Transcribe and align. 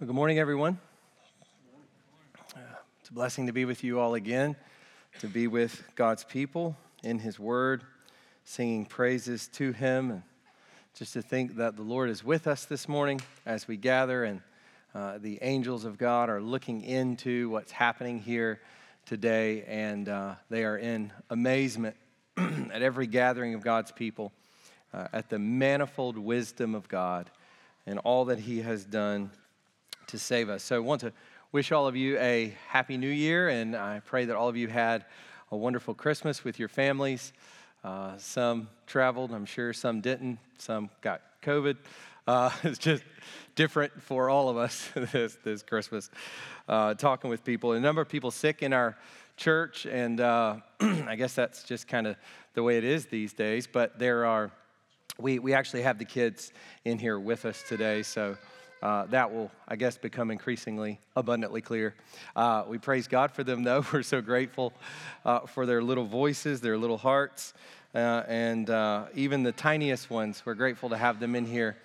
Well, 0.00 0.08
good 0.08 0.16
morning, 0.16 0.40
everyone. 0.40 0.80
Uh, 2.56 2.58
it's 2.98 3.10
a 3.10 3.12
blessing 3.12 3.46
to 3.46 3.52
be 3.52 3.64
with 3.64 3.84
you 3.84 4.00
all 4.00 4.14
again, 4.14 4.56
to 5.20 5.28
be 5.28 5.46
with 5.46 5.84
God's 5.94 6.24
people 6.24 6.76
in 7.04 7.20
His 7.20 7.38
Word, 7.38 7.84
singing 8.42 8.86
praises 8.86 9.46
to 9.52 9.70
Him, 9.70 10.10
and 10.10 10.22
just 10.96 11.12
to 11.12 11.22
think 11.22 11.54
that 11.58 11.76
the 11.76 11.82
Lord 11.82 12.10
is 12.10 12.24
with 12.24 12.48
us 12.48 12.64
this 12.64 12.88
morning 12.88 13.20
as 13.46 13.68
we 13.68 13.76
gather, 13.76 14.24
and 14.24 14.40
uh, 14.96 15.18
the 15.18 15.38
angels 15.42 15.84
of 15.84 15.96
God 15.96 16.28
are 16.28 16.42
looking 16.42 16.82
into 16.82 17.48
what's 17.50 17.70
happening 17.70 18.18
here 18.18 18.60
today, 19.06 19.62
and 19.68 20.08
uh, 20.08 20.34
they 20.50 20.64
are 20.64 20.76
in 20.76 21.12
amazement 21.30 21.94
at 22.36 22.82
every 22.82 23.06
gathering 23.06 23.54
of 23.54 23.62
God's 23.62 23.92
people, 23.92 24.32
uh, 24.92 25.06
at 25.12 25.30
the 25.30 25.38
manifold 25.38 26.18
wisdom 26.18 26.74
of 26.74 26.88
God 26.88 27.30
and 27.86 28.00
all 28.00 28.24
that 28.24 28.40
He 28.40 28.62
has 28.62 28.84
done 28.84 29.30
to 30.08 30.18
save 30.18 30.48
us. 30.48 30.62
So 30.62 30.76
I 30.76 30.78
want 30.80 31.00
to 31.02 31.12
wish 31.52 31.72
all 31.72 31.86
of 31.86 31.94
you 31.94 32.18
a 32.18 32.54
happy 32.68 32.96
new 32.96 33.08
year, 33.08 33.48
and 33.48 33.76
I 33.76 34.00
pray 34.04 34.24
that 34.24 34.36
all 34.36 34.48
of 34.48 34.56
you 34.56 34.68
had 34.68 35.04
a 35.50 35.56
wonderful 35.56 35.94
Christmas 35.94 36.42
with 36.42 36.58
your 36.58 36.68
families. 36.68 37.32
Uh, 37.84 38.16
some 38.18 38.68
traveled, 38.86 39.32
I'm 39.32 39.46
sure 39.46 39.72
some 39.72 40.00
didn't. 40.00 40.38
Some 40.58 40.90
got 41.00 41.20
COVID. 41.42 41.76
Uh, 42.26 42.50
it's 42.64 42.78
just 42.78 43.04
different 43.54 44.02
for 44.02 44.30
all 44.30 44.48
of 44.48 44.56
us 44.56 44.90
this, 45.12 45.36
this 45.44 45.62
Christmas. 45.62 46.10
Uh, 46.68 46.94
talking 46.94 47.30
with 47.30 47.44
people, 47.44 47.72
a 47.72 47.80
number 47.80 48.00
of 48.00 48.08
people 48.08 48.30
sick 48.30 48.62
in 48.62 48.72
our 48.72 48.96
church, 49.36 49.86
and 49.86 50.20
uh, 50.20 50.56
I 50.80 51.16
guess 51.16 51.34
that's 51.34 51.62
just 51.62 51.86
kind 51.86 52.06
of 52.06 52.16
the 52.54 52.62
way 52.62 52.78
it 52.78 52.84
is 52.84 53.06
these 53.06 53.32
days. 53.32 53.66
But 53.66 53.98
there 53.98 54.24
are, 54.26 54.50
we, 55.18 55.38
we 55.38 55.52
actually 55.52 55.82
have 55.82 55.98
the 55.98 56.04
kids 56.04 56.52
in 56.84 56.98
here 56.98 57.18
with 57.18 57.44
us 57.44 57.62
today, 57.68 58.02
so 58.02 58.36
uh, 58.84 59.06
that 59.06 59.32
will, 59.32 59.50
I 59.66 59.76
guess, 59.76 59.96
become 59.96 60.30
increasingly 60.30 61.00
abundantly 61.16 61.62
clear. 61.62 61.94
Uh, 62.36 62.64
we 62.68 62.78
praise 62.78 63.08
God 63.08 63.30
for 63.30 63.42
them, 63.42 63.62
though. 63.62 63.84
We're 63.92 64.02
so 64.02 64.20
grateful 64.20 64.74
uh, 65.24 65.40
for 65.40 65.64
their 65.64 65.82
little 65.82 66.04
voices, 66.04 66.60
their 66.60 66.76
little 66.76 66.98
hearts, 66.98 67.54
uh, 67.94 68.24
and 68.28 68.68
uh, 68.68 69.06
even 69.14 69.42
the 69.42 69.52
tiniest 69.52 70.10
ones. 70.10 70.42
We're 70.44 70.54
grateful 70.54 70.90
to 70.90 70.98
have 70.98 71.18
them 71.18 71.34
in 71.34 71.46
here. 71.46 71.78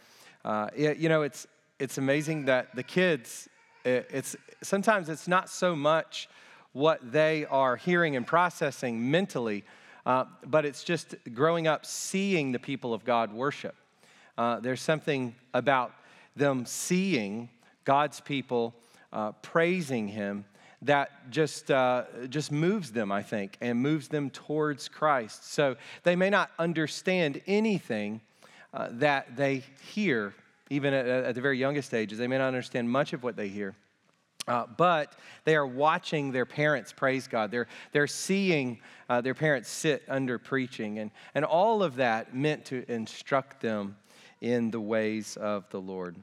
Uh, 0.44 0.70
it, 0.76 0.98
you 0.98 1.08
know, 1.08 1.22
it's 1.22 1.48
it's 1.80 1.98
amazing 1.98 2.46
that 2.46 2.76
the 2.76 2.84
kids. 2.84 3.48
It, 3.86 4.10
it's 4.12 4.36
sometimes 4.62 5.08
it's 5.08 5.28
not 5.28 5.50
so 5.50 5.76
much 5.76 6.28
what 6.74 7.14
they 7.14 7.46
are 7.46 7.78
hearing 7.78 8.18
and 8.18 8.28
processing 8.28 9.10
mentally, 9.10 9.64
but 10.06 10.66
it's 10.66 10.84
just 10.84 11.16
growing 11.34 11.66
up 11.66 11.86
seeing 11.86 12.52
the 12.52 12.60
people 12.60 12.94
of 12.94 13.06
God 13.06 13.32
worship. 13.32 13.76
there's 14.38 14.82
something 14.82 15.34
about 15.54 15.94
them 16.40 16.66
seeing 16.66 17.50
God's 17.86 18.20
people 18.20 18.74
uh, 19.14 19.34
praising 19.34 20.08
Him 20.08 20.46
that 20.82 21.30
just, 21.30 21.70
uh, 21.70 22.04
just 22.30 22.52
moves 22.52 22.92
them, 22.92 23.12
I 23.12 23.22
think, 23.22 23.58
and 23.62 23.80
moves 23.80 24.08
them 24.08 24.30
towards 24.30 24.88
Christ. 24.88 25.52
So 25.52 25.76
they 26.04 26.16
may 26.16 26.30
not 26.30 26.52
understand 26.58 27.42
anything 27.48 28.22
uh, 28.74 28.88
that 28.94 29.36
they 29.36 29.64
hear, 29.94 30.34
even 30.70 30.94
at, 30.94 31.06
at, 31.06 31.36
the 31.36 31.42
very 31.42 31.58
youngest 31.58 31.94
ages. 31.94 32.18
They 32.18 32.28
may 32.28 32.38
not 32.38 32.48
understand 32.48 32.90
much 32.90 33.14
of 33.14 33.24
what 33.24 33.36
they 33.36 33.50
hear. 33.50 33.76
Uh, 34.48 34.66
but 34.78 35.16
they 35.44 35.56
are 35.56 35.68
watching 35.68 36.32
their 36.32 36.46
parents 36.46 36.94
praise 36.94 37.28
God. 37.28 37.52
They're, 37.52 37.68
they're 37.92 38.08
seeing 38.08 38.80
uh, 39.10 39.22
their 39.22 39.36
parents 39.36 39.70
sit 39.70 40.04
under 40.08 40.40
preaching. 40.40 41.00
And, 41.00 41.12
and 41.36 41.44
all 41.44 41.84
of 41.84 41.98
that 41.98 42.34
meant 42.34 42.66
to 42.66 42.90
instruct 42.92 43.62
them 43.62 43.98
in 44.42 44.72
the 44.72 44.80
ways 44.80 45.38
of 45.38 45.70
the 45.70 45.82
Lord. 45.82 46.16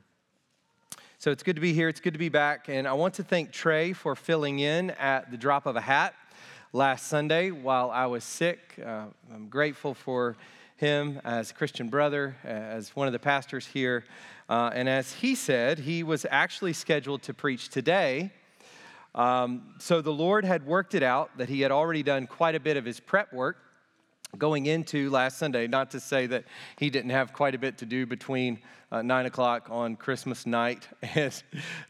So 1.18 1.30
it's 1.30 1.42
good 1.42 1.56
to 1.56 1.62
be 1.62 1.72
here. 1.72 1.88
It's 1.88 2.00
good 2.00 2.12
to 2.12 2.18
be 2.18 2.28
back. 2.28 2.68
And 2.68 2.86
I 2.86 2.92
want 2.92 3.14
to 3.14 3.22
thank 3.22 3.50
Trey 3.50 3.94
for 3.94 4.14
filling 4.14 4.58
in 4.58 4.90
at 4.90 5.30
the 5.30 5.38
drop 5.38 5.64
of 5.64 5.74
a 5.74 5.80
hat 5.80 6.14
last 6.74 7.06
Sunday 7.06 7.50
while 7.50 7.90
I 7.90 8.04
was 8.04 8.22
sick. 8.22 8.74
Uh, 8.84 9.06
I'm 9.32 9.48
grateful 9.48 9.94
for 9.94 10.36
him 10.76 11.18
as 11.24 11.50
a 11.50 11.54
Christian 11.54 11.88
brother, 11.88 12.36
as 12.44 12.94
one 12.94 13.06
of 13.06 13.14
the 13.14 13.18
pastors 13.18 13.66
here. 13.66 14.04
Uh, 14.50 14.70
and 14.74 14.90
as 14.90 15.10
he 15.10 15.34
said, 15.34 15.78
he 15.78 16.02
was 16.02 16.26
actually 16.30 16.74
scheduled 16.74 17.22
to 17.22 17.32
preach 17.32 17.70
today. 17.70 18.30
Um, 19.14 19.74
so 19.78 20.02
the 20.02 20.12
Lord 20.12 20.44
had 20.44 20.66
worked 20.66 20.94
it 20.94 21.02
out 21.02 21.30
that 21.38 21.48
he 21.48 21.62
had 21.62 21.72
already 21.72 22.02
done 22.02 22.26
quite 22.26 22.54
a 22.54 22.60
bit 22.60 22.76
of 22.76 22.84
his 22.84 23.00
prep 23.00 23.32
work 23.32 23.56
going 24.38 24.66
into 24.66 25.10
last 25.10 25.38
Sunday. 25.38 25.66
Not 25.66 25.90
to 25.92 26.00
say 26.00 26.26
that 26.26 26.44
he 26.78 26.90
didn't 26.90 27.10
have 27.10 27.32
quite 27.32 27.54
a 27.54 27.58
bit 27.58 27.78
to 27.78 27.86
do 27.86 28.06
between 28.06 28.58
uh, 28.92 29.02
9 29.02 29.26
o'clock 29.26 29.68
on 29.70 29.96
Christmas 29.96 30.46
night 30.46 30.88
and 31.02 31.42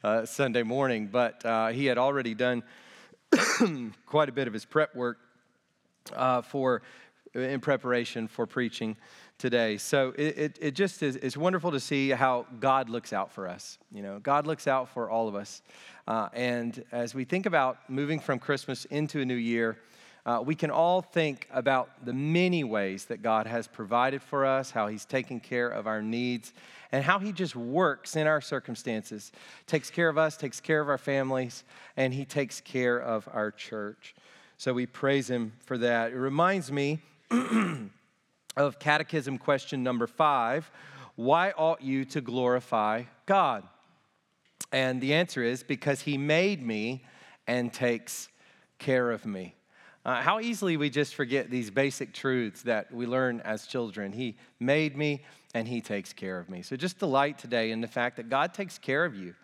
uh, 0.05 0.25
Sunday 0.25 0.63
morning, 0.63 1.09
but 1.09 1.45
uh, 1.45 1.69
he 1.69 1.87
had 1.87 1.99
already 1.99 2.35
done 2.35 2.63
quite 4.07 4.29
a 4.29 4.33
bit 4.33 4.47
of 4.47 4.53
his 4.53 4.65
prep 4.65 4.95
work 4.95 5.19
uh, 6.15 6.43
for 6.43 6.83
in 7.35 7.61
preparation 7.61 8.29
for 8.29 8.47
preaching 8.47 8.97
today. 9.39 9.77
So 9.77 10.15
it, 10.17 10.39
it, 10.39 10.59
it 10.61 10.71
just 10.75 11.03
is 11.03 11.17
it's 11.17 11.37
wonderful 11.37 11.71
to 11.73 11.81
see 11.81 12.11
how 12.11 12.47
God 12.61 12.89
looks 12.89 13.13
out 13.13 13.31
for 13.31 13.47
us. 13.47 13.79
You 13.93 14.03
know, 14.03 14.19
God 14.19 14.47
looks 14.47 14.67
out 14.67 14.89
for 14.89 15.11
all 15.11 15.29
of 15.29 15.35
us. 15.35 15.63
Uh, 16.09 16.29
and 16.33 16.83
as 16.93 17.15
we 17.15 17.25
think 17.25 17.47
about 17.47 17.79
moving 17.89 18.21
from 18.21 18.39
Christmas 18.39 18.85
into 18.87 19.21
a 19.21 19.25
new 19.25 19.35
year, 19.35 19.77
uh, 20.26 20.42
we 20.44 20.56
can 20.56 20.72
all 20.72 21.00
think 21.00 21.47
about 21.53 22.04
the 22.04 22.12
many 22.12 22.64
ways 22.64 23.04
that 23.04 23.22
God 23.22 23.47
has 23.47 23.69
provided 23.69 24.20
for 24.20 24.44
us, 24.44 24.72
how 24.72 24.88
He's 24.88 25.04
taken 25.04 25.38
care 25.38 25.69
of 25.69 25.87
our 25.87 26.03
needs, 26.03 26.53
and 26.91 27.04
how 27.04 27.20
He 27.20 27.31
just 27.31 27.54
works 27.54 28.16
in 28.16 28.26
our 28.26 28.41
circumstances, 28.41 29.31
takes 29.69 29.88
care 29.88 30.09
of 30.09 30.19
us, 30.19 30.37
takes 30.37 30.60
care 30.60 30.81
of 30.81 30.88
our 30.88 30.98
families, 30.98 31.62
and 31.97 32.12
He 32.12 32.25
takes 32.25 32.60
care 32.60 33.00
of 33.00 33.28
our 33.32 33.53
church. 33.53 34.16
So 34.59 34.75
we 34.75 34.87
praise 34.87 35.31
Him 35.31 35.53
for 35.64 35.78
that. 35.78 36.10
It 36.10 36.16
reminds 36.16 36.72
me 36.72 36.98
of 38.56 38.81
Catechism 38.81 39.38
question 39.38 39.84
number 39.84 40.08
five 40.08 40.69
Why 41.14 41.53
ought 41.53 41.82
you 41.82 42.04
to 42.06 42.20
glorify 42.20 43.04
God? 43.26 43.62
And 44.72 45.00
the 45.00 45.14
answer 45.14 45.44
is 45.44 45.62
because 45.62 46.00
He 46.00 46.19
made 46.19 46.66
me 46.66 47.04
and 47.47 47.72
takes 47.72 48.28
care 48.81 49.12
of 49.12 49.25
me. 49.25 49.56
Uh, 50.06 50.22
how 50.22 50.39
easily 50.39 50.77
we 50.77 50.89
just 50.89 51.17
forget 51.17 51.50
these 51.50 51.69
basic 51.69 52.12
truths 52.12 52.62
that 52.62 52.93
we 52.93 53.06
learn 53.06 53.41
as 53.41 53.67
children. 53.67 54.12
He 54.12 54.37
made 54.61 54.97
me 54.97 55.25
and 55.53 55.67
He 55.67 55.81
takes 55.81 56.12
care 56.12 56.39
of 56.39 56.49
me. 56.49 56.62
So 56.62 56.77
just 56.77 57.00
delight 57.00 57.39
today 57.39 57.72
in 57.72 57.81
the 57.81 57.89
fact 57.89 58.17
that 58.19 58.28
God 58.28 58.55
takes 58.55 58.78
care 58.78 59.05
of 59.05 59.17
you. 59.17 59.34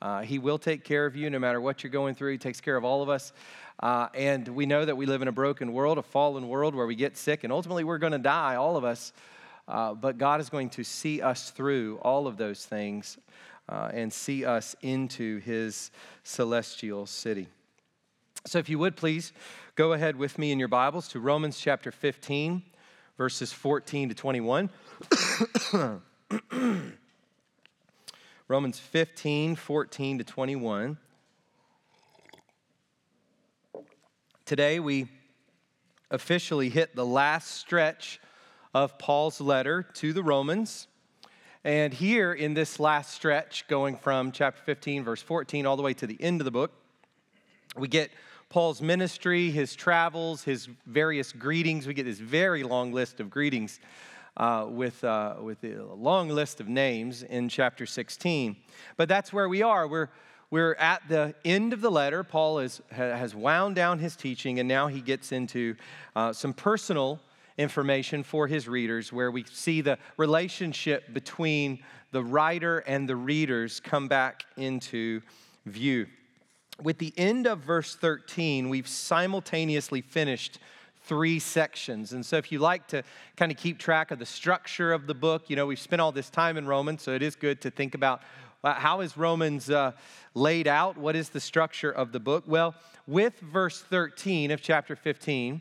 Uh, 0.00 0.20
he 0.20 0.38
will 0.38 0.58
take 0.58 0.84
care 0.84 1.06
of 1.06 1.16
you 1.16 1.28
no 1.28 1.40
matter 1.40 1.60
what 1.60 1.82
you're 1.82 1.90
going 1.90 2.14
through. 2.14 2.30
He 2.30 2.38
takes 2.38 2.60
care 2.60 2.76
of 2.76 2.84
all 2.84 3.02
of 3.02 3.08
us. 3.08 3.32
Uh, 3.80 4.10
and 4.14 4.46
we 4.46 4.64
know 4.64 4.84
that 4.84 4.96
we 4.96 5.06
live 5.06 5.22
in 5.22 5.28
a 5.28 5.32
broken 5.32 5.72
world, 5.72 5.98
a 5.98 6.02
fallen 6.02 6.46
world 6.46 6.76
where 6.76 6.86
we 6.86 6.94
get 6.94 7.16
sick, 7.16 7.42
and 7.42 7.52
ultimately 7.52 7.82
we're 7.82 7.98
going 7.98 8.12
to 8.12 8.18
die, 8.18 8.54
all 8.54 8.76
of 8.76 8.84
us. 8.84 9.12
Uh, 9.66 9.92
but 9.92 10.18
God 10.18 10.40
is 10.40 10.48
going 10.48 10.70
to 10.70 10.84
see 10.84 11.20
us 11.20 11.50
through 11.50 11.98
all 12.00 12.28
of 12.28 12.36
those 12.36 12.64
things 12.64 13.18
uh, 13.68 13.90
and 13.92 14.12
see 14.12 14.44
us 14.44 14.76
into 14.82 15.40
His 15.40 15.90
celestial 16.22 17.06
city. 17.06 17.48
So, 18.44 18.58
if 18.58 18.68
you 18.68 18.76
would 18.80 18.96
please 18.96 19.32
go 19.76 19.92
ahead 19.92 20.16
with 20.16 20.36
me 20.36 20.50
in 20.50 20.58
your 20.58 20.66
Bibles 20.66 21.06
to 21.08 21.20
Romans 21.20 21.60
chapter 21.60 21.92
15, 21.92 22.64
verses 23.16 23.52
14 23.52 24.08
to 24.08 24.16
21. 24.16 24.68
Romans 28.48 28.80
15, 28.80 29.54
14 29.54 30.18
to 30.18 30.24
21. 30.24 30.98
Today 34.44 34.80
we 34.80 35.06
officially 36.10 36.68
hit 36.68 36.96
the 36.96 37.06
last 37.06 37.52
stretch 37.52 38.20
of 38.74 38.98
Paul's 38.98 39.40
letter 39.40 39.84
to 39.94 40.12
the 40.12 40.24
Romans. 40.24 40.88
And 41.62 41.94
here 41.94 42.32
in 42.32 42.54
this 42.54 42.80
last 42.80 43.14
stretch, 43.14 43.68
going 43.68 43.96
from 43.96 44.32
chapter 44.32 44.60
15, 44.64 45.04
verse 45.04 45.22
14, 45.22 45.64
all 45.64 45.76
the 45.76 45.82
way 45.82 45.94
to 45.94 46.08
the 46.08 46.20
end 46.20 46.40
of 46.40 46.44
the 46.44 46.50
book, 46.50 46.72
we 47.76 47.86
get 47.86 48.10
Paul's 48.52 48.82
ministry, 48.82 49.50
his 49.50 49.74
travels, 49.74 50.44
his 50.44 50.68
various 50.84 51.32
greetings. 51.32 51.86
We 51.86 51.94
get 51.94 52.04
this 52.04 52.18
very 52.18 52.62
long 52.62 52.92
list 52.92 53.18
of 53.18 53.30
greetings 53.30 53.80
uh, 54.36 54.66
with, 54.68 55.02
uh, 55.02 55.36
with 55.40 55.64
a 55.64 55.82
long 55.94 56.28
list 56.28 56.60
of 56.60 56.68
names 56.68 57.22
in 57.22 57.48
chapter 57.48 57.86
16. 57.86 58.54
But 58.98 59.08
that's 59.08 59.32
where 59.32 59.48
we 59.48 59.62
are. 59.62 59.88
We're, 59.88 60.10
we're 60.50 60.74
at 60.74 61.00
the 61.08 61.34
end 61.46 61.72
of 61.72 61.80
the 61.80 61.90
letter. 61.90 62.22
Paul 62.22 62.58
is, 62.58 62.82
has 62.90 63.34
wound 63.34 63.74
down 63.74 63.98
his 64.00 64.16
teaching, 64.16 64.58
and 64.58 64.68
now 64.68 64.86
he 64.86 65.00
gets 65.00 65.32
into 65.32 65.74
uh, 66.14 66.34
some 66.34 66.52
personal 66.52 67.20
information 67.56 68.22
for 68.22 68.46
his 68.46 68.68
readers 68.68 69.14
where 69.14 69.30
we 69.30 69.44
see 69.50 69.80
the 69.80 69.96
relationship 70.18 71.14
between 71.14 71.82
the 72.10 72.22
writer 72.22 72.80
and 72.80 73.08
the 73.08 73.16
readers 73.16 73.80
come 73.80 74.08
back 74.08 74.44
into 74.58 75.22
view 75.64 76.06
with 76.82 76.98
the 76.98 77.12
end 77.16 77.46
of 77.46 77.60
verse 77.60 77.94
13, 77.94 78.68
we've 78.68 78.88
simultaneously 78.88 80.00
finished 80.00 80.58
three 81.04 81.38
sections. 81.38 82.12
And 82.12 82.24
so, 82.24 82.36
if 82.36 82.52
you 82.52 82.58
like 82.58 82.86
to 82.88 83.02
kind 83.36 83.50
of 83.50 83.58
keep 83.58 83.78
track 83.78 84.10
of 84.10 84.18
the 84.18 84.26
structure 84.26 84.92
of 84.92 85.06
the 85.06 85.14
book, 85.14 85.48
you 85.48 85.56
know, 85.56 85.66
we've 85.66 85.78
spent 85.78 86.00
all 86.00 86.12
this 86.12 86.30
time 86.30 86.56
in 86.56 86.66
Romans, 86.66 87.02
so 87.02 87.12
it 87.12 87.22
is 87.22 87.36
good 87.36 87.60
to 87.62 87.70
think 87.70 87.94
about 87.94 88.22
How 88.64 89.00
is 89.00 89.16
Romans 89.16 89.70
uh, 89.70 89.92
laid 90.34 90.68
out? 90.68 90.96
What 90.96 91.16
is 91.16 91.30
the 91.30 91.40
structure 91.40 91.90
of 91.90 92.12
the 92.12 92.20
book? 92.20 92.44
Well, 92.46 92.74
with 93.06 93.38
verse 93.40 93.80
13 93.82 94.52
of 94.52 94.62
chapter 94.62 94.94
15, 94.94 95.60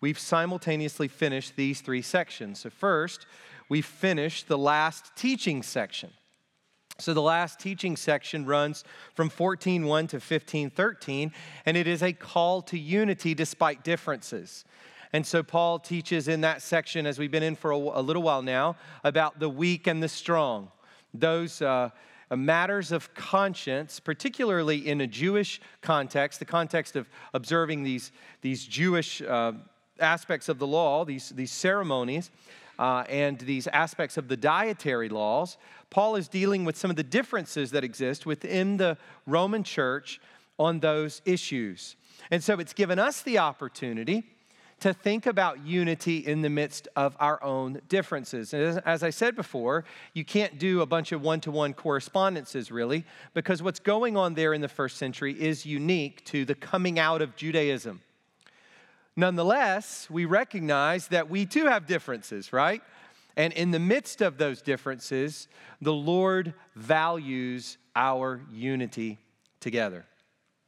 we've 0.00 0.18
simultaneously 0.18 1.08
finished 1.08 1.56
these 1.56 1.80
three 1.82 2.02
sections. 2.02 2.60
So, 2.60 2.70
first, 2.70 3.26
we 3.68 3.82
finished 3.82 4.48
the 4.48 4.58
last 4.58 5.14
teaching 5.14 5.62
section. 5.62 6.10
So 7.00 7.14
the 7.14 7.22
last 7.22 7.60
teaching 7.60 7.94
section 7.94 8.44
runs 8.44 8.82
from 9.14 9.30
14:1 9.30 10.08
to 10.08 10.18
15:13 10.18 11.32
and 11.64 11.76
it 11.76 11.86
is 11.86 12.02
a 12.02 12.12
call 12.12 12.60
to 12.62 12.76
unity 12.76 13.34
despite 13.34 13.84
differences. 13.84 14.64
And 15.12 15.24
so 15.24 15.44
Paul 15.44 15.78
teaches 15.78 16.26
in 16.26 16.40
that 16.40 16.60
section 16.60 17.06
as 17.06 17.16
we've 17.16 17.30
been 17.30 17.44
in 17.44 17.54
for 17.54 17.70
a, 17.70 17.76
a 17.76 18.02
little 18.02 18.22
while 18.22 18.42
now 18.42 18.76
about 19.04 19.38
the 19.38 19.48
weak 19.48 19.86
and 19.86 20.02
the 20.02 20.08
strong. 20.08 20.72
Those 21.14 21.62
uh, 21.62 21.90
matters 22.36 22.90
of 22.90 23.14
conscience, 23.14 24.00
particularly 24.00 24.88
in 24.88 25.00
a 25.00 25.06
Jewish 25.06 25.60
context, 25.80 26.40
the 26.40 26.46
context 26.46 26.96
of 26.96 27.08
observing 27.32 27.84
these, 27.84 28.10
these 28.42 28.66
Jewish 28.66 29.22
uh, 29.22 29.52
aspects 30.00 30.48
of 30.48 30.58
the 30.58 30.66
law, 30.66 31.04
these, 31.04 31.30
these 31.30 31.52
ceremonies, 31.52 32.32
uh, 32.78 33.04
and 33.08 33.38
these 33.38 33.66
aspects 33.68 34.16
of 34.16 34.28
the 34.28 34.36
dietary 34.36 35.08
laws, 35.08 35.56
Paul 35.90 36.16
is 36.16 36.28
dealing 36.28 36.64
with 36.64 36.76
some 36.76 36.90
of 36.90 36.96
the 36.96 37.02
differences 37.02 37.70
that 37.72 37.84
exist 37.84 38.26
within 38.26 38.76
the 38.76 38.96
Roman 39.26 39.64
church 39.64 40.20
on 40.58 40.80
those 40.80 41.22
issues. 41.24 41.96
And 42.30 42.42
so 42.42 42.58
it's 42.58 42.72
given 42.72 42.98
us 42.98 43.22
the 43.22 43.38
opportunity 43.38 44.24
to 44.80 44.92
think 44.92 45.26
about 45.26 45.66
unity 45.66 46.18
in 46.18 46.42
the 46.42 46.50
midst 46.50 46.86
of 46.94 47.16
our 47.18 47.42
own 47.42 47.80
differences. 47.88 48.54
As, 48.54 48.76
as, 48.78 49.02
I 49.02 49.10
said 49.10 49.34
before, 49.34 49.84
you 50.14 50.24
can't 50.24 50.58
do 50.58 50.82
a 50.82 50.86
bunch 50.86 51.10
of 51.10 51.20
one 51.20 51.40
to 51.40 51.50
one 51.50 51.74
correspondences 51.74 52.70
really, 52.70 53.04
because 53.34 53.60
what's 53.60 53.80
going 53.80 54.16
on 54.16 54.34
there 54.34 54.54
in 54.54 54.60
the 54.60 54.68
first 54.68 54.96
century 54.96 55.32
is 55.40 55.66
unique 55.66 56.24
to 56.26 56.44
the 56.44 56.54
coming 56.54 56.98
out 56.98 57.22
of 57.22 57.34
Judaism. 57.34 58.00
Nonetheless, 59.18 60.06
we 60.08 60.26
recognize 60.26 61.08
that 61.08 61.28
we 61.28 61.44
too 61.44 61.66
have 61.66 61.86
differences, 61.86 62.52
right? 62.52 62.80
And 63.36 63.52
in 63.52 63.72
the 63.72 63.80
midst 63.80 64.22
of 64.22 64.38
those 64.38 64.62
differences, 64.62 65.48
the 65.80 65.92
Lord 65.92 66.54
values 66.76 67.78
our 67.96 68.40
unity 68.48 69.18
together, 69.58 70.06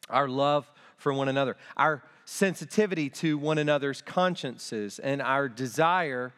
our 0.08 0.28
love 0.28 0.68
for 0.96 1.12
one 1.12 1.28
another, 1.28 1.56
our 1.76 2.02
sensitivity 2.24 3.08
to 3.10 3.38
one 3.38 3.58
another's 3.58 4.02
consciences, 4.02 4.98
and 4.98 5.22
our 5.22 5.48
desire 5.48 6.32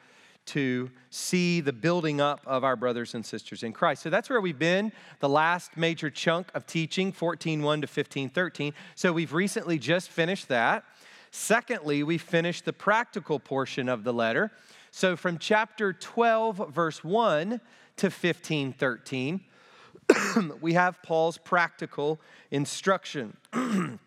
to 0.45 0.91
see 1.09 1.63
the 1.63 1.73
building 1.73 2.21
up 2.21 2.43
of 2.47 2.63
our 2.63 2.77
brothers 2.77 3.15
and 3.15 3.25
sisters 3.25 3.63
in 3.63 3.73
Christ. 3.73 4.03
So 4.03 4.11
that's 4.11 4.29
where 4.29 4.43
we've 4.43 4.59
been, 4.59 4.93
the 5.21 5.31
last 5.31 5.79
major 5.79 6.11
chunk 6.11 6.49
of 6.53 6.67
teaching, 6.67 7.11
14.1 7.11 7.81
to 7.81 7.87
15.13. 7.87 8.75
So 8.97 9.15
we've 9.15 9.33
recently 9.33 9.79
just 9.79 10.11
finished 10.11 10.49
that. 10.49 10.85
Secondly, 11.35 12.03
we 12.03 12.19
finish 12.19 12.61
the 12.61 12.75
practical 12.75 13.41
portion 13.41 13.89
of 13.89 14.05
the 14.05 14.13
letter. 14.13 14.53
So 14.91 15.17
from 15.17 15.39
chapter 15.39 15.95
12, 15.95 16.71
verse 16.73 17.03
1 17.03 17.59
to 17.97 18.11
15, 18.11 18.75
13, 18.75 19.41
we 20.61 20.75
have 20.75 21.03
Paul's 21.03 21.39
practical 21.39 22.21
instruction. 22.51 23.37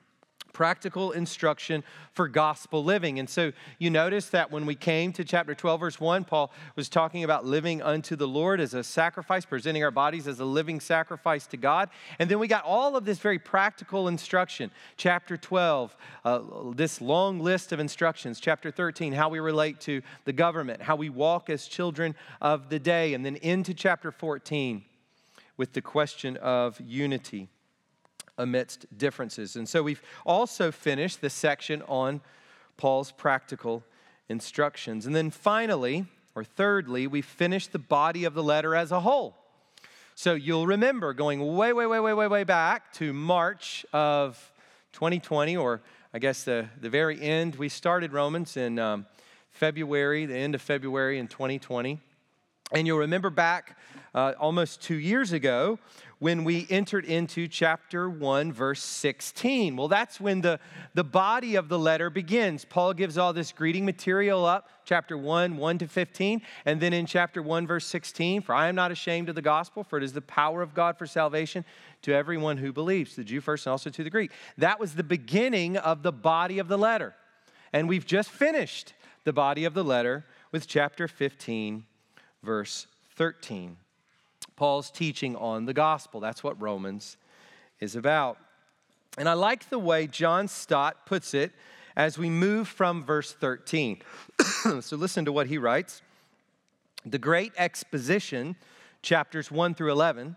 practical 0.56 1.12
instruction 1.12 1.84
for 2.14 2.30
gospel 2.30 2.82
living. 2.82 3.20
And 3.20 3.30
so 3.30 3.52
you 3.78 3.90
notice 3.90 4.30
that 4.30 4.52
when 4.52 4.66
we 4.66 4.74
came 4.74 5.12
to 5.12 5.26
chapter 5.26 5.54
12, 5.54 5.80
verse 5.82 6.00
1, 6.00 6.24
Paul 6.24 6.50
was 6.78 6.88
talking 6.88 7.26
about 7.26 7.46
living 7.46 7.82
unto 7.82 8.16
the 8.16 8.26
Lord 8.26 8.62
as 8.62 8.74
a 8.74 8.82
sacrifice, 8.82 9.44
presenting 9.44 9.84
our 9.84 9.92
bodies 9.92 10.30
as 10.30 10.40
a 10.40 10.46
living 10.46 10.80
sacrifice 10.80 11.46
to 11.48 11.58
God. 11.58 11.90
And 12.20 12.32
then 12.32 12.40
we 12.40 12.48
got 12.48 12.64
all 12.64 12.96
of 12.96 13.04
this 13.04 13.20
very 13.20 13.38
practical 13.38 14.08
instruction. 14.08 14.72
Chapter 14.96 15.36
12, 15.36 15.98
uh, 16.24 16.40
this 16.74 17.02
long 17.02 17.42
list 17.42 17.74
of 17.74 17.82
instructions. 17.82 18.40
Chapter 18.40 18.72
13, 18.72 19.12
how 19.12 19.28
we 19.28 19.42
relate 19.42 19.82
to 19.82 20.02
the 20.24 20.32
government, 20.32 20.82
how 20.82 20.96
we 20.96 21.10
walk 21.10 21.50
as 21.50 21.68
children 21.68 22.16
of 22.40 22.70
the 22.70 22.80
day. 22.80 23.14
And 23.14 23.26
then 23.26 23.36
into 23.36 23.74
chapter 23.74 24.10
14 24.10 24.86
with 25.58 25.74
the 25.74 25.82
question 25.82 26.38
of 26.38 26.80
unity 26.80 27.50
amidst 28.38 28.86
differences. 28.98 29.56
And 29.56 29.68
so 29.68 29.84
we've 29.84 30.02
also 30.26 30.72
finished 30.72 31.22
the 31.22 31.30
section 31.30 31.82
on 31.84 32.22
Paul's 32.78 33.12
practical 33.12 33.84
instructions. 34.30 35.06
And 35.06 35.16
then 35.16 35.30
finally, 35.30 36.06
or 36.36 36.44
thirdly, 36.44 37.08
we 37.08 37.22
finished 37.22 37.72
the 37.72 37.80
body 37.80 38.26
of 38.26 38.34
the 38.34 38.44
letter 38.44 38.76
as 38.76 38.92
a 38.92 39.00
whole. 39.00 39.36
So 40.16 40.34
you'll 40.34 40.68
remember 40.68 41.14
going 41.14 41.56
way, 41.56 41.74
way, 41.74 41.86
way, 41.86 42.00
way, 42.00 42.14
way, 42.14 42.28
way 42.28 42.44
back 42.44 42.94
to 42.94 43.14
March 43.14 43.86
of 43.92 44.52
2020, 44.94 45.58
or 45.58 45.82
I 46.14 46.20
guess 46.20 46.44
the, 46.44 46.68
the 46.80 46.90
very 46.90 47.22
end. 47.22 47.56
We 47.56 47.68
started 47.68 48.14
Romans 48.14 48.56
in 48.56 48.80
um, 48.80 49.06
February, 49.50 50.26
the 50.26 50.36
end 50.36 50.56
of 50.56 50.62
February 50.62 51.20
in 51.20 51.28
2020. 51.28 52.00
And 52.72 52.88
you'll 52.88 53.00
remember 53.00 53.30
back 53.30 53.78
uh, 54.16 54.34
almost 54.40 54.82
two 54.82 54.96
years 54.96 55.34
ago 55.34 55.78
when 56.18 56.44
we 56.44 56.66
entered 56.70 57.06
into 57.06 57.48
chapter 57.48 58.10
1, 58.10 58.52
verse 58.52 58.82
16. 58.82 59.76
Well, 59.76 59.88
that's 59.88 60.20
when 60.20 60.42
the, 60.42 60.60
the 60.96 61.04
body 61.04 61.56
of 61.56 61.70
the 61.70 61.78
letter 61.78 62.10
begins. 62.10 62.66
Paul 62.66 62.94
gives 62.94 63.20
all 63.20 63.34
this 63.34 63.52
greeting 63.52 63.86
material 63.86 64.46
up, 64.46 64.70
chapter 64.84 65.16
1, 65.16 65.58
1 65.58 65.78
to 65.78 65.88
15. 65.88 66.42
And 66.66 66.82
then 66.82 66.92
in 66.92 67.06
chapter 67.06 67.44
1, 67.44 67.68
verse 67.68 67.86
16, 67.86 68.42
for 68.42 68.56
I 68.56 68.68
am 68.68 68.74
not 68.74 68.92
ashamed 68.92 69.30
of 69.30 69.36
the 69.36 69.44
gospel, 69.44 69.84
for 69.84 69.98
it 69.98 70.04
is 70.04 70.14
the 70.14 70.22
power 70.22 70.64
of 70.64 70.74
God 70.74 70.98
for 70.98 71.06
salvation 71.06 71.66
to 72.02 72.14
everyone 72.14 72.58
who 72.58 72.74
believes, 72.74 73.16
the 73.16 73.24
Jew 73.24 73.42
first 73.42 73.68
and 73.68 73.72
also 73.72 73.92
to 73.92 74.04
the 74.04 74.10
Greek. 74.10 74.32
That 74.58 74.80
was 74.80 74.96
the 74.96 75.04
beginning 75.04 75.78
of 75.78 76.02
the 76.02 76.14
body 76.14 76.58
of 76.58 76.68
the 76.68 76.78
letter. 76.78 77.14
And 77.74 77.88
we've 77.88 78.08
just 78.08 78.30
finished 78.30 78.94
the 79.24 79.34
body 79.34 79.66
of 79.66 79.76
the 79.76 79.84
letter 79.84 80.26
with 80.52 80.68
chapter 80.68 81.08
15 81.08 81.86
verse 82.46 82.88
13. 83.16 83.76
Paul's 84.56 84.90
teaching 84.90 85.36
on 85.36 85.66
the 85.66 85.74
gospel. 85.74 86.20
That's 86.20 86.44
what 86.44 86.62
Romans 86.62 87.18
is 87.80 87.96
about. 87.96 88.38
And 89.18 89.28
I 89.28 89.34
like 89.34 89.70
the 89.70 89.80
way 89.80 90.08
John 90.08 90.48
Stott 90.48 91.06
puts 91.06 91.34
it 91.34 91.52
as 91.96 92.18
we 92.18 92.30
move 92.30 92.68
from 92.68 93.04
verse 93.04 93.34
13. 93.34 94.02
so 94.82 94.96
listen 94.96 95.26
to 95.26 95.32
what 95.32 95.48
he 95.48 95.58
writes 95.58 96.02
The 97.06 97.18
great 97.18 97.52
exposition, 97.58 98.56
chapters 99.02 99.52
1 99.52 99.74
through 99.74 99.92
11, 99.92 100.36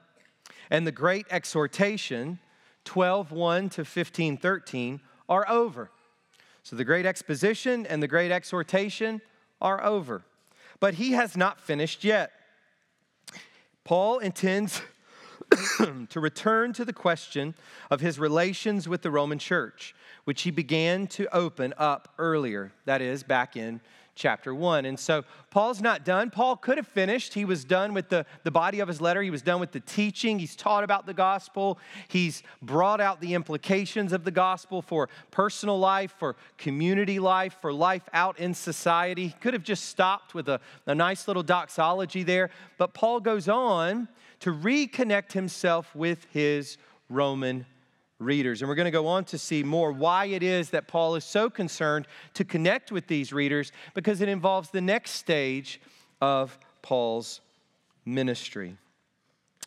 and 0.71 0.87
the 0.87 0.93
great 0.93 1.27
exhortation, 1.31 2.39
12 2.85 3.33
1 3.33 3.69
to 3.71 3.85
15 3.85 4.37
13, 4.37 5.01
are 5.29 5.49
over. 5.49 5.91
So 6.63 6.77
the 6.77 6.85
great 6.85 7.07
exposition 7.07 7.87
and 7.87 8.03
the 8.03 8.09
great 8.09 8.31
exhortation 8.31 9.21
are 9.61 9.85
over 9.85 10.23
but 10.81 10.95
he 10.95 11.13
has 11.13 11.37
not 11.37 11.61
finished 11.61 12.05
yet. 12.05 12.33
Paul 13.85 14.19
intends 14.19 14.83
to 16.11 16.21
return 16.21 16.73
to 16.75 16.85
the 16.85 16.93
question 16.93 17.55
of 17.91 18.01
his 18.01 18.19
relations 18.19 18.89
with 18.89 19.03
the 19.03 19.11
Roman 19.11 19.39
church, 19.39 19.95
which 20.25 20.43
he 20.43 20.51
began 20.51 21.07
to 21.09 21.35
open 21.35 21.73
up 21.79 22.13
earlier, 22.19 22.73
that 22.85 23.01
is, 23.01 23.23
back 23.23 23.57
in 23.57 23.81
chapter 24.19 24.55
1. 24.55 24.85
And 24.85 24.99
so 24.99 25.25
Paul's 25.51 25.81
not 25.81 26.05
done. 26.05 26.31
Paul 26.31 26.57
could 26.57 26.77
have 26.77 26.87
finished. 26.87 27.35
He 27.35 27.45
was 27.45 27.65
done 27.65 27.95
with 27.95 28.09
the, 28.09 28.27
the 28.43 28.51
body 28.51 28.81
of 28.81 28.89
his 28.89 29.01
letter, 29.01 29.23
he 29.23 29.31
was 29.31 29.43
done 29.43 29.61
with 29.61 29.73
the 29.73 29.81
teaching. 29.81 30.39
He's 30.39 30.57
taught 30.57 30.85
about 30.85 31.07
the 31.07 31.15
gospel, 31.15 31.79
he's 32.09 32.43
brought 32.61 33.01
out 33.01 33.21
the 33.21 33.35
implications 33.35 34.13
of 34.13 34.25
the 34.25 34.31
gospel 34.31 34.83
for 34.83 35.09
personal 35.31 35.79
life, 35.79 36.15
for 36.19 36.37
community 36.59 37.19
life, 37.19 37.57
for 37.61 37.73
life 37.73 38.09
out 38.13 38.39
in 38.39 38.53
society. 38.53 39.29
He 39.29 39.35
could 39.41 39.55
have 39.55 39.63
just 39.63 39.87
stopped 39.87 40.35
with 40.35 40.49
a, 40.49 40.61
a 40.87 40.95
nice 40.95 41.29
little 41.29 41.43
doxology 41.43 42.25
there. 42.25 42.51
But 42.77 42.93
Paul 42.93 43.21
goes 43.21 43.49
on 43.49 44.09
to 44.41 44.53
reconnect 44.53 45.33
himself 45.33 45.95
with 45.95 46.27
his 46.31 46.77
Roman 47.09 47.65
readers. 48.19 48.63
And 48.63 48.69
we're 48.69 48.75
going 48.75 48.87
to 48.87 48.91
go 48.91 49.07
on 49.07 49.25
to 49.27 49.39
see 49.39 49.63
more 49.63 49.93
why 49.93 50.27
it 50.27 50.43
is 50.43 50.71
that 50.71 50.89
Paul 50.89 51.15
is 51.15 51.25
so 51.25 51.49
concerned 51.49 52.07
to 52.35 52.45
connect 52.45 52.91
with 52.91 53.07
these 53.07 53.33
readers 53.33 53.73
because 53.95 54.21
it 54.21 54.29
involves 54.29 54.71
the 54.71 54.81
next 54.81 55.13
stage 55.13 55.81
of 56.21 56.59
Paul's 56.83 57.41
ministry. 58.05 58.77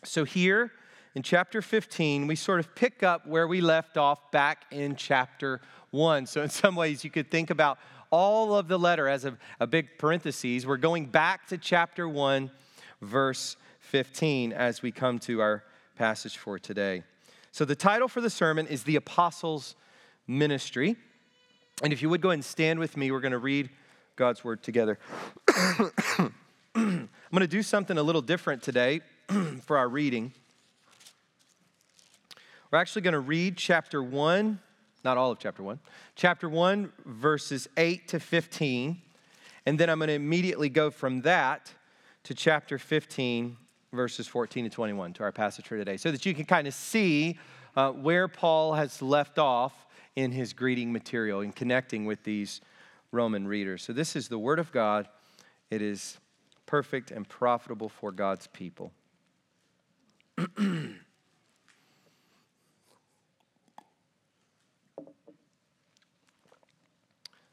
So, 0.04 0.24
here 0.24 0.72
in 1.14 1.22
chapter 1.22 1.62
15, 1.62 2.26
we 2.26 2.36
sort 2.36 2.60
of 2.60 2.74
pick 2.74 3.02
up 3.02 3.26
where 3.26 3.46
we 3.46 3.60
left 3.60 3.96
off 3.96 4.30
back 4.32 4.64
in 4.70 4.96
chapter 4.96 5.60
1. 5.90 6.26
So, 6.26 6.42
in 6.42 6.50
some 6.50 6.74
ways, 6.74 7.04
you 7.04 7.10
could 7.10 7.30
think 7.30 7.50
about 7.50 7.78
all 8.10 8.54
of 8.54 8.68
the 8.68 8.78
letter 8.78 9.08
as 9.08 9.24
a, 9.24 9.38
a 9.60 9.66
big 9.66 9.98
parenthesis. 9.98 10.66
We're 10.66 10.76
going 10.76 11.06
back 11.06 11.46
to 11.48 11.58
chapter 11.58 12.08
1, 12.08 12.50
verse 13.00 13.56
15, 13.80 14.52
as 14.52 14.82
we 14.82 14.92
come 14.92 15.18
to 15.20 15.40
our 15.40 15.64
passage 15.96 16.36
for 16.36 16.58
today. 16.58 17.04
So, 17.54 17.66
the 17.66 17.76
title 17.76 18.08
for 18.08 18.22
the 18.22 18.30
sermon 18.30 18.66
is 18.66 18.84
The 18.84 18.96
Apostles' 18.96 19.76
Ministry. 20.26 20.96
And 21.82 21.92
if 21.92 22.00
you 22.00 22.08
would 22.08 22.22
go 22.22 22.30
and 22.30 22.42
stand 22.42 22.78
with 22.78 22.96
me, 22.96 23.10
we're 23.10 23.20
going 23.20 23.32
to 23.32 23.38
read 23.38 23.68
God's 24.16 24.42
word 24.42 24.62
together. 24.62 24.98
I'm 25.54 26.30
going 26.74 27.40
to 27.40 27.46
do 27.46 27.62
something 27.62 27.98
a 27.98 28.02
little 28.02 28.22
different 28.22 28.62
today 28.62 29.02
for 29.64 29.76
our 29.76 29.86
reading. 29.86 30.32
We're 32.70 32.78
actually 32.78 33.02
going 33.02 33.12
to 33.12 33.20
read 33.20 33.58
chapter 33.58 34.02
1, 34.02 34.58
not 35.04 35.18
all 35.18 35.30
of 35.30 35.38
chapter 35.38 35.62
1, 35.62 35.78
chapter 36.16 36.48
1, 36.48 36.90
verses 37.04 37.68
8 37.76 38.08
to 38.08 38.18
15. 38.18 39.02
And 39.66 39.78
then 39.78 39.90
I'm 39.90 39.98
going 39.98 40.08
to 40.08 40.14
immediately 40.14 40.70
go 40.70 40.90
from 40.90 41.20
that 41.22 41.70
to 42.24 42.32
chapter 42.32 42.78
15, 42.78 43.58
verses 43.92 44.26
14 44.26 44.64
to 44.64 44.70
21, 44.70 45.12
to 45.14 45.22
our 45.22 45.32
passage 45.32 45.66
for 45.66 45.76
today, 45.76 45.96
so 45.96 46.10
that 46.10 46.24
you 46.24 46.34
can 46.34 46.44
kind 46.44 46.66
of 46.66 46.74
see 46.74 47.38
uh, 47.76 47.90
where 47.90 48.28
Paul 48.28 48.74
has 48.74 49.02
left 49.02 49.38
off 49.38 49.86
in 50.16 50.32
his 50.32 50.52
greeting 50.52 50.92
material 50.92 51.40
in 51.40 51.52
connecting 51.52 52.04
with 52.04 52.22
these 52.24 52.60
Roman 53.12 53.46
readers. 53.46 53.82
So 53.82 53.92
this 53.92 54.16
is 54.16 54.28
the 54.28 54.38
Word 54.38 54.58
of 54.58 54.72
God. 54.72 55.08
It 55.70 55.82
is 55.82 56.18
perfect 56.66 57.10
and 57.10 57.28
profitable 57.28 57.88
for 57.88 58.12
God's 58.12 58.46
people. 58.48 58.92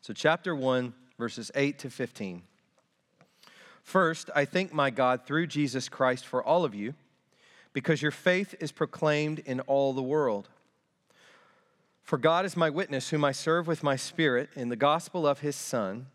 So, 0.09 0.13
chapter 0.13 0.55
1, 0.55 0.91
verses 1.19 1.51
8 1.53 1.77
to 1.77 1.91
15. 1.91 2.41
First, 3.89 4.29
I 4.35 4.45
thank 4.45 4.71
my 4.71 4.91
God 4.91 5.25
through 5.25 5.47
Jesus 5.47 5.89
Christ 5.89 6.23
for 6.23 6.43
all 6.43 6.63
of 6.63 6.75
you, 6.75 6.93
because 7.73 8.03
your 8.03 8.11
faith 8.11 8.53
is 8.59 8.71
proclaimed 8.71 9.39
in 9.39 9.61
all 9.61 9.93
the 9.93 10.03
world. 10.03 10.47
For 12.03 12.19
God 12.19 12.45
is 12.45 12.55
my 12.55 12.69
witness, 12.69 13.09
whom 13.09 13.25
I 13.25 13.31
serve 13.31 13.65
with 13.65 13.81
my 13.81 13.95
spirit 13.95 14.51
in 14.55 14.69
the 14.69 14.75
gospel 14.75 15.25
of 15.25 15.39
his 15.39 15.55
Son, 15.55 16.05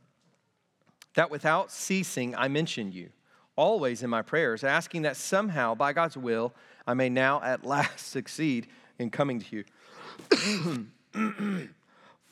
that 1.15 1.33
without 1.33 1.73
ceasing 1.73 2.37
I 2.37 2.47
mention 2.47 2.93
you, 2.93 3.09
always 3.57 4.05
in 4.05 4.11
my 4.11 4.23
prayers, 4.23 4.63
asking 4.63 5.03
that 5.03 5.17
somehow, 5.17 5.75
by 5.75 5.93
God's 5.93 6.17
will, 6.17 6.55
I 6.87 6.95
may 6.95 7.09
now 7.09 7.43
at 7.43 7.67
last 7.67 8.07
succeed 8.07 8.69
in 9.01 9.11
coming 9.11 9.41
to 9.41 9.65
you. 10.37 10.85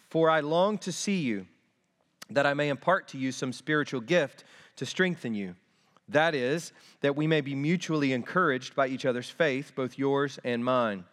For 0.08 0.30
I 0.30 0.38
long 0.38 0.78
to 0.78 0.92
see 0.92 1.18
you 1.18 1.46
that 2.30 2.46
I 2.46 2.54
may 2.54 2.68
impart 2.68 3.08
to 3.08 3.18
you 3.18 3.32
some 3.32 3.52
spiritual 3.52 4.00
gift 4.00 4.44
to 4.76 4.86
strengthen 4.86 5.34
you. 5.34 5.54
That 6.08 6.34
is, 6.34 6.72
that 7.00 7.16
we 7.16 7.26
may 7.26 7.40
be 7.40 7.54
mutually 7.54 8.12
encouraged 8.12 8.74
by 8.74 8.88
each 8.88 9.06
other's 9.06 9.30
faith, 9.30 9.72
both 9.74 9.98
yours 9.98 10.38
and 10.44 10.64
mine. 10.64 11.04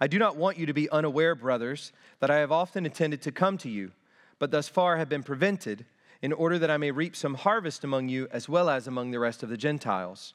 I 0.00 0.06
do 0.06 0.18
not 0.18 0.36
want 0.36 0.58
you 0.58 0.66
to 0.66 0.74
be 0.74 0.90
unaware, 0.90 1.34
brothers, 1.34 1.92
that 2.20 2.30
I 2.30 2.38
have 2.38 2.52
often 2.52 2.84
intended 2.84 3.22
to 3.22 3.32
come 3.32 3.56
to 3.58 3.68
you, 3.68 3.92
but 4.38 4.50
thus 4.50 4.68
far 4.68 4.96
have 4.96 5.08
been 5.08 5.22
prevented, 5.22 5.84
in 6.20 6.32
order 6.32 6.58
that 6.58 6.70
I 6.70 6.76
may 6.76 6.90
reap 6.90 7.16
some 7.16 7.34
harvest 7.34 7.82
among 7.82 8.08
you 8.08 8.28
as 8.30 8.48
well 8.48 8.70
as 8.70 8.86
among 8.86 9.10
the 9.10 9.18
rest 9.18 9.42
of 9.42 9.48
the 9.48 9.56
Gentiles. 9.56 10.34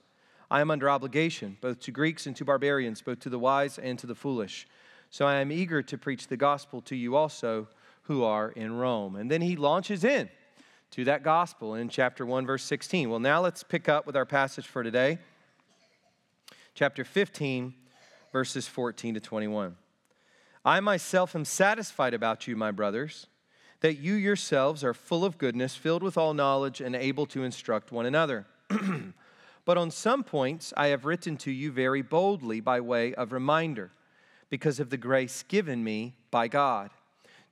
I 0.52 0.62
am 0.62 0.72
under 0.72 0.90
obligation, 0.90 1.58
both 1.62 1.80
to 1.82 1.92
Greeks 1.92 2.28
and 2.28 2.36
to 2.38 2.46
barbarians, 2.46 3.02
both 3.02 3.20
to 3.22 3.30
the 3.30 3.40
wise 3.40 3.78
and 3.78 3.98
to 4.00 4.08
the 4.08 4.16
foolish. 4.16 4.68
So 5.10 5.26
I 5.26 5.36
am 5.36 5.52
eager 5.52 5.82
to 5.82 5.98
preach 5.98 6.28
the 6.28 6.38
gospel 6.38 6.82
to 6.82 6.96
you 6.96 7.16
also 7.16 7.68
who 8.04 8.24
are 8.24 8.50
in 8.52 8.74
Rome. 8.74 9.16
And 9.16 9.32
then 9.32 9.42
he 9.42 9.56
launches 9.56 10.04
in 10.04 10.30
to 10.92 11.04
that 11.06 11.24
gospel 11.24 11.76
in 11.76 11.90
chapter 11.90 12.26
1, 12.26 12.46
verse 12.46 12.64
16. 12.64 13.10
Well, 13.10 13.20
now 13.20 13.42
let's 13.42 13.64
pick 13.64 13.90
up 13.90 14.06
with 14.06 14.16
our 14.16 14.26
passage 14.26 14.68
for 14.68 14.84
today, 14.84 15.20
chapter 16.74 17.04
15, 17.04 17.74
verses 18.32 18.68
14 18.68 19.16
to 19.16 19.20
21. 19.20 19.76
I 20.66 20.80
myself 20.80 21.36
am 21.36 21.46
satisfied 21.46 22.14
about 22.14 22.48
you, 22.48 22.56
my 22.56 22.72
brothers, 22.72 23.28
that 23.82 23.98
you 23.98 24.14
yourselves 24.14 24.84
are 24.84 24.94
full 24.94 25.24
of 25.24 25.38
goodness, 25.38 25.76
filled 25.76 26.04
with 26.04 26.18
all 26.18 26.34
knowledge, 26.34 26.82
and 26.82 26.96
able 26.96 27.26
to 27.28 27.44
instruct 27.44 27.92
one 27.92 28.06
another. 28.06 28.46
but 29.66 29.78
on 29.78 29.92
some 29.92 30.24
points 30.24 30.74
I 30.76 30.88
have 30.88 31.06
written 31.06 31.38
to 31.38 31.52
you 31.52 31.72
very 31.72 32.02
boldly 32.02 32.60
by 32.60 32.82
way 32.82 33.14
of 33.14 33.32
reminder, 33.32 33.92
because 34.50 34.80
of 34.80 34.90
the 34.90 34.98
grace 34.98 35.44
given 35.44 35.84
me 35.84 36.16
by 36.32 36.48
God 36.48 36.92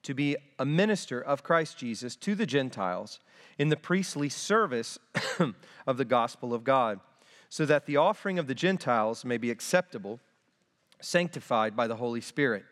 to 0.05 0.13
be 0.13 0.37
a 0.59 0.65
minister 0.65 1.19
of 1.19 1.43
Christ 1.43 1.77
Jesus 1.77 2.15
to 2.17 2.35
the 2.35 2.45
Gentiles 2.45 3.19
in 3.57 3.69
the 3.69 3.77
priestly 3.77 4.29
service 4.29 4.97
of 5.87 5.97
the 5.97 6.05
gospel 6.05 6.53
of 6.53 6.63
God, 6.63 6.99
so 7.49 7.65
that 7.65 7.85
the 7.85 7.97
offering 7.97 8.37
of 8.37 8.47
the 8.47 8.55
Gentiles 8.55 9.23
may 9.23 9.37
be 9.37 9.51
acceptable, 9.51 10.19
sanctified 10.99 11.75
by 11.75 11.87
the 11.87 11.95
Holy 11.95 12.21
Spirit. 12.21 12.65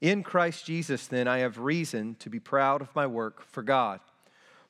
In 0.00 0.22
Christ 0.22 0.64
Jesus, 0.64 1.06
then, 1.06 1.28
I 1.28 1.38
have 1.38 1.58
reason 1.58 2.16
to 2.20 2.30
be 2.30 2.40
proud 2.40 2.80
of 2.80 2.94
my 2.94 3.06
work 3.06 3.44
for 3.44 3.62
God. 3.62 4.00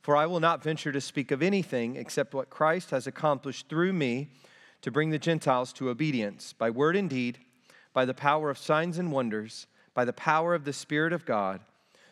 For 0.00 0.16
I 0.16 0.26
will 0.26 0.40
not 0.40 0.62
venture 0.62 0.92
to 0.92 1.00
speak 1.00 1.30
of 1.30 1.42
anything 1.42 1.94
except 1.94 2.34
what 2.34 2.50
Christ 2.50 2.90
has 2.90 3.06
accomplished 3.06 3.68
through 3.68 3.92
me 3.92 4.30
to 4.80 4.90
bring 4.90 5.10
the 5.10 5.18
Gentiles 5.18 5.72
to 5.74 5.90
obedience, 5.90 6.52
by 6.54 6.70
word 6.70 6.96
and 6.96 7.08
deed, 7.08 7.38
by 7.92 8.04
the 8.04 8.14
power 8.14 8.50
of 8.50 8.58
signs 8.58 8.98
and 8.98 9.12
wonders, 9.12 9.66
by 9.94 10.04
the 10.04 10.12
power 10.12 10.54
of 10.54 10.64
the 10.64 10.72
Spirit 10.72 11.12
of 11.12 11.26
God 11.26 11.60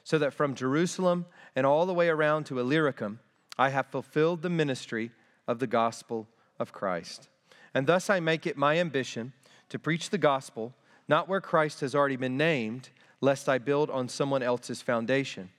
so 0.08 0.18
that 0.18 0.32
from 0.32 0.54
Jerusalem 0.54 1.26
and 1.54 1.66
all 1.66 1.84
the 1.84 1.92
way 1.92 2.08
around 2.08 2.44
to 2.44 2.58
Illyricum, 2.58 3.20
I 3.58 3.68
have 3.68 3.88
fulfilled 3.88 4.40
the 4.40 4.48
ministry 4.48 5.10
of 5.46 5.58
the 5.58 5.66
gospel 5.66 6.26
of 6.58 6.72
Christ. 6.72 7.28
And 7.74 7.86
thus 7.86 8.08
I 8.08 8.18
make 8.18 8.46
it 8.46 8.56
my 8.56 8.78
ambition 8.78 9.34
to 9.68 9.78
preach 9.78 10.08
the 10.08 10.16
gospel, 10.16 10.72
not 11.08 11.28
where 11.28 11.42
Christ 11.42 11.82
has 11.82 11.94
already 11.94 12.16
been 12.16 12.38
named, 12.38 12.88
lest 13.20 13.50
I 13.50 13.58
build 13.58 13.90
on 13.90 14.08
someone 14.08 14.42
else's 14.42 14.80
foundation. 14.80 15.50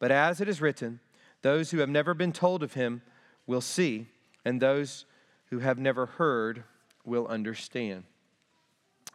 But 0.00 0.10
as 0.10 0.40
it 0.40 0.48
is 0.48 0.60
written, 0.60 0.98
those 1.42 1.70
who 1.70 1.78
have 1.78 1.88
never 1.88 2.12
been 2.12 2.32
told 2.32 2.64
of 2.64 2.74
him 2.74 3.02
will 3.46 3.60
see, 3.60 4.08
and 4.44 4.60
those 4.60 5.04
who 5.50 5.60
have 5.60 5.78
never 5.78 6.06
heard 6.06 6.64
will 7.04 7.28
understand. 7.28 8.02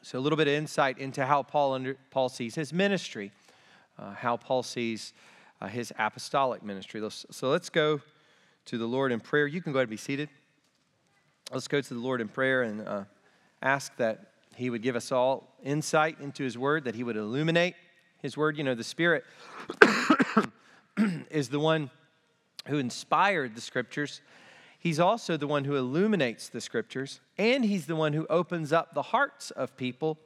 So, 0.01 0.17
a 0.17 0.22
little 0.22 0.38
bit 0.38 0.48
of 0.48 0.53
insight 0.53 0.98
into 0.98 1.25
how 1.25 1.44
Paul, 1.44 1.74
under, 1.74 1.98
Paul 2.10 2.29
sees 2.29 2.56
his 2.56 2.72
ministry 2.72 3.34
uh, 4.00 4.13
how 4.13 4.38
Paul 4.38 4.63
sees 4.63 5.13
uh, 5.62 5.68
his 5.68 5.92
apostolic 5.98 6.63
ministry. 6.63 7.01
So 7.10 7.50
let's 7.50 7.70
go 7.70 8.01
to 8.66 8.77
the 8.77 8.86
Lord 8.86 9.12
in 9.12 9.20
prayer. 9.20 9.48
You 9.48 9.62
can 9.62 9.74
go 9.74 9.80
ahead 9.80 9.88
and 9.88 9.92
be 9.92 9.98
seated. 9.98 10.30
Let's 11.51 11.68
go 11.68 11.80
to 11.80 11.94
the 11.94 12.00
Lord 12.00 12.20
in 12.20 12.27
prayer 12.27 12.63
and 12.63 12.88
uh, 12.88 13.04
ask 13.62 13.96
that 13.98 14.32
He 14.56 14.70
would 14.70 14.82
give 14.82 14.96
us 14.96 15.12
all 15.12 15.56
insight 15.63 16.20
into 16.20 16.44
His 16.44 16.58
Word, 16.58 16.84
that 16.84 16.96
He 16.96 17.04
would 17.04 17.16
illuminate 17.16 17.75
His 18.22 18.36
Word. 18.36 18.58
You 18.58 18.66
know, 18.66 18.75
the 18.75 18.84
Spirit 18.84 19.24
is 21.32 21.50
the 21.50 21.60
one 21.60 21.89
who 22.68 22.77
inspired 22.77 23.56
the 23.56 23.62
Scriptures. 23.62 24.22
He's 24.80 25.00
also 25.00 25.38
the 25.38 25.48
one 25.48 25.63
who 25.63 25.75
illuminates 25.75 26.50
the 26.50 26.60
Scriptures, 26.60 27.22
and 27.38 27.63
He's 27.63 27.86
the 27.86 27.96
one 27.96 28.12
who 28.12 28.27
opens 28.30 28.74
up 28.74 28.94
the 28.94 29.01
hearts 29.01 29.51
of 29.51 29.77
people 29.77 30.18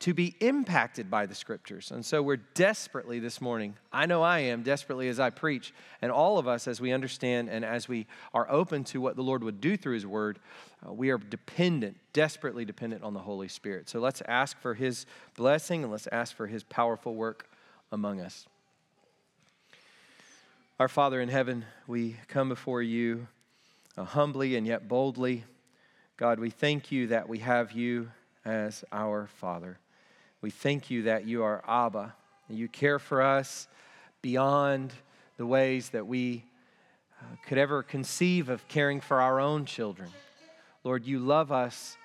to 0.00 0.14
be 0.14 0.34
impacted 0.40 1.10
by 1.10 1.26
the 1.26 1.34
scriptures. 1.34 1.90
And 1.90 2.04
so 2.04 2.22
we're 2.22 2.36
desperately 2.36 3.18
this 3.18 3.38
morning, 3.38 3.76
I 3.92 4.06
know 4.06 4.22
I 4.22 4.40
am, 4.40 4.62
desperately 4.62 5.08
as 5.08 5.20
I 5.20 5.28
preach, 5.28 5.74
and 6.00 6.10
all 6.10 6.38
of 6.38 6.48
us 6.48 6.66
as 6.66 6.80
we 6.80 6.90
understand 6.90 7.50
and 7.50 7.66
as 7.66 7.86
we 7.86 8.06
are 8.32 8.50
open 8.50 8.82
to 8.84 9.00
what 9.00 9.16
the 9.16 9.22
Lord 9.22 9.44
would 9.44 9.60
do 9.60 9.76
through 9.76 9.94
His 9.94 10.06
Word, 10.06 10.38
uh, 10.86 10.92
we 10.92 11.10
are 11.10 11.18
dependent, 11.18 11.98
desperately 12.14 12.64
dependent 12.64 13.02
on 13.02 13.12
the 13.12 13.20
Holy 13.20 13.48
Spirit. 13.48 13.90
So 13.90 14.00
let's 14.00 14.22
ask 14.22 14.58
for 14.58 14.72
His 14.72 15.04
blessing 15.36 15.82
and 15.82 15.92
let's 15.92 16.08
ask 16.10 16.34
for 16.34 16.46
His 16.46 16.62
powerful 16.64 17.14
work 17.14 17.50
among 17.92 18.22
us. 18.22 18.46
Our 20.78 20.88
Father 20.88 21.20
in 21.20 21.28
heaven, 21.28 21.66
we 21.86 22.16
come 22.26 22.48
before 22.48 22.80
you 22.80 23.26
uh, 23.98 24.04
humbly 24.04 24.56
and 24.56 24.66
yet 24.66 24.88
boldly. 24.88 25.44
God, 26.16 26.40
we 26.40 26.48
thank 26.48 26.90
you 26.90 27.08
that 27.08 27.28
we 27.28 27.40
have 27.40 27.72
you 27.72 28.08
as 28.46 28.82
our 28.90 29.26
Father. 29.26 29.78
We 30.42 30.50
thank 30.50 30.90
you 30.90 31.02
that 31.02 31.26
you 31.26 31.42
are 31.42 31.62
Abba, 31.68 32.14
and 32.48 32.58
you 32.58 32.68
care 32.68 32.98
for 32.98 33.20
us 33.20 33.68
beyond 34.22 34.92
the 35.36 35.46
ways 35.46 35.90
that 35.90 36.06
we 36.06 36.44
uh, 37.20 37.36
could 37.46 37.58
ever 37.58 37.82
conceive 37.82 38.48
of 38.48 38.66
caring 38.68 39.00
for 39.00 39.20
our 39.20 39.40
own 39.40 39.66
children. 39.66 40.08
Lord, 40.82 41.04
you 41.04 41.18
love 41.18 41.52
us 41.52 41.96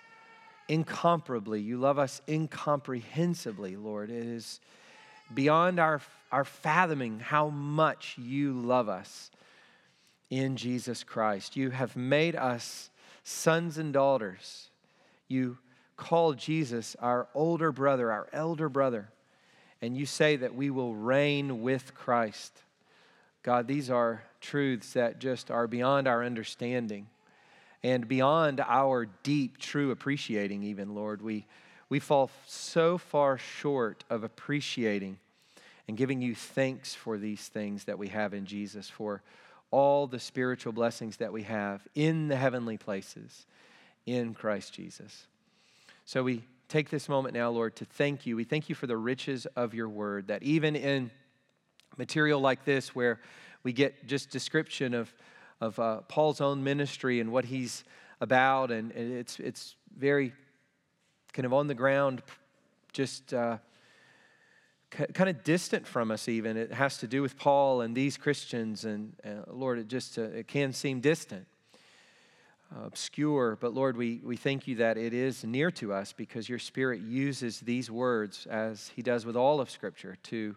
incomparably. 0.67 1.61
You 1.61 1.77
love 1.77 1.97
us 1.97 2.21
incomprehensibly, 2.27 3.77
Lord. 3.77 4.09
It 4.09 4.25
is 4.25 4.59
beyond 5.33 5.79
our, 5.79 6.01
our 6.31 6.43
fathoming 6.43 7.19
how 7.19 7.49
much 7.49 8.17
you 8.17 8.53
love 8.53 8.89
us 8.89 9.31
in 10.29 10.57
Jesus 10.57 11.03
Christ. 11.03 11.55
You 11.55 11.69
have 11.69 11.95
made 11.95 12.35
us 12.35 12.89
sons 13.23 13.77
and 13.77 13.93
daughters. 13.93 14.69
You 15.27 15.57
call 15.97 16.33
Jesus 16.33 16.95
our 16.99 17.27
older 17.33 17.71
brother, 17.71 18.11
our 18.11 18.27
elder 18.33 18.69
brother, 18.69 19.09
and 19.81 19.95
you 19.95 20.05
say 20.05 20.35
that 20.37 20.55
we 20.55 20.69
will 20.69 20.95
reign 20.95 21.61
with 21.61 21.93
Christ. 21.93 22.61
God, 23.43 23.67
these 23.67 23.89
are 23.89 24.23
truths 24.41 24.93
that 24.93 25.19
just 25.19 25.51
are 25.51 25.67
beyond 25.67 26.07
our 26.07 26.23
understanding 26.23 27.07
and 27.83 28.07
beyond 28.07 28.59
our 28.61 29.05
deep, 29.21 29.59
true 29.59 29.91
appreciating, 29.91 30.63
even, 30.63 30.95
Lord. 30.95 31.21
We, 31.21 31.45
we 31.87 31.99
fall 31.99 32.31
so 32.47 32.97
far 32.97 33.37
short 33.37 34.03
of 34.09 34.23
appreciating 34.23 35.19
and 35.87 35.95
giving 35.95 36.21
you 36.21 36.33
thanks 36.33 36.95
for 36.95 37.19
these 37.19 37.47
things 37.47 37.83
that 37.83 37.99
we 37.99 38.07
have 38.07 38.33
in 38.33 38.47
Jesus, 38.47 38.89
for 38.89 39.21
all 39.69 40.07
the 40.07 40.19
spiritual 40.19 40.73
blessings 40.73 41.17
that 41.17 41.31
we 41.31 41.43
have 41.43 41.87
in 41.93 42.27
the 42.27 42.35
heavenly 42.35 42.77
places 42.77 43.45
in 44.07 44.33
Christ 44.33 44.73
Jesus. 44.73 45.27
So 46.07 46.21
we 46.21 46.43
take 46.67 46.91
this 46.91 47.09
moment 47.09 47.33
now, 47.33 47.49
Lord, 47.49 47.75
to 47.77 47.85
thank 47.85 48.27
you. 48.27 48.35
We 48.35 48.43
thank 48.43 48.69
you 48.69 48.75
for 48.75 48.85
the 48.85 48.95
riches 48.95 49.47
of 49.55 49.73
your 49.73 49.89
word, 49.89 50.27
that 50.27 50.43
even 50.43 50.75
in 50.75 51.09
material 51.97 52.39
like 52.39 52.63
this, 52.63 52.93
where 52.93 53.19
we 53.63 53.73
get 53.73 54.05
just 54.05 54.29
description 54.29 54.93
of, 54.93 55.11
of 55.59 55.79
uh, 55.79 56.01
Paul's 56.01 56.41
own 56.41 56.63
ministry 56.63 57.19
and 57.19 57.31
what 57.31 57.45
he's 57.45 57.83
about, 58.21 58.69
and, 58.69 58.91
and 58.91 59.13
it's, 59.13 59.39
it's 59.39 59.75
very 59.97 60.31
kind 61.33 61.47
of 61.47 61.53
on 61.53 61.65
the 61.65 61.73
ground, 61.73 62.21
just 62.93 63.33
uh, 63.33 63.57
c- 64.95 65.07
kind 65.11 65.27
of 65.27 65.43
distant 65.43 65.87
from 65.87 66.11
us, 66.11 66.29
even. 66.29 66.55
It 66.55 66.71
has 66.71 66.99
to 66.99 67.07
do 67.07 67.23
with 67.23 67.35
Paul 67.35 67.81
and 67.81 67.95
these 67.95 68.15
Christians, 68.15 68.85
and 68.85 69.13
uh, 69.25 69.51
Lord, 69.51 69.79
it 69.79 69.87
just 69.87 70.19
uh, 70.19 70.21
it 70.21 70.47
can 70.47 70.71
seem 70.71 70.99
distant. 70.99 71.47
Obscure, 72.73 73.57
but 73.61 73.73
Lord, 73.73 73.95
we, 73.95 74.21
we 74.23 74.35
thank 74.35 74.67
you 74.67 74.75
that 74.77 74.97
it 74.97 75.13
is 75.13 75.43
near 75.43 75.71
to 75.71 75.93
us 75.93 76.13
because 76.13 76.49
your 76.49 76.59
Spirit 76.59 76.99
uses 77.01 77.59
these 77.59 77.91
words, 77.91 78.47
as 78.49 78.91
He 78.95 79.01
does 79.01 79.25
with 79.25 79.35
all 79.35 79.61
of 79.61 79.69
Scripture, 79.69 80.17
to 80.23 80.55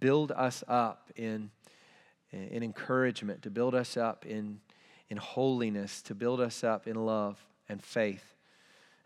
build 0.00 0.32
us 0.32 0.64
up 0.68 1.10
in, 1.16 1.50
in 2.32 2.62
encouragement, 2.62 3.42
to 3.42 3.50
build 3.50 3.74
us 3.74 3.96
up 3.96 4.26
in, 4.26 4.60
in 5.08 5.16
holiness, 5.16 6.02
to 6.02 6.14
build 6.14 6.40
us 6.40 6.64
up 6.64 6.86
in 6.86 6.96
love 6.96 7.38
and 7.68 7.82
faith 7.82 8.34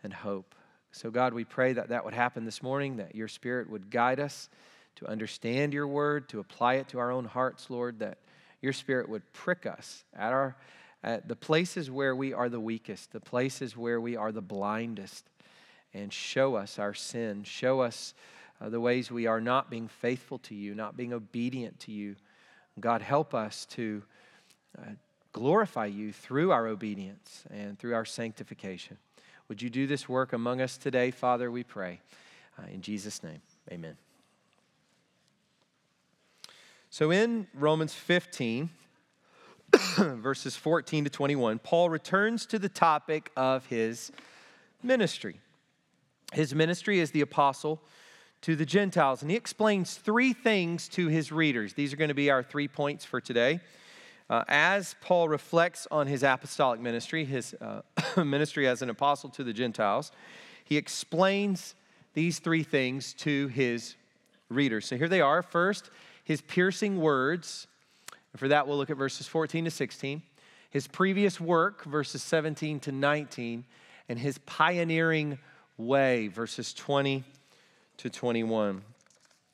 and 0.03 0.11
hope. 0.11 0.55
So, 0.91 1.09
God, 1.11 1.33
we 1.33 1.45
pray 1.45 1.73
that 1.73 1.89
that 1.89 2.03
would 2.03 2.13
happen 2.13 2.43
this 2.43 2.61
morning, 2.61 2.97
that 2.97 3.15
your 3.15 3.27
Spirit 3.27 3.69
would 3.69 3.89
guide 3.89 4.19
us 4.19 4.49
to 4.95 5.07
understand 5.07 5.73
your 5.73 5.87
word, 5.87 6.27
to 6.29 6.39
apply 6.39 6.75
it 6.75 6.89
to 6.89 6.99
our 6.99 7.11
own 7.11 7.25
hearts, 7.25 7.69
Lord, 7.69 7.99
that 7.99 8.17
your 8.61 8.73
Spirit 8.73 9.07
would 9.07 9.31
prick 9.31 9.65
us 9.65 10.03
at 10.13 10.33
our 10.33 10.57
at 11.03 11.27
the 11.27 11.35
places 11.35 11.89
where 11.89 12.15
we 12.15 12.33
are 12.33 12.49
the 12.49 12.59
weakest, 12.59 13.11
the 13.11 13.19
places 13.19 13.75
where 13.75 13.99
we 13.99 14.15
are 14.15 14.31
the 14.31 14.41
blindest, 14.41 15.25
and 15.93 16.13
show 16.13 16.55
us 16.55 16.79
our 16.79 16.93
sin. 16.93 17.43
Show 17.43 17.81
us 17.81 18.13
uh, 18.61 18.69
the 18.69 18.79
ways 18.79 19.11
we 19.11 19.25
are 19.25 19.41
not 19.41 19.69
being 19.69 19.87
faithful 19.87 20.37
to 20.39 20.55
you, 20.55 20.75
not 20.75 20.95
being 20.95 21.13
obedient 21.13 21.79
to 21.81 21.91
you. 21.91 22.15
God, 22.79 23.01
help 23.01 23.33
us 23.33 23.65
to 23.71 24.03
uh, 24.77 24.91
glorify 25.33 25.87
you 25.87 26.13
through 26.13 26.51
our 26.51 26.67
obedience 26.67 27.43
and 27.49 27.77
through 27.77 27.95
our 27.95 28.05
sanctification. 28.05 28.97
Would 29.47 29.61
you 29.61 29.69
do 29.69 29.87
this 29.87 30.07
work 30.07 30.33
among 30.33 30.61
us 30.61 30.77
today, 30.77 31.11
Father, 31.11 31.51
we 31.51 31.63
pray. 31.63 31.99
Uh, 32.57 32.67
in 32.71 32.81
Jesus' 32.81 33.23
name, 33.23 33.41
amen. 33.71 33.97
So 36.89 37.11
in 37.11 37.47
Romans 37.53 37.93
15, 37.93 38.69
verses 39.97 40.55
14 40.55 41.05
to 41.05 41.09
21, 41.09 41.59
Paul 41.59 41.89
returns 41.89 42.45
to 42.47 42.59
the 42.59 42.69
topic 42.69 43.31
of 43.35 43.65
his 43.67 44.11
ministry. 44.83 45.39
His 46.33 46.55
ministry 46.55 46.99
is 46.99 47.11
the 47.11 47.21
apostle 47.21 47.81
to 48.41 48.55
the 48.55 48.65
Gentiles, 48.65 49.21
and 49.21 49.29
he 49.29 49.37
explains 49.37 49.95
three 49.95 50.33
things 50.33 50.87
to 50.89 51.07
his 51.07 51.31
readers. 51.31 51.73
These 51.73 51.93
are 51.93 51.97
going 51.97 52.09
to 52.09 52.15
be 52.15 52.29
our 52.29 52.43
three 52.43 52.67
points 52.67 53.05
for 53.05 53.21
today. 53.21 53.59
Uh, 54.29 54.43
as 54.47 54.95
Paul 55.01 55.29
reflects 55.29 55.87
on 55.91 56.07
his 56.07 56.23
apostolic 56.23 56.79
ministry, 56.79 57.25
his 57.25 57.53
uh, 57.61 57.81
ministry 58.23 58.67
as 58.67 58.81
an 58.81 58.89
apostle 58.89 59.29
to 59.31 59.43
the 59.43 59.53
Gentiles, 59.53 60.11
he 60.63 60.77
explains 60.77 61.75
these 62.13 62.39
three 62.39 62.63
things 62.63 63.13
to 63.13 63.47
his 63.49 63.95
readers. 64.49 64.85
So 64.85 64.97
here 64.97 65.09
they 65.09 65.21
are. 65.21 65.41
First, 65.41 65.91
his 66.23 66.41
piercing 66.41 66.99
words 66.99 67.67
and 68.33 68.39
for 68.39 68.47
that, 68.47 68.67
we'll 68.67 68.77
look 68.77 68.89
at 68.89 68.97
verses 68.97 69.27
14 69.27 69.65
to 69.65 69.71
16, 69.71 70.21
his 70.69 70.87
previous 70.87 71.39
work, 71.39 71.83
verses 71.83 72.23
17 72.23 72.79
to 72.81 72.91
19, 72.91 73.65
and 74.07 74.19
his 74.19 74.37
pioneering 74.39 75.37
way, 75.77 76.27
verses 76.27 76.73
20 76.73 77.23
to 77.97 78.09
21. 78.09 78.81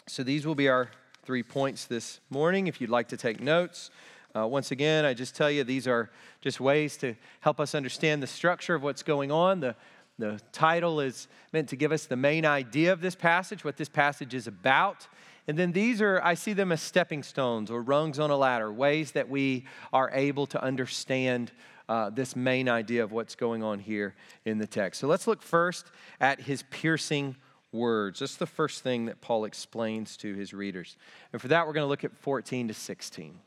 So 0.07 0.23
these 0.23 0.45
will 0.45 0.55
be 0.55 0.69
our 0.69 0.89
three 1.23 1.43
points 1.43 1.85
this 1.85 2.19
morning. 2.29 2.67
If 2.67 2.79
you'd 2.79 2.89
like 2.89 3.09
to 3.09 3.17
take 3.17 3.41
notes, 3.41 3.89
uh, 4.35 4.45
once 4.45 4.71
again, 4.71 5.03
I 5.03 5.13
just 5.13 5.35
tell 5.35 5.49
you 5.49 5.63
these 5.63 5.87
are 5.87 6.09
just 6.41 6.59
ways 6.59 6.97
to 6.97 7.15
help 7.41 7.59
us 7.59 7.73
understand 7.73 8.21
the 8.21 8.27
structure 8.27 8.75
of 8.75 8.83
what's 8.83 9.03
going 9.03 9.31
on. 9.31 9.59
The, 9.59 9.75
the 10.19 10.39
title 10.51 10.99
is 10.99 11.27
meant 11.51 11.69
to 11.69 11.75
give 11.75 11.91
us 11.91 12.05
the 12.05 12.15
main 12.15 12.45
idea 12.45 12.93
of 12.93 13.01
this 13.01 13.15
passage, 13.15 13.63
what 13.63 13.77
this 13.77 13.89
passage 13.89 14.33
is 14.33 14.47
about. 14.47 15.07
And 15.47 15.57
then 15.57 15.71
these 15.71 16.01
are, 16.01 16.21
I 16.23 16.33
see 16.33 16.53
them 16.53 16.71
as 16.73 16.81
stepping 16.81 17.23
stones 17.23 17.71
or 17.71 17.81
rungs 17.81 18.19
on 18.19 18.29
a 18.29 18.35
ladder, 18.35 18.71
ways 18.71 19.11
that 19.11 19.29
we 19.29 19.65
are 19.93 20.11
able 20.13 20.45
to 20.47 20.61
understand 20.61 21.53
uh, 21.87 22.09
this 22.09 22.35
main 22.35 22.67
idea 22.67 23.01
of 23.01 23.13
what's 23.13 23.35
going 23.35 23.63
on 23.63 23.79
here 23.79 24.13
in 24.43 24.57
the 24.57 24.67
text. 24.67 24.99
So 24.99 25.07
let's 25.07 25.25
look 25.25 25.41
first 25.41 25.89
at 26.19 26.41
his 26.41 26.63
piercing 26.63 27.37
words. 27.71 28.19
That's 28.19 28.35
the 28.35 28.45
first 28.45 28.83
thing 28.83 29.05
that 29.05 29.21
Paul 29.21 29.45
explains 29.45 30.17
to 30.17 30.33
his 30.33 30.53
readers. 30.53 30.97
And 31.31 31.41
for 31.41 31.47
that, 31.47 31.65
we're 31.65 31.73
going 31.73 31.85
to 31.85 31.89
look 31.89 32.03
at 32.03 32.15
14 32.17 32.67
to 32.67 32.73
16. 32.73 33.39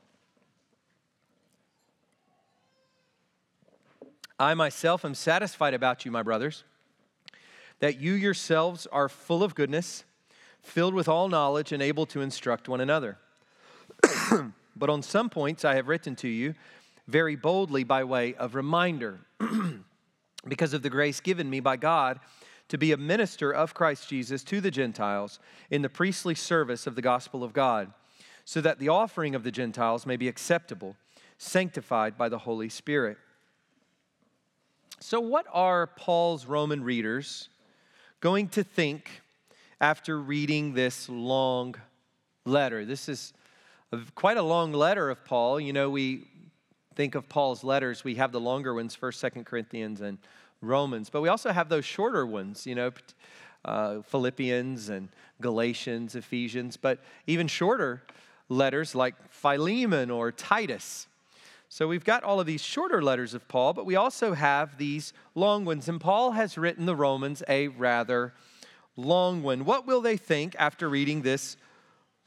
I 4.38 4.54
myself 4.54 5.04
am 5.04 5.14
satisfied 5.14 5.74
about 5.74 6.06
you, 6.06 6.10
my 6.10 6.22
brothers, 6.22 6.64
that 7.80 8.00
you 8.00 8.14
yourselves 8.14 8.86
are 8.86 9.10
full 9.10 9.42
of 9.42 9.54
goodness 9.54 10.04
filled 10.62 10.94
with 10.94 11.08
all 11.08 11.28
knowledge 11.28 11.72
and 11.72 11.82
able 11.82 12.06
to 12.06 12.20
instruct 12.20 12.68
one 12.68 12.80
another. 12.80 13.18
but 14.76 14.90
on 14.90 15.02
some 15.02 15.28
points 15.28 15.64
I 15.64 15.74
have 15.74 15.88
written 15.88 16.16
to 16.16 16.28
you 16.28 16.54
very 17.06 17.36
boldly 17.36 17.84
by 17.84 18.04
way 18.04 18.34
of 18.34 18.54
reminder, 18.54 19.20
because 20.48 20.72
of 20.72 20.82
the 20.82 20.90
grace 20.90 21.20
given 21.20 21.50
me 21.50 21.60
by 21.60 21.76
God 21.76 22.20
to 22.68 22.78
be 22.78 22.92
a 22.92 22.96
minister 22.96 23.50
of 23.50 23.74
Christ 23.74 24.08
Jesus 24.08 24.44
to 24.44 24.60
the 24.60 24.70
Gentiles 24.70 25.40
in 25.70 25.82
the 25.82 25.88
priestly 25.88 26.36
service 26.36 26.86
of 26.86 26.94
the 26.94 27.02
gospel 27.02 27.42
of 27.42 27.52
God, 27.52 27.92
so 28.44 28.60
that 28.60 28.78
the 28.78 28.88
offering 28.88 29.34
of 29.34 29.42
the 29.42 29.50
Gentiles 29.50 30.06
may 30.06 30.16
be 30.16 30.28
acceptable, 30.28 30.96
sanctified 31.36 32.16
by 32.16 32.28
the 32.28 32.38
Holy 32.38 32.68
Spirit. 32.68 33.18
So, 35.00 35.18
what 35.18 35.46
are 35.52 35.88
Paul's 35.88 36.46
Roman 36.46 36.84
readers 36.84 37.48
going 38.20 38.48
to 38.48 38.62
think 38.62 39.22
after 39.80 40.20
reading 40.20 40.74
this 40.74 41.08
long 41.08 41.74
letter. 42.44 42.84
This 42.84 43.08
is 43.08 43.32
a, 43.92 43.98
quite 44.14 44.36
a 44.36 44.42
long 44.42 44.72
letter 44.72 45.08
of 45.08 45.24
Paul. 45.24 45.58
You 45.58 45.72
know, 45.72 45.88
we 45.88 46.26
think 46.94 47.14
of 47.14 47.28
Paul's 47.28 47.64
letters, 47.64 48.04
we 48.04 48.16
have 48.16 48.32
the 48.32 48.40
longer 48.40 48.74
ones, 48.74 48.96
1st, 48.96 49.32
2nd 49.32 49.46
Corinthians, 49.46 50.00
and 50.00 50.18
Romans, 50.60 51.08
but 51.08 51.22
we 51.22 51.28
also 51.30 51.50
have 51.52 51.70
those 51.70 51.86
shorter 51.86 52.26
ones, 52.26 52.66
you 52.66 52.74
know, 52.74 52.90
uh, 53.64 54.02
Philippians 54.02 54.90
and 54.90 55.08
Galatians, 55.40 56.14
Ephesians, 56.14 56.76
but 56.76 56.98
even 57.26 57.46
shorter 57.46 58.02
letters 58.50 58.94
like 58.94 59.14
Philemon 59.30 60.10
or 60.10 60.30
Titus. 60.30 61.06
So 61.70 61.86
we've 61.86 62.04
got 62.04 62.24
all 62.24 62.40
of 62.40 62.46
these 62.46 62.62
shorter 62.62 63.00
letters 63.00 63.32
of 63.32 63.46
Paul, 63.48 63.72
but 63.72 63.86
we 63.86 63.96
also 63.96 64.34
have 64.34 64.76
these 64.76 65.12
long 65.34 65.64
ones. 65.64 65.88
And 65.88 66.00
Paul 66.00 66.32
has 66.32 66.58
written 66.58 66.84
the 66.84 66.96
Romans 66.96 67.42
a 67.48 67.68
rather 67.68 68.34
long 69.00 69.42
one. 69.42 69.64
What 69.64 69.86
will 69.86 70.00
they 70.00 70.16
think 70.16 70.54
after 70.58 70.88
reading 70.88 71.22
this 71.22 71.56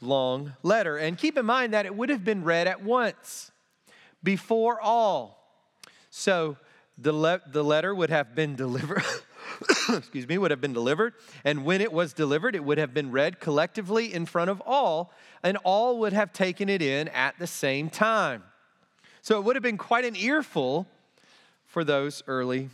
long 0.01 0.53
letter? 0.63 0.97
And 0.97 1.17
keep 1.17 1.37
in 1.37 1.45
mind 1.45 1.73
that 1.73 1.85
it 1.85 1.95
would 1.95 2.09
have 2.09 2.23
been 2.23 2.43
read 2.43 2.67
at 2.67 2.83
once, 2.83 3.51
before 4.23 4.81
all. 4.81 5.39
So 6.09 6.57
the, 6.97 7.13
le- 7.13 7.41
the 7.47 7.63
letter 7.63 7.93
would 7.93 8.09
have 8.09 8.35
been 8.35 8.55
delivered. 8.55 9.03
excuse 9.89 10.27
me, 10.27 10.37
would 10.37 10.51
have 10.51 10.61
been 10.61 10.73
delivered. 10.73 11.13
And 11.43 11.65
when 11.65 11.81
it 11.81 11.91
was 11.91 12.13
delivered, 12.13 12.55
it 12.55 12.63
would 12.63 12.77
have 12.77 12.93
been 12.93 13.11
read 13.11 13.39
collectively 13.39 14.13
in 14.13 14.25
front 14.25 14.49
of 14.49 14.61
all, 14.65 15.11
and 15.41 15.57
all 15.63 15.99
would 15.99 16.13
have 16.13 16.33
taken 16.33 16.69
it 16.69 16.81
in 16.81 17.07
at 17.09 17.37
the 17.39 17.47
same 17.47 17.89
time. 17.89 18.43
So 19.21 19.37
it 19.37 19.43
would 19.43 19.55
have 19.55 19.63
been 19.63 19.77
quite 19.77 20.05
an 20.05 20.15
earful 20.15 20.87
for 21.65 21.83
those 21.83 22.23
early 22.27 22.69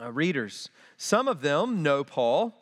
uh, 0.00 0.10
readers. 0.10 0.70
Some 0.96 1.28
of 1.28 1.42
them 1.42 1.82
know 1.82 2.04
Paul 2.04 2.54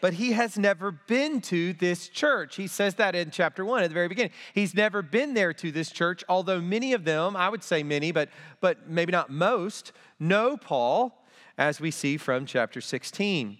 but 0.00 0.14
he 0.14 0.32
has 0.32 0.58
never 0.58 0.90
been 0.90 1.40
to 1.42 1.72
this 1.72 2.08
church. 2.08 2.56
He 2.56 2.66
says 2.66 2.94
that 2.96 3.14
in 3.14 3.30
chapter 3.30 3.64
one 3.64 3.82
at 3.82 3.88
the 3.88 3.94
very 3.94 4.08
beginning. 4.08 4.32
He's 4.54 4.74
never 4.74 5.02
been 5.02 5.34
there 5.34 5.52
to 5.54 5.72
this 5.72 5.90
church, 5.90 6.24
although 6.28 6.60
many 6.60 6.92
of 6.92 7.04
them, 7.04 7.36
I 7.36 7.48
would 7.48 7.62
say 7.62 7.82
many, 7.82 8.12
but, 8.12 8.28
but 8.60 8.88
maybe 8.88 9.12
not 9.12 9.30
most, 9.30 9.92
know 10.18 10.56
Paul, 10.56 11.24
as 11.58 11.80
we 11.80 11.90
see 11.90 12.16
from 12.16 12.46
chapter 12.46 12.80
16. 12.80 13.58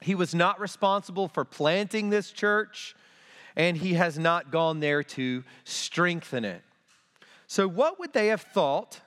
He 0.00 0.14
was 0.14 0.34
not 0.34 0.60
responsible 0.60 1.28
for 1.28 1.44
planting 1.44 2.10
this 2.10 2.30
church, 2.30 2.94
and 3.56 3.76
he 3.76 3.94
has 3.94 4.18
not 4.18 4.50
gone 4.50 4.80
there 4.80 5.02
to 5.02 5.44
strengthen 5.64 6.44
it. 6.44 6.62
So, 7.46 7.66
what 7.66 7.98
would 7.98 8.12
they 8.12 8.28
have 8.28 8.42
thought 8.42 9.00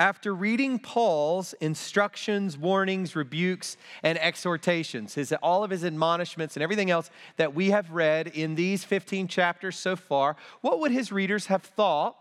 after 0.00 0.34
reading 0.34 0.78
Paul's 0.78 1.52
instructions, 1.60 2.56
warnings, 2.56 3.14
rebukes, 3.14 3.76
and 4.02 4.18
exhortations, 4.18 5.14
his, 5.14 5.32
all 5.42 5.62
of 5.62 5.70
his 5.70 5.84
admonishments 5.84 6.56
and 6.56 6.62
everything 6.62 6.90
else 6.90 7.10
that 7.36 7.54
we 7.54 7.70
have 7.70 7.90
read 7.90 8.26
in 8.26 8.54
these 8.54 8.82
15 8.82 9.28
chapters 9.28 9.76
so 9.76 9.94
far, 9.94 10.36
what 10.62 10.80
would 10.80 10.90
his 10.90 11.12
readers 11.12 11.46
have 11.46 11.62
thought 11.62 12.16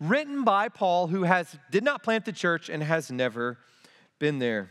written 0.00 0.42
by 0.42 0.70
Paul 0.70 1.08
who 1.08 1.24
has 1.24 1.58
did 1.70 1.84
not 1.84 2.02
plant 2.02 2.24
the 2.24 2.32
church 2.32 2.70
and 2.70 2.82
has 2.82 3.12
never 3.12 3.58
been 4.18 4.38
there? 4.38 4.70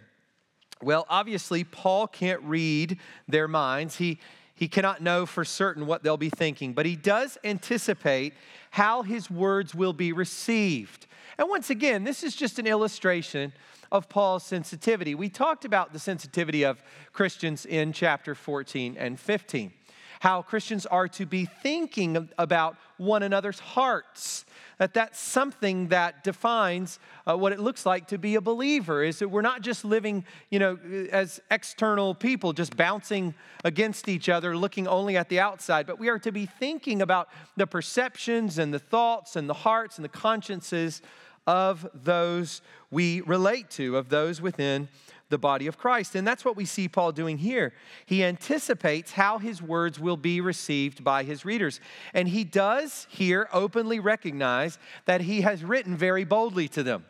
Well, 0.82 1.06
obviously, 1.08 1.64
Paul 1.64 2.08
can't 2.08 2.42
read 2.42 2.98
their 3.28 3.48
minds. 3.48 3.98
He, 3.98 4.20
he 4.56 4.68
cannot 4.68 5.02
know 5.02 5.26
for 5.26 5.44
certain 5.44 5.86
what 5.86 6.02
they'll 6.02 6.18
be 6.18 6.30
thinking, 6.30 6.74
but 6.74 6.86
he 6.86 6.96
does 6.96 7.38
anticipate 7.44 8.34
how 8.72 9.04
his 9.04 9.30
words 9.30 9.76
will 9.76 9.94
be 9.94 10.13
received. 10.13 11.08
And 11.38 11.50
once 11.50 11.70
again, 11.70 12.04
this 12.04 12.24
is 12.24 12.36
just 12.36 12.58
an 12.60 12.65
illustration 12.65 13.52
of 13.91 14.10
Paul's 14.10 14.44
sensitivity. 14.44 15.13
We 15.13 15.30
talked 15.30 15.65
about 15.65 15.94
the 15.94 16.00
sensitivity 16.00 16.63
of 16.63 16.82
Christians 17.12 17.65
in 17.65 17.94
chapter 17.94 18.34
14 18.34 18.96
and 18.98 19.20
15 19.20 19.74
how 20.19 20.41
Christians 20.41 20.86
are 20.86 21.08
to 21.10 21.25
be 21.25 21.45
thinking 21.45 22.30
about 22.38 22.78
one 22.97 23.23
another's 23.23 23.60
hearts. 23.60 24.45
That 24.78 24.93
that's 24.93 25.19
something 25.19 25.88
that 25.89 26.23
defines 26.23 26.99
uh, 27.25 27.38
what 27.38 27.54
it 27.54 27.60
looks 27.60 27.86
like 27.86 28.08
to 28.08 28.17
be 28.17 28.36
a 28.36 28.41
believer. 28.41 29.04
Is 29.04 29.19
that 29.19 29.30
we're 29.30 29.41
not 29.41 29.62
just 29.62 29.86
living, 29.86 30.25
you 30.49 30.60
know, 30.60 30.78
as 31.12 31.39
external 31.49 32.13
people, 32.13 32.51
just 32.51 32.75
bouncing 32.75 33.34
against 33.63 34.10
each 34.10 34.28
other, 34.28 34.56
looking 34.58 34.88
only 34.88 35.15
at 35.17 35.30
the 35.30 35.39
outside, 35.39 35.88
but 35.88 35.99
we 35.99 36.10
are 36.10 36.19
to 36.19 36.32
be 36.32 36.45
thinking 36.45 37.01
about 37.01 37.30
the 37.56 37.67
perceptions 37.67 38.58
and 38.58 38.73
the 38.73 38.80
thoughts 38.80 39.36
and 39.36 39.49
the 39.49 39.54
hearts 39.54 39.97
and 39.97 40.04
the 40.04 40.10
consciences 40.10 41.01
of 41.47 41.88
those 41.93 42.62
we 42.91 43.21
relate 43.21 43.69
to, 43.69 43.97
of 43.97 44.10
those 44.10 44.41
within 44.41 44.88
the 45.30 45.38
body 45.38 45.68
of 45.68 45.78
Christ. 45.78 46.16
And 46.16 46.28
that's 46.28 46.46
what 46.46 46.56
we 46.56 46.66
see 46.66 46.88
Paul 46.88 47.12
doing 47.12 47.38
here. 47.38 47.74
He 48.06 48.24
anticipates 48.24 49.14
how 49.14 49.40
his 49.40 49.62
words 49.62 50.00
will 50.00 50.18
be 50.18 50.40
received 50.42 51.04
by 51.04 51.24
his 51.24 51.46
readers. 51.46 51.80
And 52.14 52.28
he 52.28 52.44
does 52.44 53.08
here 53.10 53.50
openly 53.52 54.00
recognize 54.00 54.78
that 55.06 55.22
he 55.22 55.42
has 55.42 55.64
written 55.64 55.98
very 55.98 56.24
boldly 56.24 56.68
to 56.70 56.84
them. 56.84 57.06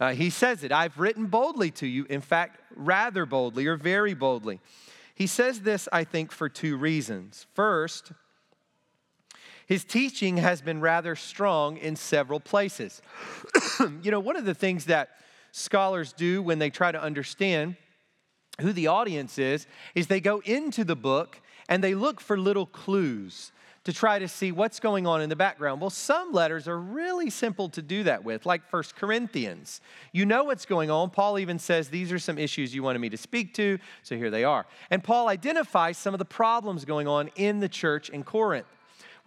Uh, 0.00 0.12
he 0.12 0.30
says 0.30 0.62
it 0.62 0.70
I've 0.70 0.98
written 0.98 1.26
boldly 1.26 1.70
to 1.72 1.86
you, 1.86 2.06
in 2.08 2.20
fact, 2.20 2.60
rather 2.76 3.26
boldly 3.26 3.66
or 3.66 3.76
very 3.76 4.14
boldly. 4.14 4.60
He 5.14 5.26
says 5.26 5.62
this, 5.62 5.88
I 5.92 6.04
think, 6.04 6.30
for 6.30 6.48
two 6.48 6.76
reasons. 6.76 7.46
First, 7.54 8.12
his 9.66 9.84
teaching 9.84 10.36
has 10.36 10.62
been 10.62 10.80
rather 10.80 11.16
strong 11.16 11.76
in 11.76 11.96
several 11.96 12.38
places. 12.38 13.02
you 14.02 14.12
know, 14.12 14.20
one 14.20 14.36
of 14.36 14.44
the 14.44 14.54
things 14.54 14.84
that 14.84 15.10
scholars 15.52 16.12
do 16.12 16.42
when 16.42 16.58
they 16.58 16.70
try 16.70 16.92
to 16.92 17.00
understand 17.00 17.76
who 18.60 18.72
the 18.72 18.88
audience 18.88 19.38
is, 19.38 19.66
is 19.94 20.06
they 20.06 20.20
go 20.20 20.40
into 20.44 20.84
the 20.84 20.96
book 20.96 21.40
and 21.68 21.82
they 21.82 21.94
look 21.94 22.20
for 22.20 22.38
little 22.38 22.66
clues 22.66 23.52
to 23.84 23.92
try 23.92 24.18
to 24.18 24.28
see 24.28 24.52
what's 24.52 24.80
going 24.80 25.06
on 25.06 25.22
in 25.22 25.30
the 25.30 25.36
background. 25.36 25.80
Well, 25.80 25.88
some 25.88 26.32
letters 26.32 26.68
are 26.68 26.78
really 26.78 27.30
simple 27.30 27.70
to 27.70 27.80
do 27.80 28.02
that 28.02 28.22
with, 28.22 28.44
like 28.44 28.68
First 28.68 28.96
Corinthians. 28.96 29.80
You 30.12 30.26
know 30.26 30.44
what's 30.44 30.66
going 30.66 30.90
on. 30.90 31.08
Paul 31.08 31.38
even 31.38 31.58
says, 31.58 31.88
These 31.88 32.12
are 32.12 32.18
some 32.18 32.36
issues 32.36 32.74
you 32.74 32.82
wanted 32.82 32.98
me 32.98 33.08
to 33.08 33.16
speak 33.16 33.54
to, 33.54 33.78
so 34.02 34.16
here 34.16 34.30
they 34.30 34.44
are. 34.44 34.66
And 34.90 35.02
Paul 35.02 35.28
identifies 35.28 35.96
some 35.96 36.12
of 36.12 36.18
the 36.18 36.26
problems 36.26 36.84
going 36.84 37.08
on 37.08 37.30
in 37.36 37.60
the 37.60 37.68
church 37.68 38.10
in 38.10 38.24
Corinth. 38.24 38.66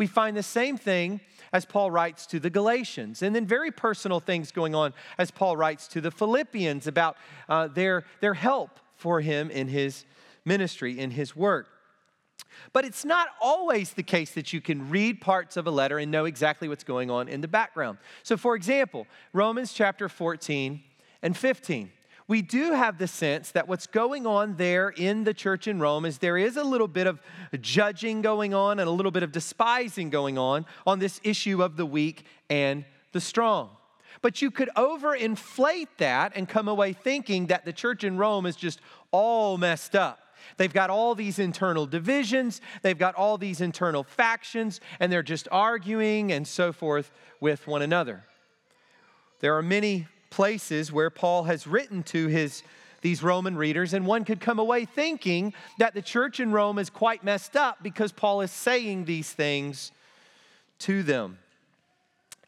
We 0.02 0.08
find 0.08 0.36
the 0.36 0.42
same 0.42 0.78
thing 0.78 1.22
as 1.54 1.64
Paul 1.64 1.92
writes 1.92 2.26
to 2.26 2.40
the 2.40 2.50
Galatians. 2.50 3.22
And 3.22 3.36
then 3.36 3.46
very 3.46 3.70
personal 3.70 4.20
things 4.20 4.52
going 4.52 4.74
on 4.74 4.96
as 5.20 5.30
Paul 5.30 5.56
writes 5.56 5.88
to 5.90 6.02
the 6.02 6.10
Philippians 6.10 6.88
about 6.88 7.18
uh, 7.48 7.68
their, 7.68 8.06
their 8.20 8.34
help 8.34 8.80
for 8.96 9.22
him 9.22 9.52
in 9.52 9.68
his 9.68 10.06
ministry, 10.44 10.98
in 10.98 11.12
his 11.12 11.36
work. 11.36 11.68
But 12.74 12.84
it's 12.84 13.06
not 13.06 13.28
always 13.40 13.94
the 13.94 14.02
case 14.02 14.32
that 14.32 14.52
you 14.52 14.60
can 14.60 14.90
read 14.90 15.22
parts 15.22 15.56
of 15.56 15.68
a 15.68 15.72
letter 15.72 16.00
and 16.00 16.12
know 16.12 16.26
exactly 16.26 16.68
what's 16.68 16.84
going 16.84 17.12
on 17.12 17.28
in 17.28 17.42
the 17.42 17.48
background. 17.48 18.00
So, 18.24 18.38
for 18.38 18.56
example, 18.56 19.06
Romans 19.34 19.72
chapter 19.72 20.10
14 20.10 20.82
and 21.22 21.38
15 21.38 21.92
we 22.32 22.42
do 22.42 22.72
have 22.72 22.98
the 22.98 23.10
sense 23.10 23.52
that 23.52 23.68
what's 23.68 23.88
going 23.88 24.26
on 24.26 24.56
there 24.56 24.88
in 24.88 25.26
the 25.26 25.34
church 25.34 25.68
in 25.68 25.82
Rome 25.82 26.06
is 26.06 26.20
there 26.20 26.38
is 26.38 26.56
a 26.56 26.64
little 26.64 26.88
bit 26.88 27.06
of 27.06 27.20
judging 27.60 28.22
going 28.22 28.54
on 28.54 28.80
and 28.80 28.88
a 28.88 28.92
little 28.92 29.12
bit 29.12 29.22
of 29.22 29.34
despising 29.34 30.10
going 30.10 30.38
on 30.38 30.66
on 30.88 31.00
this 31.00 31.20
issue 31.26 31.62
of 31.62 31.76
the 31.76 31.86
weak 31.86 32.24
and 32.50 32.86
the 33.12 33.20
strong. 33.20 33.72
But 34.22 34.42
you 34.42 34.50
could 34.50 34.70
overinflate 34.78 35.90
that 35.98 36.32
and 36.34 36.48
come 36.48 36.70
away 36.70 36.94
thinking 36.94 37.48
that 37.48 37.66
the 37.66 37.74
church 37.74 38.06
in 38.06 38.18
Rome 38.18 38.46
is 38.46 38.56
just 38.56 38.80
all 39.12 39.58
messed 39.58 39.94
up. 39.94 40.20
They've 40.56 40.72
got 40.72 40.90
all 40.90 41.16
these 41.16 41.38
internal 41.38 41.86
divisions, 41.86 42.62
they've 42.82 42.98
got 42.98 43.14
all 43.16 43.38
these 43.38 43.60
internal 43.60 44.06
factions, 44.06 44.80
and 45.02 45.12
they're 45.12 45.22
just 45.22 45.50
arguing 45.52 46.32
and 46.32 46.48
so 46.48 46.72
forth 46.72 47.12
with 47.42 47.68
one 47.68 47.82
another. 47.82 48.24
There 49.42 49.58
are 49.58 49.62
many 49.62 50.08
places 50.32 50.92
where 50.92 51.12
Paul 51.12 51.44
has 51.44 51.68
written 51.68 52.02
to 52.04 52.28
his 52.28 52.64
these 53.02 53.24
Roman 53.24 53.58
readers, 53.58 53.94
and 53.94 54.06
one 54.06 54.24
could 54.26 54.40
come 54.40 54.60
away 54.60 54.86
thinking 54.86 55.54
that 55.80 55.94
the 55.96 56.02
church 56.02 56.40
in 56.40 56.52
Rome 56.52 56.78
is 56.78 56.90
quite 56.90 57.24
messed 57.24 57.58
up 57.58 57.80
because 57.82 58.12
Paul 58.12 58.42
is 58.42 58.52
saying 58.52 59.06
these 59.06 59.32
things 59.32 59.92
to 60.80 61.04
them. 61.04 61.40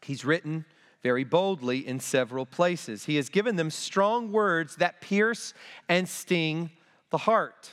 He's 0.00 0.24
written 0.24 0.64
very 1.02 1.24
boldly 1.24 1.86
in 1.86 2.00
several 2.00 2.46
places. 2.46 3.04
He 3.04 3.16
has 3.16 3.28
given 3.28 3.56
them 3.56 3.70
strong 3.70 4.32
words 4.32 4.76
that 4.76 5.00
pierce 5.00 5.54
and 5.88 6.08
sting 6.08 6.70
the 7.10 7.18
heart. 7.18 7.72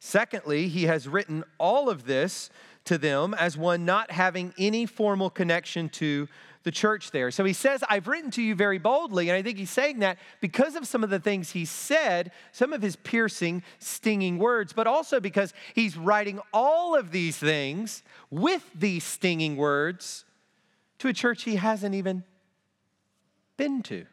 Secondly, 0.00 0.68
he 0.68 0.84
has 0.84 1.08
written 1.08 1.44
all 1.58 1.88
of 1.88 2.04
this 2.04 2.50
to 2.84 2.98
them 2.98 3.34
as 3.34 3.56
one 3.56 3.84
not 3.84 4.10
having 4.10 4.52
any 4.58 4.86
formal 4.86 5.30
connection 5.30 5.88
to 5.88 6.28
the 6.66 6.72
church 6.72 7.12
there. 7.12 7.30
So 7.30 7.44
he 7.44 7.52
says, 7.52 7.84
I've 7.88 8.08
written 8.08 8.32
to 8.32 8.42
you 8.42 8.56
very 8.56 8.78
boldly. 8.78 9.28
And 9.28 9.36
I 9.36 9.42
think 9.42 9.56
he's 9.56 9.70
saying 9.70 10.00
that 10.00 10.18
because 10.40 10.74
of 10.74 10.84
some 10.84 11.04
of 11.04 11.10
the 11.10 11.20
things 11.20 11.52
he 11.52 11.64
said, 11.64 12.32
some 12.50 12.72
of 12.72 12.82
his 12.82 12.96
piercing, 12.96 13.62
stinging 13.78 14.36
words, 14.36 14.72
but 14.72 14.88
also 14.88 15.20
because 15.20 15.54
he's 15.76 15.96
writing 15.96 16.40
all 16.52 16.96
of 16.96 17.12
these 17.12 17.36
things 17.36 18.02
with 18.30 18.68
these 18.74 19.04
stinging 19.04 19.56
words 19.56 20.24
to 20.98 21.06
a 21.06 21.12
church 21.12 21.44
he 21.44 21.54
hasn't 21.54 21.94
even 21.94 22.24
been 23.56 23.80
to. 23.84 24.04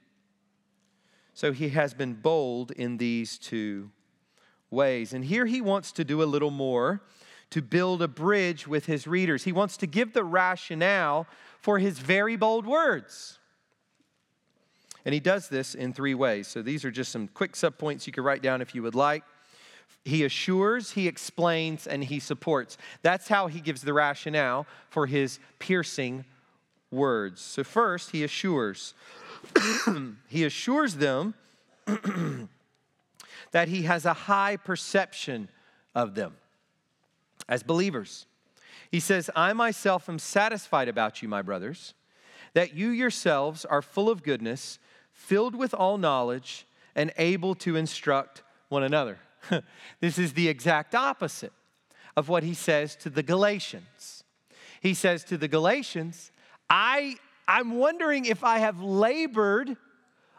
So 1.34 1.54
he 1.54 1.70
has 1.70 1.96
been 1.96 2.14
bold 2.14 2.70
in 2.70 2.98
these 2.98 3.40
two 3.40 3.90
ways. 4.70 5.12
And 5.12 5.26
here 5.26 5.48
he 5.48 5.60
wants 5.60 5.92
to 5.94 6.04
do 6.04 6.22
a 6.22 6.26
little 6.26 6.52
more 6.52 7.02
to 7.54 7.62
build 7.62 8.02
a 8.02 8.08
bridge 8.08 8.68
with 8.68 8.88
his 8.88 9.06
readers. 9.06 9.44
He 9.44 9.52
wants 9.52 9.78
to 9.78 9.86
give 9.86 10.14
the 10.14 10.24
rationale 10.24 11.28
for 11.60 11.78
his 11.78 12.00
very 12.00 12.36
bold 12.36 12.66
words. 12.66 13.38
And 15.06 15.14
he 15.14 15.20
does 15.20 15.50
this 15.50 15.76
in 15.76 15.94
three 15.94 16.16
ways. 16.16 16.48
So 16.48 16.64
these 16.64 16.84
are 16.84 16.90
just 16.90 17.12
some 17.12 17.28
quick 17.28 17.54
subpoints 17.54 18.08
you 18.08 18.14
could 18.14 18.24
write 18.24 18.42
down 18.42 18.64
if 18.64 18.74
you 18.74 18.82
would 18.82 18.96
like. 18.96 19.24
He 20.04 20.24
assures, 20.24 20.94
he 20.94 21.08
explains, 21.08 21.86
and 21.86 22.04
he 22.04 22.20
supports. 22.20 22.76
That's 23.04 23.28
how 23.28 23.46
he 23.46 23.62
gives 23.62 23.84
the 23.84 23.94
rationale 23.94 24.66
for 24.90 25.06
his 25.06 25.38
piercing 25.60 26.26
words. 26.90 27.40
So, 27.40 27.64
first, 27.64 28.10
he 28.10 28.24
assures. 28.24 28.96
he 30.28 30.44
assures 30.44 30.96
them 30.96 31.36
that 33.52 33.68
he 33.68 33.84
has 33.84 34.06
a 34.06 34.14
high 34.14 34.58
perception 34.58 35.50
of 35.94 36.16
them 36.16 36.34
as 37.48 37.64
believers. 37.64 38.26
He 38.92 39.00
says, 39.00 39.30
I 39.36 39.54
myself 39.54 40.08
am 40.08 40.20
satisfied 40.20 40.88
about 40.88 41.22
you, 41.22 41.28
my 41.28 41.42
brothers, 41.42 41.94
that 42.54 42.74
you 42.74 42.90
yourselves 42.90 43.66
are 43.66 43.82
full 43.82 44.10
of 44.10 44.24
goodness, 44.24 44.80
filled 45.12 45.56
with 45.56 45.74
all 45.74 45.98
knowledge, 45.98 46.68
and 46.96 47.12
able 47.18 47.56
to 47.56 47.76
instruct 47.76 48.44
one 48.70 48.84
another. 48.84 49.18
this 50.00 50.18
is 50.18 50.34
the 50.34 50.48
exact 50.48 50.94
opposite 50.94 51.54
of 52.16 52.30
what 52.30 52.44
he 52.44 52.54
says 52.54 52.96
to 52.98 53.10
the 53.10 53.24
Galatians. 53.24 54.24
He 54.82 54.94
says 54.94 55.24
to 55.26 55.38
the 55.38 55.48
Galatians, 55.48 56.32
I, 56.70 57.16
I'm 57.48 57.78
wondering 57.78 58.26
if 58.26 58.44
I 58.44 58.60
have 58.60 58.82
labored 58.82 59.76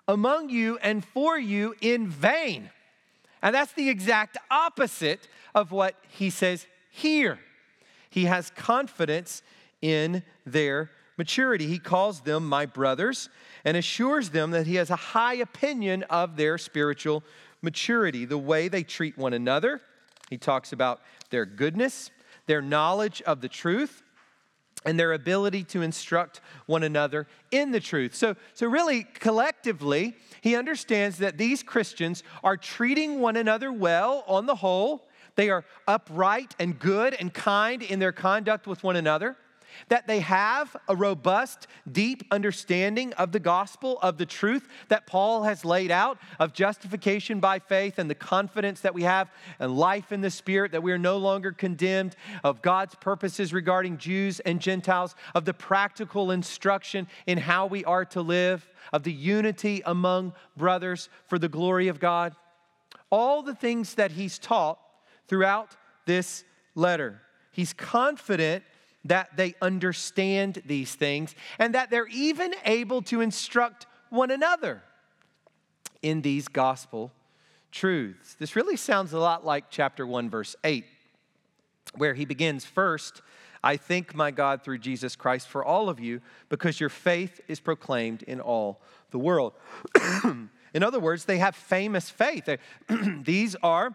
among 0.07 0.51
you 0.51 0.79
and 0.83 1.05
for 1.05 1.39
you 1.39 1.75
in 1.81 2.07
vain. 2.09 2.71
And 3.43 3.55
that's 3.55 3.73
the 3.73 3.89
exact 3.89 4.39
opposite 4.51 5.29
of 5.55 5.73
what 5.73 5.97
he 6.09 6.31
says 6.31 6.67
here 6.97 7.41
he 8.09 8.27
has 8.27 8.51
confidence 8.51 9.43
in 9.83 10.23
their 10.47 10.91
maturity. 11.19 11.67
He 11.67 11.81
calls 11.81 12.21
them 12.21 12.49
my 12.49 12.67
brothers 12.67 13.29
and 13.65 13.77
assures 13.77 14.31
them 14.31 14.53
that 14.53 14.69
he 14.69 14.77
has 14.77 14.91
a 14.91 14.97
high 14.97 15.35
opinion 15.35 16.05
of 16.05 16.37
their 16.37 16.57
spiritual 16.57 17.25
maturity, 17.63 18.25
the 18.25 18.39
way 18.39 18.69
they 18.69 18.85
treat 18.85 19.19
one 19.19 19.33
another. 19.33 19.81
He 20.31 20.39
talks 20.39 20.73
about 20.73 21.01
their 21.31 21.45
goodness, 21.45 22.13
their 22.47 22.63
knowledge 22.63 23.21
of 23.23 23.41
the 23.41 23.49
truth, 23.49 24.05
and 24.85 24.97
their 24.97 25.13
ability 25.13 25.65
to 25.65 25.83
instruct 25.83 26.41
one 26.67 26.85
another 26.85 27.27
in 27.51 27.73
the 27.73 27.81
truth. 27.81 28.15
So, 28.15 28.37
so 28.53 28.69
really, 28.69 29.03
collectively, 29.03 30.15
he 30.41 30.55
understands 30.55 31.19
that 31.19 31.39
these 31.39 31.65
Christians 31.65 32.23
are 32.45 32.57
treating 32.57 33.19
one 33.19 33.35
another 33.35 33.73
well 33.73 34.23
on 34.29 34.47
the 34.47 34.55
whole 34.55 35.09
they 35.37 35.51
are 35.51 35.65
upright 35.87 36.55
and 36.59 36.79
good 36.79 37.15
and 37.15 37.33
kind 37.33 37.83
in 37.83 37.99
their 37.99 38.13
conduct 38.13 38.67
with 38.67 38.83
one 38.83 38.97
another. 38.97 39.37
that 39.89 40.07
they 40.07 40.21
have 40.21 40.77
a 40.89 40.97
robust, 40.97 41.67
deep 41.91 42.25
understanding 42.31 43.13
of 43.15 43.33
the 43.33 43.41
gospel, 43.41 43.99
of 44.03 44.19
the 44.19 44.27
truth 44.27 44.69
that 44.89 45.07
Paul 45.07 45.43
has 45.45 45.65
laid 45.65 45.91
out, 45.91 46.19
of 46.39 46.53
justification 46.53 47.41
by 47.41 47.59
faith 47.59 47.99
and 47.99 48.09
the 48.09 48.15
confidence 48.15 48.81
that 48.81 48.95
we 48.95 49.03
have 49.03 49.31
and 49.59 49.77
life 49.77 50.13
in 50.13 50.21
the 50.21 50.31
Spirit, 50.31 50.73
that 50.73 50.83
we 50.83 50.93
are 50.93 50.99
no 50.99 51.17
longer 51.17 51.53
condemned, 51.53 52.17
of 52.43 52.63
God's 52.63 52.95
purposes 52.95 53.53
regarding 53.53 53.99
Jews 53.99 54.41
and 54.41 54.61
Gentiles, 54.61 55.15
of 55.35 55.45
the 55.45 55.55
practical 55.55 56.31
instruction 56.31 57.07
in 57.27 57.39
how 57.39 57.67
we 57.67 57.85
are 57.85 58.05
to 58.07 58.23
live, 58.23 58.69
of 58.93 59.03
the 59.03 59.13
unity 59.13 59.83
among 59.85 60.33
brothers 60.57 61.09
for 61.27 61.39
the 61.39 61.49
glory 61.49 61.89
of 61.89 62.01
God. 62.01 62.35
All 63.11 63.43
the 63.43 63.55
things 63.55 63.95
that 63.95 64.13
he's 64.13 64.39
taught 64.39 64.79
throughout 65.29 65.77
this 66.07 66.45
letter. 66.75 67.21
He's 67.51 67.73
confident 67.73 68.65
that 69.05 69.37
they 69.37 69.55
understand 69.61 70.63
these 70.65 70.95
things 70.95 71.35
and 71.59 71.75
that 71.75 71.91
they're 71.91 72.09
even 72.09 72.55
able 72.65 73.03
to 73.03 73.21
instruct 73.21 73.87
one 74.11 74.31
another 74.31 74.83
in 76.03 76.23
these 76.23 76.49
gospel 76.49 77.13
truths. 77.71 78.37
This 78.39 78.57
really 78.57 78.77
sounds 78.77 79.13
a 79.13 79.19
lot 79.19 79.45
like 79.45 79.65
chapter 79.69 80.07
1, 80.07 80.31
verse 80.31 80.57
8, 80.65 80.85
where 81.97 82.15
he 82.15 82.25
begins 82.25 82.65
first. 82.65 83.21
I 83.63 83.77
thank 83.77 84.15
my 84.15 84.31
God 84.31 84.63
through 84.63 84.79
Jesus 84.79 85.17
Christ 85.17 85.49
for 85.49 85.65
all 85.65 85.89
of 85.89 85.99
you 85.99 86.21
because 86.49 86.79
your 86.79 86.91
faith 86.91 87.41
is 87.49 87.61
proclaimed 87.61 88.23
in 88.23 88.41
all 88.41 88.81
the 89.11 89.19
world. 89.19 89.55
in 90.25 90.83
other 90.83 91.01
words, 91.01 91.25
they 91.25 91.39
have 91.39 91.57
famous 91.57 92.11
faith. 92.11 92.49
These 93.23 93.57
are 93.63 93.95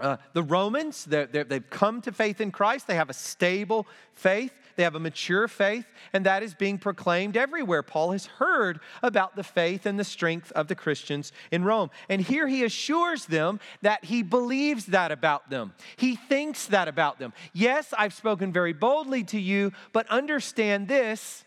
uh, 0.00 0.16
the 0.32 0.42
Romans, 0.42 1.04
they 1.04 1.26
have 1.32 1.70
come 1.70 2.00
to 2.02 2.12
faith 2.12 2.40
in 2.40 2.50
Christ. 2.50 2.86
They 2.86 2.94
have 2.94 3.10
a 3.10 3.14
stable 3.14 3.86
faith. 4.12 4.52
They 4.78 4.84
have 4.84 4.94
a 4.94 5.00
mature 5.00 5.48
faith, 5.48 5.86
and 6.12 6.24
that 6.24 6.44
is 6.44 6.54
being 6.54 6.78
proclaimed 6.78 7.36
everywhere. 7.36 7.82
Paul 7.82 8.12
has 8.12 8.26
heard 8.26 8.78
about 9.02 9.34
the 9.34 9.42
faith 9.42 9.86
and 9.86 9.98
the 9.98 10.04
strength 10.04 10.52
of 10.52 10.68
the 10.68 10.76
Christians 10.76 11.32
in 11.50 11.64
Rome. 11.64 11.90
And 12.08 12.20
here 12.20 12.46
he 12.46 12.62
assures 12.62 13.26
them 13.26 13.58
that 13.82 14.04
he 14.04 14.22
believes 14.22 14.86
that 14.86 15.10
about 15.10 15.50
them. 15.50 15.74
He 15.96 16.14
thinks 16.14 16.66
that 16.66 16.86
about 16.86 17.18
them. 17.18 17.32
Yes, 17.52 17.92
I've 17.98 18.14
spoken 18.14 18.52
very 18.52 18.72
boldly 18.72 19.24
to 19.24 19.40
you, 19.40 19.72
but 19.92 20.06
understand 20.10 20.86
this 20.86 21.44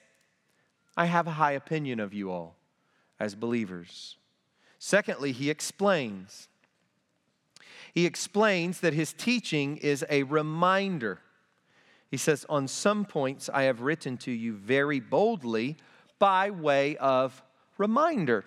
I 0.98 1.06
have 1.06 1.26
a 1.26 1.32
high 1.32 1.54
opinion 1.54 2.02
of 2.02 2.14
you 2.14 2.32
all 2.32 2.58
as 3.18 3.34
believers. 3.34 4.18
Secondly, 4.78 5.32
he 5.32 5.50
explains 5.50 6.50
he 7.94 8.06
explains 8.06 8.80
that 8.80 8.94
his 8.94 9.14
teaching 9.14 9.78
is 9.78 10.06
a 10.10 10.24
reminder. 10.24 11.20
He 12.10 12.18
says, 12.18 12.46
On 12.50 12.68
some 12.68 13.06
points 13.06 13.50
I 13.54 13.64
have 13.64 13.82
written 13.82 14.18
to 14.20 14.32
you 14.32 14.54
very 14.54 15.00
boldly 15.00 15.78
by 16.20 16.52
way 16.52 16.98
of 16.98 17.42
reminder. 17.78 18.46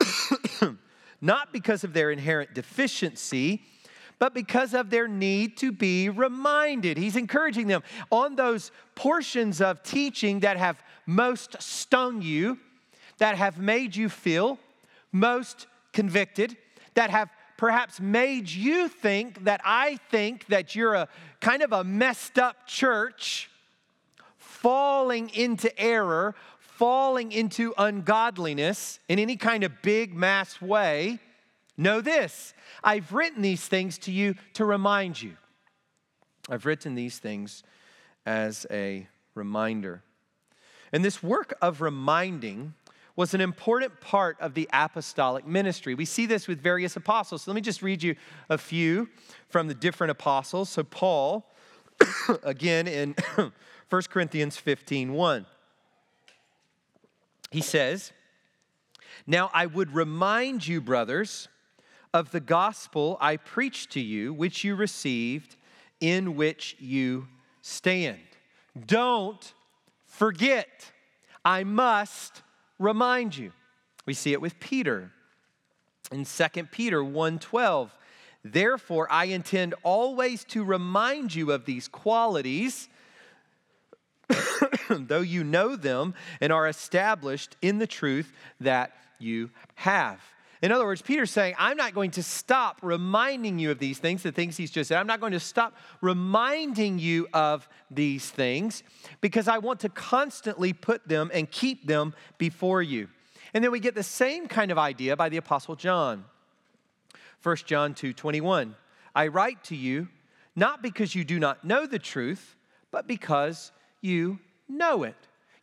Not 1.20 1.52
because 1.52 1.82
of 1.82 1.92
their 1.92 2.10
inherent 2.10 2.54
deficiency, 2.54 3.62
but 4.18 4.32
because 4.32 4.74
of 4.74 4.90
their 4.90 5.08
need 5.08 5.56
to 5.58 5.72
be 5.72 6.08
reminded. 6.08 6.96
He's 6.96 7.16
encouraging 7.16 7.66
them 7.66 7.82
on 8.10 8.36
those 8.36 8.70
portions 8.94 9.60
of 9.60 9.82
teaching 9.82 10.40
that 10.40 10.56
have 10.56 10.82
most 11.06 11.60
stung 11.60 12.22
you, 12.22 12.58
that 13.18 13.36
have 13.36 13.58
made 13.58 13.94
you 13.94 14.08
feel 14.08 14.58
most 15.12 15.66
convicted, 15.92 16.56
that 16.94 17.10
have 17.10 17.30
perhaps 17.56 18.00
made 18.00 18.50
you 18.50 18.88
think 18.88 19.44
that 19.44 19.60
I 19.64 19.96
think 20.10 20.46
that 20.46 20.74
you're 20.74 20.94
a 20.94 21.08
kind 21.40 21.62
of 21.62 21.72
a 21.72 21.84
messed 21.84 22.38
up 22.38 22.66
church, 22.66 23.50
falling 24.36 25.30
into 25.30 25.76
error, 25.78 26.34
falling 26.58 27.32
into 27.32 27.72
ungodliness 27.78 29.00
in 29.08 29.18
any 29.18 29.36
kind 29.36 29.64
of 29.64 29.82
big 29.82 30.14
mass 30.14 30.60
way, 30.60 31.18
know 31.76 32.00
this 32.00 32.54
I've 32.84 33.12
written 33.12 33.42
these 33.42 33.66
things 33.66 33.98
to 33.98 34.12
you 34.12 34.34
to 34.54 34.64
remind 34.64 35.20
you. 35.20 35.36
I've 36.48 36.66
written 36.66 36.94
these 36.94 37.18
things 37.18 37.62
as 38.24 38.66
a 38.70 39.08
reminder. 39.34 40.02
And 40.92 41.04
this 41.04 41.22
work 41.22 41.56
of 41.60 41.80
reminding 41.80 42.74
was 43.16 43.32
an 43.32 43.40
important 43.40 43.98
part 44.00 44.38
of 44.40 44.52
the 44.52 44.68
apostolic 44.72 45.46
ministry. 45.46 45.94
We 45.94 46.04
see 46.04 46.26
this 46.26 46.46
with 46.46 46.60
various 46.60 46.96
apostles. 46.96 47.42
So 47.42 47.50
let 47.50 47.56
me 47.56 47.62
just 47.62 47.82
read 47.82 48.02
you 48.02 48.14
a 48.50 48.58
few 48.58 49.08
from 49.48 49.68
the 49.68 49.74
different 49.74 50.10
apostles. 50.10 50.68
So, 50.68 50.84
Paul, 50.84 51.50
again 52.42 52.86
in 52.86 53.14
1 53.88 54.02
Corinthians 54.10 54.58
15 54.58 55.14
1, 55.14 55.46
he 57.50 57.62
says, 57.62 58.12
Now 59.26 59.50
I 59.54 59.64
would 59.64 59.94
remind 59.94 60.66
you, 60.66 60.82
brothers, 60.82 61.48
of 62.12 62.32
the 62.32 62.40
gospel 62.40 63.16
I 63.20 63.38
preached 63.38 63.92
to 63.92 64.00
you, 64.00 64.34
which 64.34 64.62
you 64.62 64.74
received, 64.74 65.56
in 66.00 66.36
which 66.36 66.76
you 66.78 67.28
stand. 67.62 68.18
Don't 68.86 69.54
forget. 70.04 70.92
I 71.44 71.64
must 71.64 72.42
remind 72.78 73.36
you. 73.36 73.52
We 74.04 74.14
see 74.14 74.32
it 74.32 74.40
with 74.40 74.60
Peter 74.60 75.10
in 76.12 76.24
2 76.24 76.70
Peter 76.70 77.02
1:12. 77.02 77.90
Therefore 78.44 79.10
I 79.10 79.24
intend 79.24 79.74
always 79.82 80.44
to 80.44 80.64
remind 80.64 81.34
you 81.34 81.50
of 81.50 81.64
these 81.64 81.88
qualities 81.88 82.88
though 84.88 85.20
you 85.20 85.44
know 85.44 85.76
them 85.76 86.14
and 86.40 86.52
are 86.52 86.68
established 86.68 87.56
in 87.62 87.78
the 87.78 87.86
truth 87.86 88.32
that 88.60 88.92
you 89.18 89.50
have. 89.76 90.20
In 90.62 90.72
other 90.72 90.86
words, 90.86 91.02
Peter's 91.02 91.30
saying, 91.30 91.54
I'm 91.58 91.76
not 91.76 91.94
going 91.94 92.12
to 92.12 92.22
stop 92.22 92.78
reminding 92.82 93.58
you 93.58 93.70
of 93.70 93.78
these 93.78 93.98
things, 93.98 94.22
the 94.22 94.32
things 94.32 94.56
he's 94.56 94.70
just 94.70 94.88
said. 94.88 94.98
I'm 94.98 95.06
not 95.06 95.20
going 95.20 95.32
to 95.32 95.40
stop 95.40 95.76
reminding 96.00 96.98
you 96.98 97.28
of 97.34 97.68
these 97.90 98.28
things 98.30 98.82
because 99.20 99.48
I 99.48 99.58
want 99.58 99.80
to 99.80 99.88
constantly 99.90 100.72
put 100.72 101.06
them 101.06 101.30
and 101.34 101.50
keep 101.50 101.86
them 101.86 102.14
before 102.38 102.82
you. 102.82 103.08
And 103.52 103.62
then 103.62 103.70
we 103.70 103.80
get 103.80 103.94
the 103.94 104.02
same 104.02 104.48
kind 104.48 104.70
of 104.70 104.78
idea 104.78 105.16
by 105.16 105.28
the 105.28 105.36
Apostle 105.36 105.76
John. 105.76 106.24
1 107.42 107.56
John 107.66 107.94
2 107.94 108.12
21. 108.12 108.74
I 109.14 109.28
write 109.28 109.62
to 109.64 109.76
you 109.76 110.08
not 110.54 110.82
because 110.82 111.14
you 111.14 111.24
do 111.24 111.38
not 111.38 111.64
know 111.64 111.86
the 111.86 111.98
truth, 111.98 112.56
but 112.90 113.06
because 113.06 113.72
you 114.00 114.38
know 114.68 115.02
it. 115.02 115.16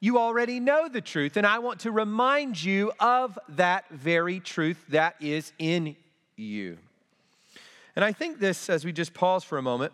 You 0.04 0.20
already 0.20 0.60
know 0.60 0.89
the 0.89 1.00
truth, 1.00 1.38
and 1.38 1.48
I 1.48 1.60
want 1.60 1.80
to 1.80 1.92
remind 1.92 2.62
you 2.62 2.92
of 3.00 3.39
that 3.48 3.88
very 3.89 4.42
truth 4.42 4.84
that 4.89 5.16
is 5.22 5.54
in 5.58 5.96
you. 6.36 6.78
And 7.96 8.04
I 8.04 8.12
think 8.12 8.38
this, 8.38 8.70
as 8.70 8.84
we 8.84 8.92
just 8.92 9.13
pause 9.13 9.46
for 9.46 9.58
a 9.58 9.62
moment, 9.62 9.94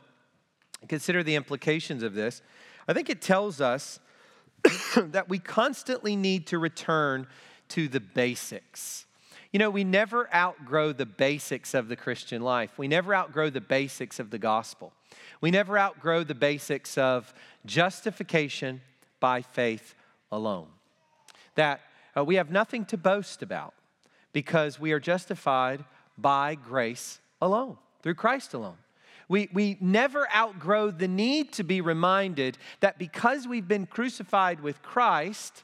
consider 0.88 1.22
the 1.22 1.36
implications 1.36 2.02
of 2.02 2.16
this, 2.16 2.42
I 2.88 2.94
think 2.94 3.12
it 3.12 3.22
tells 3.22 3.62
us 3.62 4.00
that 4.98 5.30
we 5.30 5.38
constantly 5.38 6.16
need 6.16 6.48
to 6.48 6.58
return 6.58 7.28
to 7.68 7.88
the 7.88 8.00
basics. 8.00 9.06
You 9.54 9.60
know, 9.60 9.70
we 9.70 9.84
never 9.84 10.28
outgrow 10.34 10.92
the 10.92 11.06
basics 11.06 11.76
of 11.76 11.88
the 11.88 11.96
Christian 11.96 12.42
life. 12.42 12.80
We 12.80 12.88
never 12.88 13.14
outgrow 13.14 13.52
the 13.52 13.62
basics 13.62 14.20
of 14.20 14.32
the 14.32 14.40
gospel. 14.40 14.92
We 15.40 15.52
never 15.52 15.78
outgrow 15.78 16.24
the 16.24 16.34
basics 16.34 16.98
of 16.98 17.32
justification 17.64 18.82
by 19.20 19.44
faith 19.44 19.94
alone. 20.32 20.68
That 21.56 21.82
uh, 22.16 22.24
we 22.24 22.36
have 22.36 22.52
nothing 22.52 22.86
to 22.86 22.98
boast 22.98 23.42
about 23.42 23.74
because 24.34 24.80
we 24.80 24.92
are 24.92 25.00
justified 25.00 25.84
by 26.18 26.56
grace 26.56 27.20
alone, 27.42 27.78
through 28.04 28.16
Christ 28.16 28.54
alone. 28.54 28.78
We, 29.28 29.48
we 29.54 29.78
never 29.80 30.28
outgrow 30.36 30.90
the 30.90 31.08
need 31.08 31.54
to 31.54 31.64
be 31.64 31.82
reminded 31.82 32.58
that 32.80 32.98
because 32.98 33.48
we've 33.48 33.68
been 33.68 33.86
crucified 33.86 34.60
with 34.60 34.82
Christ, 34.82 35.64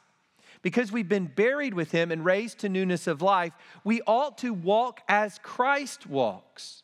because 0.62 0.92
we've 0.92 1.10
been 1.10 1.26
buried 1.26 1.74
with 1.74 1.92
him 1.92 2.12
and 2.12 2.24
raised 2.24 2.60
to 2.60 2.70
newness 2.70 3.08
of 3.08 3.24
life, 3.24 3.54
we 3.84 4.02
ought 4.06 4.38
to 4.40 4.54
walk 4.54 5.02
as 5.10 5.40
Christ 5.42 6.06
walks. 6.06 6.84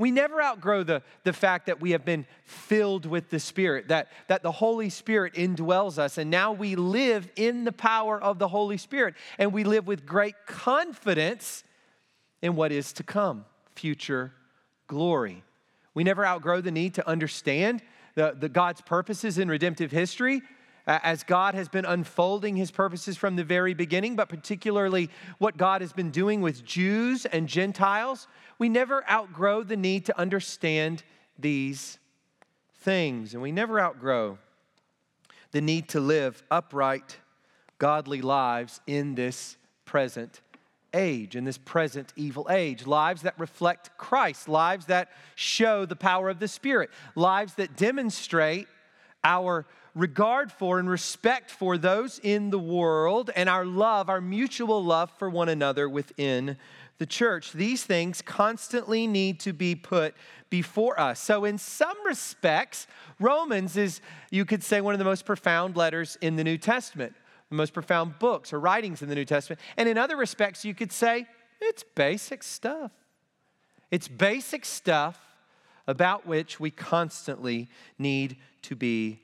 We 0.00 0.10
never 0.10 0.42
outgrow 0.42 0.82
the, 0.82 1.02
the 1.24 1.34
fact 1.34 1.66
that 1.66 1.82
we 1.82 1.90
have 1.90 2.06
been 2.06 2.24
filled 2.44 3.04
with 3.04 3.28
the 3.28 3.38
Spirit, 3.38 3.88
that, 3.88 4.08
that 4.28 4.42
the 4.42 4.50
Holy 4.50 4.88
Spirit 4.88 5.34
indwells 5.34 5.98
us, 5.98 6.16
and 6.16 6.30
now 6.30 6.52
we 6.52 6.74
live 6.74 7.28
in 7.36 7.64
the 7.64 7.72
power 7.72 8.18
of 8.18 8.38
the 8.38 8.48
Holy 8.48 8.78
Spirit, 8.78 9.14
and 9.38 9.52
we 9.52 9.62
live 9.62 9.86
with 9.86 10.06
great 10.06 10.36
confidence 10.46 11.64
in 12.40 12.56
what 12.56 12.72
is 12.72 12.94
to 12.94 13.02
come 13.02 13.44
future 13.74 14.32
glory. 14.86 15.44
We 15.92 16.02
never 16.02 16.24
outgrow 16.24 16.62
the 16.62 16.70
need 16.70 16.94
to 16.94 17.06
understand 17.06 17.82
the, 18.14 18.34
the 18.34 18.48
God's 18.48 18.80
purposes 18.80 19.36
in 19.36 19.50
redemptive 19.50 19.90
history 19.90 20.40
as 20.86 21.22
God 21.22 21.54
has 21.54 21.68
been 21.68 21.84
unfolding 21.84 22.56
his 22.56 22.70
purposes 22.70 23.16
from 23.16 23.36
the 23.36 23.44
very 23.44 23.74
beginning, 23.74 24.16
but 24.16 24.28
particularly 24.28 25.10
what 25.38 25.56
God 25.56 25.80
has 25.80 25.92
been 25.92 26.10
doing 26.10 26.40
with 26.40 26.64
Jews 26.64 27.26
and 27.26 27.48
Gentiles, 27.48 28.26
we 28.58 28.68
never 28.68 29.08
outgrow 29.10 29.62
the 29.62 29.76
need 29.76 30.06
to 30.06 30.18
understand 30.18 31.02
these 31.38 31.98
things. 32.80 33.34
And 33.34 33.42
we 33.42 33.52
never 33.52 33.80
outgrow 33.80 34.38
the 35.52 35.60
need 35.60 35.88
to 35.90 36.00
live 36.00 36.42
upright, 36.50 37.18
godly 37.78 38.22
lives 38.22 38.80
in 38.86 39.14
this 39.14 39.56
present 39.84 40.40
age, 40.92 41.36
in 41.36 41.44
this 41.44 41.58
present 41.58 42.12
evil 42.16 42.46
age. 42.50 42.86
Lives 42.86 43.22
that 43.22 43.38
reflect 43.38 43.96
Christ, 43.96 44.48
lives 44.48 44.86
that 44.86 45.08
show 45.34 45.86
the 45.86 45.96
power 45.96 46.28
of 46.28 46.38
the 46.38 46.48
Spirit, 46.48 46.90
lives 47.14 47.54
that 47.54 47.76
demonstrate 47.76 48.68
our 49.22 49.66
regard 49.94 50.52
for 50.52 50.78
and 50.78 50.88
respect 50.88 51.50
for 51.50 51.76
those 51.76 52.18
in 52.22 52.50
the 52.50 52.58
world, 52.58 53.30
and 53.34 53.48
our 53.48 53.64
love, 53.64 54.08
our 54.08 54.20
mutual 54.20 54.84
love 54.84 55.10
for 55.18 55.28
one 55.28 55.48
another 55.48 55.88
within 55.88 56.56
the 56.98 57.06
church. 57.06 57.52
These 57.52 57.84
things 57.84 58.22
constantly 58.22 59.06
need 59.06 59.40
to 59.40 59.52
be 59.52 59.74
put 59.74 60.14
before 60.50 61.00
us. 61.00 61.18
So, 61.18 61.44
in 61.44 61.58
some 61.58 61.96
respects, 62.04 62.86
Romans 63.18 63.76
is, 63.76 64.00
you 64.30 64.44
could 64.44 64.62
say, 64.62 64.80
one 64.80 64.94
of 64.94 64.98
the 64.98 65.04
most 65.04 65.24
profound 65.24 65.76
letters 65.76 66.18
in 66.20 66.36
the 66.36 66.44
New 66.44 66.58
Testament, 66.58 67.14
the 67.48 67.56
most 67.56 67.72
profound 67.72 68.18
books 68.18 68.52
or 68.52 68.60
writings 68.60 69.02
in 69.02 69.08
the 69.08 69.14
New 69.14 69.24
Testament. 69.24 69.60
And 69.76 69.88
in 69.88 69.98
other 69.98 70.16
respects, 70.16 70.64
you 70.64 70.74
could 70.74 70.92
say, 70.92 71.26
it's 71.60 71.84
basic 71.94 72.42
stuff. 72.42 72.92
It's 73.90 74.08
basic 74.08 74.64
stuff 74.64 75.18
about 75.86 76.26
which 76.26 76.60
we 76.60 76.70
constantly 76.70 77.68
need 77.98 78.36
to 78.62 78.76
be 78.76 79.20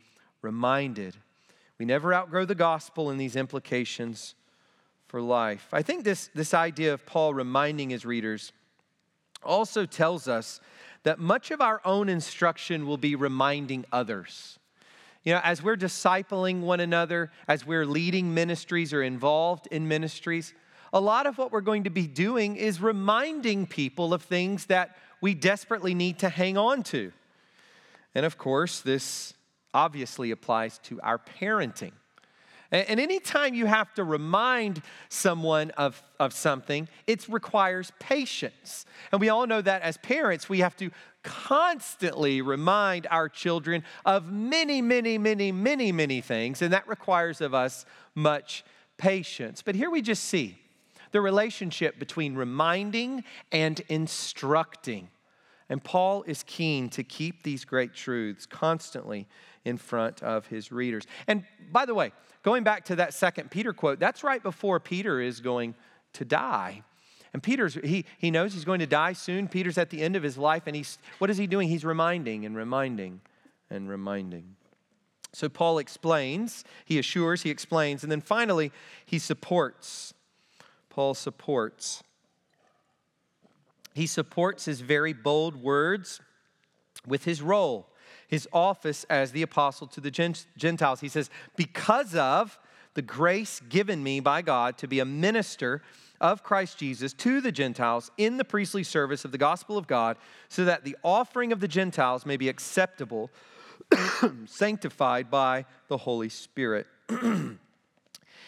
reminded. 0.46 1.16
We 1.76 1.86
never 1.86 2.14
outgrow 2.14 2.44
the 2.44 2.54
gospel 2.54 3.10
and 3.10 3.20
these 3.20 3.34
implications 3.34 4.36
for 5.08 5.20
life. 5.20 5.66
I 5.72 5.82
think 5.82 6.04
this, 6.04 6.30
this 6.36 6.54
idea 6.54 6.94
of 6.94 7.04
Paul 7.04 7.34
reminding 7.34 7.90
his 7.90 8.06
readers 8.06 8.52
also 9.42 9.86
tells 9.86 10.28
us 10.28 10.60
that 11.02 11.18
much 11.18 11.50
of 11.50 11.60
our 11.60 11.80
own 11.84 12.08
instruction 12.08 12.86
will 12.86 12.96
be 12.96 13.16
reminding 13.16 13.84
others. 13.90 14.60
You 15.24 15.32
know, 15.32 15.40
as 15.42 15.64
we're 15.64 15.76
discipling 15.76 16.60
one 16.60 16.78
another, 16.78 17.32
as 17.48 17.66
we're 17.66 17.86
leading 17.86 18.32
ministries 18.32 18.92
or 18.92 19.02
involved 19.02 19.66
in 19.72 19.88
ministries, 19.88 20.54
a 20.92 21.00
lot 21.00 21.26
of 21.26 21.38
what 21.38 21.50
we're 21.50 21.60
going 21.60 21.84
to 21.84 21.90
be 21.90 22.06
doing 22.06 22.54
is 22.54 22.80
reminding 22.80 23.66
people 23.66 24.14
of 24.14 24.22
things 24.22 24.66
that 24.66 24.96
we 25.20 25.34
desperately 25.34 25.92
need 25.92 26.20
to 26.20 26.28
hang 26.28 26.56
on 26.56 26.84
to. 26.84 27.12
And 28.14 28.24
of 28.24 28.38
course, 28.38 28.80
this 28.80 29.34
obviously 29.76 30.30
applies 30.30 30.78
to 30.78 30.98
our 31.02 31.18
parenting. 31.18 31.92
And 32.72 32.98
anytime 32.98 33.54
you 33.54 33.66
have 33.66 33.94
to 33.94 34.02
remind 34.02 34.82
someone 35.08 35.70
of, 35.72 36.02
of 36.18 36.32
something, 36.32 36.88
it 37.06 37.28
requires 37.28 37.92
patience. 38.00 38.86
And 39.12 39.20
we 39.20 39.28
all 39.28 39.46
know 39.46 39.60
that 39.60 39.82
as 39.82 39.98
parents, 39.98 40.48
we 40.48 40.60
have 40.60 40.76
to 40.78 40.90
constantly 41.22 42.42
remind 42.42 43.06
our 43.10 43.28
children 43.28 43.84
of 44.04 44.32
many, 44.32 44.82
many, 44.82 45.16
many, 45.18 45.52
many, 45.52 45.92
many 45.92 46.20
things. 46.20 46.60
And 46.60 46.72
that 46.72 46.88
requires 46.88 47.40
of 47.40 47.54
us 47.54 47.84
much 48.14 48.64
patience. 48.96 49.62
But 49.62 49.76
here 49.76 49.90
we 49.90 50.02
just 50.02 50.24
see 50.24 50.58
the 51.12 51.20
relationship 51.20 51.98
between 51.98 52.34
reminding 52.34 53.22
and 53.52 53.80
instructing. 53.88 55.08
And 55.68 55.82
Paul 55.82 56.22
is 56.24 56.42
keen 56.44 56.88
to 56.90 57.02
keep 57.02 57.42
these 57.42 57.64
great 57.64 57.94
truths 57.94 58.46
constantly 58.46 59.26
in 59.64 59.76
front 59.76 60.22
of 60.22 60.46
his 60.46 60.70
readers. 60.70 61.04
And 61.26 61.44
by 61.72 61.86
the 61.86 61.94
way, 61.94 62.12
Going 62.46 62.62
back 62.62 62.84
to 62.84 62.94
that 62.94 63.12
second 63.12 63.50
Peter 63.50 63.72
quote, 63.72 63.98
that's 63.98 64.22
right 64.22 64.40
before 64.40 64.78
Peter 64.78 65.20
is 65.20 65.40
going 65.40 65.74
to 66.12 66.24
die. 66.24 66.84
And 67.32 67.42
Peter's, 67.42 67.74
he, 67.74 68.04
he 68.18 68.30
knows 68.30 68.54
he's 68.54 68.64
going 68.64 68.78
to 68.78 68.86
die 68.86 69.14
soon. 69.14 69.48
Peter's 69.48 69.76
at 69.78 69.90
the 69.90 70.00
end 70.00 70.14
of 70.14 70.22
his 70.22 70.38
life, 70.38 70.62
and 70.66 70.76
he's, 70.76 70.98
what 71.18 71.28
is 71.28 71.38
he 71.38 71.48
doing? 71.48 71.68
He's 71.68 71.84
reminding 71.84 72.46
and 72.46 72.56
reminding 72.56 73.20
and 73.68 73.88
reminding. 73.88 74.54
So 75.32 75.48
Paul 75.48 75.78
explains, 75.78 76.62
he 76.84 77.00
assures, 77.00 77.42
he 77.42 77.50
explains, 77.50 78.04
and 78.04 78.12
then 78.12 78.20
finally, 78.20 78.70
he 79.04 79.18
supports. 79.18 80.14
Paul 80.88 81.14
supports. 81.14 82.04
He 83.96 84.06
supports 84.06 84.66
his 84.66 84.80
very 84.80 85.12
bold 85.12 85.56
words 85.56 86.20
with 87.06 87.24
his 87.24 87.42
role 87.42 87.88
his 88.28 88.48
office 88.52 89.04
as 89.08 89.32
the 89.32 89.42
apostle 89.42 89.86
to 89.86 90.00
the 90.00 90.10
Gentiles. 90.10 91.00
He 91.00 91.08
says, 91.08 91.30
Because 91.56 92.14
of 92.14 92.58
the 92.94 93.02
grace 93.02 93.60
given 93.68 94.02
me 94.02 94.20
by 94.20 94.42
God 94.42 94.78
to 94.78 94.88
be 94.88 95.00
a 95.00 95.04
minister 95.04 95.82
of 96.20 96.42
Christ 96.42 96.78
Jesus 96.78 97.12
to 97.14 97.40
the 97.40 97.52
Gentiles 97.52 98.10
in 98.16 98.36
the 98.36 98.44
priestly 98.44 98.82
service 98.82 99.24
of 99.24 99.32
the 99.32 99.38
gospel 99.38 99.76
of 99.76 99.86
God, 99.86 100.16
so 100.48 100.64
that 100.64 100.84
the 100.84 100.96
offering 101.02 101.52
of 101.52 101.60
the 101.60 101.68
Gentiles 101.68 102.24
may 102.24 102.36
be 102.36 102.48
acceptable, 102.48 103.30
sanctified 104.46 105.30
by 105.30 105.66
the 105.88 105.98
Holy 105.98 106.30
Spirit. 106.30 106.86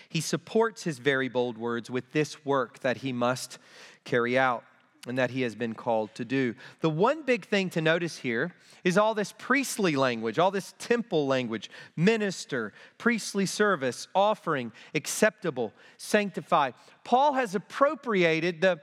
he 0.08 0.20
supports 0.20 0.82
his 0.84 0.98
very 0.98 1.28
bold 1.28 1.58
words 1.58 1.90
with 1.90 2.10
this 2.12 2.44
work 2.44 2.80
that 2.80 2.98
he 2.98 3.12
must 3.12 3.58
carry 4.04 4.38
out 4.38 4.64
and 5.06 5.16
that 5.18 5.30
he 5.30 5.42
has 5.42 5.54
been 5.54 5.74
called 5.74 6.14
to 6.14 6.24
do. 6.24 6.54
The 6.80 6.90
one 6.90 7.22
big 7.22 7.46
thing 7.46 7.70
to 7.70 7.80
notice 7.80 8.18
here 8.18 8.54
is 8.84 8.98
all 8.98 9.14
this 9.14 9.32
priestly 9.38 9.96
language, 9.96 10.38
all 10.38 10.50
this 10.50 10.74
temple 10.78 11.26
language 11.26 11.70
minister, 11.96 12.72
priestly 12.98 13.46
service, 13.46 14.08
offering, 14.14 14.72
acceptable, 14.94 15.72
sanctified. 15.96 16.74
Paul 17.04 17.34
has 17.34 17.54
appropriated 17.54 18.60
the 18.60 18.80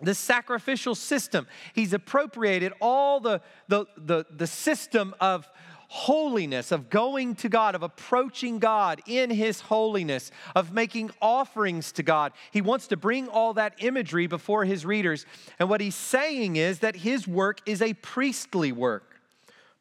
the 0.00 0.14
sacrificial 0.14 0.94
system. 0.96 1.46
He's 1.74 1.92
appropriated 1.92 2.72
all 2.80 3.20
the, 3.20 3.40
the, 3.68 3.86
the, 3.96 4.26
the 4.30 4.46
system 4.48 5.14
of 5.20 5.48
holiness, 5.92 6.72
of 6.72 6.88
going 6.88 7.34
to 7.34 7.50
God, 7.50 7.74
of 7.74 7.82
approaching 7.82 8.58
God 8.58 9.02
in 9.06 9.28
His 9.28 9.60
holiness, 9.60 10.30
of 10.56 10.72
making 10.72 11.10
offerings 11.20 11.92
to 11.92 12.02
God. 12.02 12.32
He 12.50 12.62
wants 12.62 12.86
to 12.86 12.96
bring 12.96 13.28
all 13.28 13.52
that 13.54 13.74
imagery 13.78 14.26
before 14.26 14.64
His 14.64 14.86
readers. 14.86 15.26
And 15.58 15.68
what 15.68 15.82
He's 15.82 15.94
saying 15.94 16.56
is 16.56 16.78
that 16.78 16.96
His 16.96 17.28
work 17.28 17.60
is 17.66 17.82
a 17.82 17.92
priestly 17.92 18.72
work. 18.72 19.20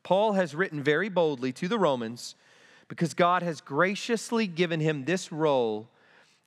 Paul 0.03 0.33
has 0.33 0.53
written 0.53 0.83
very 0.83 1.07
boldly 1.07 1.53
to 1.53 1.69
the 1.69 1.79
Romans 1.79 2.35
because 2.89 3.13
God 3.13 3.41
has 3.41 3.61
graciously 3.61 4.47
given 4.47 4.81
him 4.81 5.05
this 5.05 5.31
role 5.31 5.87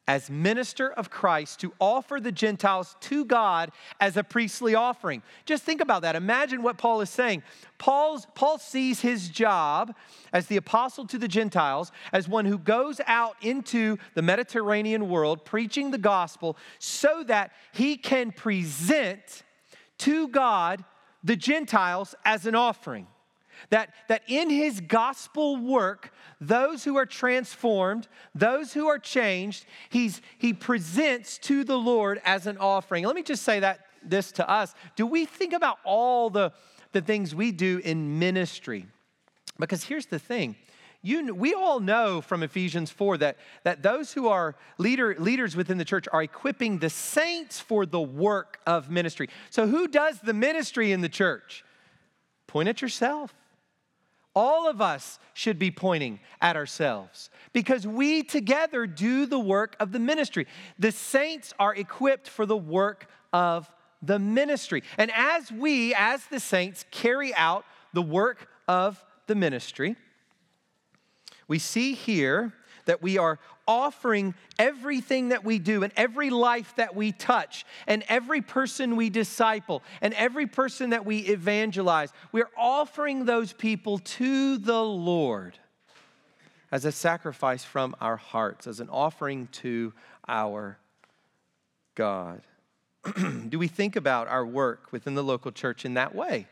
as 0.07 0.29
minister 0.29 0.93
of 0.93 1.11
Christ 1.11 1.61
to 1.61 1.73
offer 1.81 2.21
the 2.21 2.33
Gentiles 2.33 2.97
to 3.01 3.25
God 3.25 3.71
as 4.01 4.17
a 4.17 4.25
priestly 4.25 4.75
offering. 4.75 5.23
Just 5.47 5.65
think 5.65 5.81
about 5.81 6.03
that. 6.03 6.15
Imagine 6.15 6.63
what 6.63 6.77
Paul 6.77 7.01
is 7.01 7.09
saying. 7.09 7.43
Paul's, 7.79 8.27
Paul 8.35 8.59
sees 8.59 9.01
his 9.01 9.29
job 9.29 9.95
as 10.33 10.47
the 10.47 10.59
apostle 10.59 11.07
to 11.07 11.19
the 11.19 11.29
Gentiles 11.29 11.91
as 12.13 12.29
one 12.29 12.45
who 12.45 12.59
goes 12.59 13.01
out 13.07 13.37
into 13.41 13.97
the 14.15 14.23
Mediterranean 14.23 15.09
world 15.09 15.45
preaching 15.45 15.91
the 15.91 15.99
gospel 15.99 16.57
so 16.79 17.25
that 17.27 17.53
he 17.73 17.97
can 17.97 18.31
present 18.31 19.43
to 19.99 20.29
God 20.29 20.85
the 21.23 21.37
Gentiles 21.37 22.15
as 22.25 22.45
an 22.45 22.55
offering. 22.55 23.07
That, 23.71 23.91
that 24.09 24.23
in 24.29 24.51
his 24.51 24.81
gospel 24.81 25.57
work, 25.57 26.13
those 26.41 26.85
who 26.85 26.97
are 26.97 27.07
transformed, 27.07 28.09
those 28.35 28.73
who 28.73 28.87
are 28.87 28.99
changed, 28.99 29.67
he's, 29.89 30.21
he 30.39 30.53
presents 30.53 31.39
to 31.39 31.65
the 31.65 31.79
Lord 31.79 32.21
as 32.25 32.47
an 32.47 32.59
offering. 32.59 33.05
Let 33.05 33.15
me 33.15 33.23
just 33.23 33.43
say 33.43 33.61
that 33.61 33.81
this 34.03 34.33
to 34.33 34.49
us. 34.49 34.75
Do 34.97 35.07
we 35.07 35.25
think 35.25 35.53
about 35.53 35.79
all 35.85 36.31
the, 36.31 36.53
the 36.93 37.01
things 37.01 37.35
we 37.35 37.53
do 37.53 37.81
in 37.85 38.19
ministry? 38.19 38.87
Because 39.59 39.85
here's 39.85 40.07
the 40.07 40.19
thing. 40.19 40.57
You, 41.03 41.35
we 41.35 41.53
all 41.53 41.81
know 41.81 42.23
from 42.23 42.43
Ephesians 42.43 42.91
4 42.91 43.19
that, 43.19 43.37
that 43.65 43.83
those 43.83 44.15
who 44.15 44.29
are 44.29 44.57
leader, 44.79 45.15
leaders 45.19 45.55
within 45.55 45.77
the 45.77 45.85
church 45.85 46.09
are 46.11 46.23
equipping 46.23 46.79
the 46.79 46.89
saints 46.89 47.61
for 47.61 47.85
the 47.85 48.01
work 48.01 48.59
of 48.67 48.91
ministry. 48.91 49.29
So, 49.51 49.67
who 49.67 49.87
does 49.87 50.21
the 50.21 50.33
ministry 50.33 50.93
in 50.93 51.03
the 51.03 51.11
church? 51.11 51.63
Point 52.47 52.71
at 52.71 52.81
yourself 52.81 53.35
all 54.35 54.69
of 54.69 54.81
us 54.81 55.19
should 55.33 55.59
be 55.59 55.71
pointing 55.71 56.21
at 56.41 56.57
ourselves 56.57 57.31
because 57.53 57.87
we 57.87 58.23
together 58.23 58.87
do 58.87 59.27
the 59.27 59.39
work 59.39 59.77
of 59.79 59.93
the 59.93 59.99
ministry. 59.99 60.47
The 60.79 60.93
saints 60.93 61.55
are 61.59 61.75
equipped 61.75 62.29
for 62.29 62.45
the 62.45 62.57
work 62.57 63.09
of 63.33 63.71
the 64.03 64.19
ministry. 64.19 64.83
And 64.99 65.11
as 65.15 65.51
we, 65.51 65.95
as 65.95 66.27
the 66.27 66.41
saints, 66.41 66.85
carry 66.91 67.35
out 67.35 67.65
the 67.93 68.03
work 68.03 68.49
of 68.69 69.03
the 69.27 69.35
ministry, 69.35 69.97
we 71.47 71.59
see 71.59 71.95
here 71.95 72.53
that 72.87 73.03
we 73.03 73.19
are 73.19 73.39
offering 73.67 74.35
everything 74.59 75.31
that 75.31 75.45
we 75.45 75.59
do 75.59 75.83
and 75.83 75.93
every 75.97 76.31
life 76.31 76.75
that 76.77 76.95
we 76.95 77.13
touch 77.13 77.65
and 77.87 78.05
every 78.09 78.41
person 78.41 78.97
we 78.97 79.11
disciple 79.11 79.83
and 80.01 80.13
every 80.15 80.47
person 80.47 80.91
that 80.91 81.07
we 81.07 81.19
evangelize, 81.21 82.13
we're 82.33 82.51
offering 82.57 83.25
those 83.25 83.53
people 83.53 83.99
to 83.99 84.59
the 84.59 84.83
Lord 84.83 85.59
as 86.71 86.85
a 86.85 86.93
sacrifice 86.93 87.65
from 87.65 87.95
our 88.01 88.17
hearts, 88.17 88.67
as 88.67 88.81
an 88.81 88.89
offering 88.89 89.47
to 89.53 89.93
our 90.27 90.77
God. 91.95 92.43
do 93.49 93.59
we 93.59 93.69
think 93.69 93.97
about 93.97 94.29
our 94.29 94.45
work 94.45 94.91
within 94.91 95.15
the 95.15 95.23
local 95.23 95.53
church 95.53 95.85
in 95.85 95.95
that 95.95 96.15
way? 96.15 96.49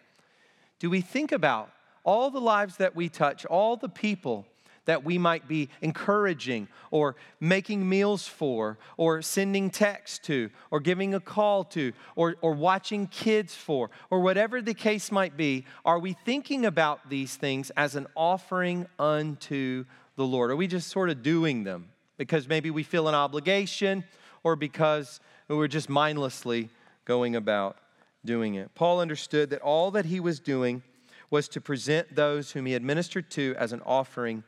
Do 0.79 0.91
we 0.91 1.01
think 1.01 1.33
about 1.33 1.71
all 2.05 2.31
the 2.31 2.41
lives 2.41 2.77
that 2.77 2.95
we 2.95 3.09
touch, 3.09 3.45
all 3.47 3.77
the 3.77 3.89
people 3.89 4.47
that 4.85 5.05
we 5.05 5.19
might 5.19 5.47
be 5.47 5.69
encouraging 5.81 6.69
or 6.91 7.15
making 7.41 7.89
meals 7.89 8.27
for 8.27 8.79
or 8.97 9.23
sending 9.23 9.71
texts 9.71 10.19
to 10.19 10.51
or 10.71 10.81
giving 10.81 11.15
a 11.15 11.21
call 11.21 11.65
to 11.65 11.93
or, 12.17 12.37
or 12.41 12.53
watching 12.53 13.07
kids 13.07 13.55
for 13.55 13.91
or 14.11 14.21
whatever 14.21 14.61
the 14.61 14.75
case 14.75 15.13
might 15.13 15.37
be, 15.37 15.65
are 15.85 15.99
we 15.99 16.15
thinking 16.25 16.67
about 16.67 17.09
these 17.09 17.37
things 17.37 17.71
as 17.77 17.95
an 17.95 18.07
offering 18.17 18.87
unto 18.99 19.85
the 20.17 20.25
Lord? 20.25 20.51
Are 20.51 20.57
we 20.57 20.67
just 20.67 20.89
sort 20.89 21.11
of 21.11 21.23
doing 21.23 21.65
them 21.65 21.89
because 22.17 22.49
maybe 22.49 22.71
we 22.71 22.83
feel 22.83 23.09
an 23.09 23.15
obligation 23.15 24.05
or 24.43 24.57
because 24.57 25.21
we're 25.49 25.69
just 25.69 25.89
mindlessly 25.89 26.69
going 27.05 27.37
about 27.37 27.77
doing 28.25 28.57
it? 28.57 28.75
Paul 28.75 29.01
understood 29.01 29.51
that 29.51 29.61
all 29.61 29.93
that 29.93 30.07
he 30.07 30.19
was 30.19 30.41
doing 30.41 30.83
was 31.31 31.49
to 31.49 31.61
present 31.61 32.15
those 32.15 32.53
whom 32.53 32.67
he 32.67 32.75
had 32.75 32.83
ministered 32.83 33.31
to 33.31 33.55
as 33.59 33.73
an 33.73 33.81
offering 33.87 34.45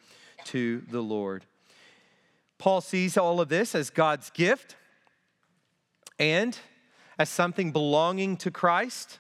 to 0.47 0.83
the 0.91 1.03
Lord. 1.03 1.45
Paul 2.59 2.81
sees 2.81 3.17
all 3.17 3.41
of 3.41 3.49
this 3.49 3.75
as 3.75 3.91
God's 3.91 4.31
gift 4.31 4.77
and 6.19 6.57
as 7.19 7.29
something 7.29 7.73
belonging 7.73 8.37
to 8.39 8.51
Christ. 8.51 9.19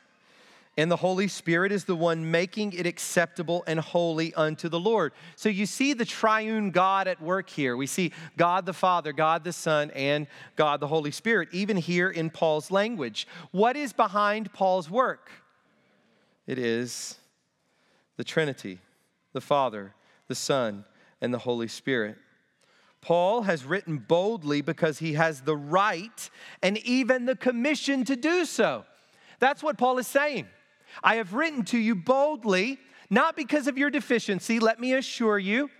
And 0.76 0.90
the 0.90 0.96
Holy 0.96 1.28
Spirit 1.28 1.70
is 1.70 1.84
the 1.84 1.94
one 1.94 2.32
making 2.32 2.72
it 2.72 2.84
acceptable 2.84 3.62
and 3.68 3.78
holy 3.78 4.34
unto 4.34 4.68
the 4.68 4.80
Lord. 4.80 5.12
So 5.36 5.48
you 5.48 5.66
see 5.66 5.92
the 5.92 6.04
triune 6.04 6.72
God 6.72 7.06
at 7.06 7.22
work 7.22 7.48
here. 7.48 7.76
We 7.76 7.86
see 7.86 8.12
God 8.36 8.66
the 8.66 8.72
Father, 8.72 9.12
God 9.12 9.44
the 9.44 9.52
Son, 9.52 9.92
and 9.92 10.26
God 10.56 10.80
the 10.80 10.88
Holy 10.88 11.12
Spirit, 11.12 11.48
even 11.52 11.76
here 11.76 12.10
in 12.10 12.28
Paul's 12.28 12.72
language. 12.72 13.28
What 13.52 13.76
is 13.76 13.92
behind 13.92 14.52
Paul's 14.52 14.90
work? 14.90 15.30
It 16.46 16.58
is 16.58 17.18
the 18.16 18.24
Trinity, 18.24 18.80
the 19.32 19.40
Father, 19.40 19.94
the 20.26 20.34
Son, 20.34 20.84
and 21.24 21.34
the 21.34 21.38
Holy 21.38 21.68
Spirit. 21.68 22.16
Paul 23.00 23.42
has 23.42 23.64
written 23.64 23.98
boldly 23.98 24.60
because 24.60 24.98
he 24.98 25.14
has 25.14 25.40
the 25.40 25.56
right 25.56 26.30
and 26.62 26.78
even 26.78 27.26
the 27.26 27.36
commission 27.36 28.04
to 28.04 28.16
do 28.16 28.44
so. 28.44 28.84
That's 29.40 29.62
what 29.62 29.76
Paul 29.76 29.98
is 29.98 30.06
saying. 30.06 30.46
I 31.02 31.16
have 31.16 31.34
written 31.34 31.64
to 31.66 31.78
you 31.78 31.94
boldly, 31.94 32.78
not 33.10 33.36
because 33.36 33.66
of 33.66 33.76
your 33.76 33.90
deficiency, 33.90 34.60
let 34.60 34.78
me 34.78 34.94
assure 34.94 35.38
you, 35.38 35.70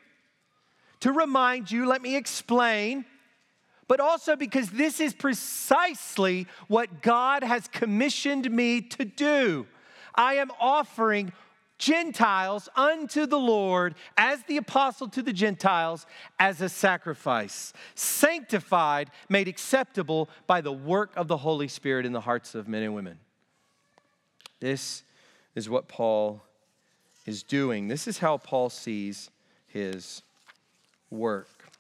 to 1.01 1.13
remind 1.13 1.71
you, 1.71 1.87
let 1.87 2.03
me 2.03 2.17
explain, 2.17 3.05
but 3.87 4.01
also 4.01 4.37
because 4.37 4.71
this 4.71 5.01
is 5.01 5.15
precisely 5.15 6.47
what 6.69 7.03
God 7.03 7.43
has 7.43 7.69
commissioned 7.69 8.51
me 8.51 8.81
to 8.81 9.05
do. 9.05 9.67
I 10.15 10.35
am 10.35 10.51
offering 10.61 11.33
Gentiles 11.85 12.71
unto 12.77 13.27
the 13.27 13.39
Lord 13.39 13.95
as 14.17 14.43
the 14.45 14.57
apostle 14.57 15.07
to 15.09 15.21
the 15.21 15.35
Gentiles 15.35 16.07
as 16.39 16.63
a 16.63 16.69
sacrifice, 16.71 17.75
sanctified, 17.95 19.11
made 19.29 19.49
acceptable 19.49 20.31
by 20.47 20.63
the 20.63 20.73
work 20.73 21.13
of 21.15 21.29
the 21.29 21.37
Holy 21.37 21.69
Spirit 21.69 22.07
in 22.07 22.15
the 22.15 22.23
hearts 22.23 22.55
of 22.55 22.69
men 22.69 22.85
and 22.85 22.95
women. 22.95 23.19
This 24.61 25.03
is 25.55 25.69
what 25.69 25.87
Paul 25.87 26.43
is 27.27 27.43
doing. 27.43 27.89
This 27.89 28.09
is 28.09 28.17
how 28.17 28.39
Paul 28.39 28.71
sees 28.71 29.31
his 29.67 30.23
work. 31.11 31.71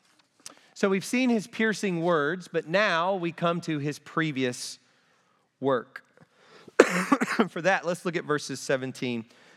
So 0.75 0.91
we've 0.91 1.05
seen 1.05 1.31
his 1.31 1.47
piercing 1.47 2.03
words, 2.03 2.47
but 2.47 2.69
now 2.69 3.15
we 3.15 3.33
come 3.33 3.63
to 3.63 3.79
his 3.79 3.99
previous 3.99 4.79
work. 5.61 6.05
For 7.49 7.63
that, 7.63 7.87
let's 7.87 8.05
look 8.05 8.17
at 8.17 8.25
verses 8.25 8.61
17 8.61 9.25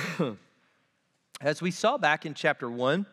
As 1.40 1.60
we 1.60 1.70
saw 1.70 1.98
back 1.98 2.24
in 2.26 2.34
chapter 2.34 2.70
1, 2.70 3.06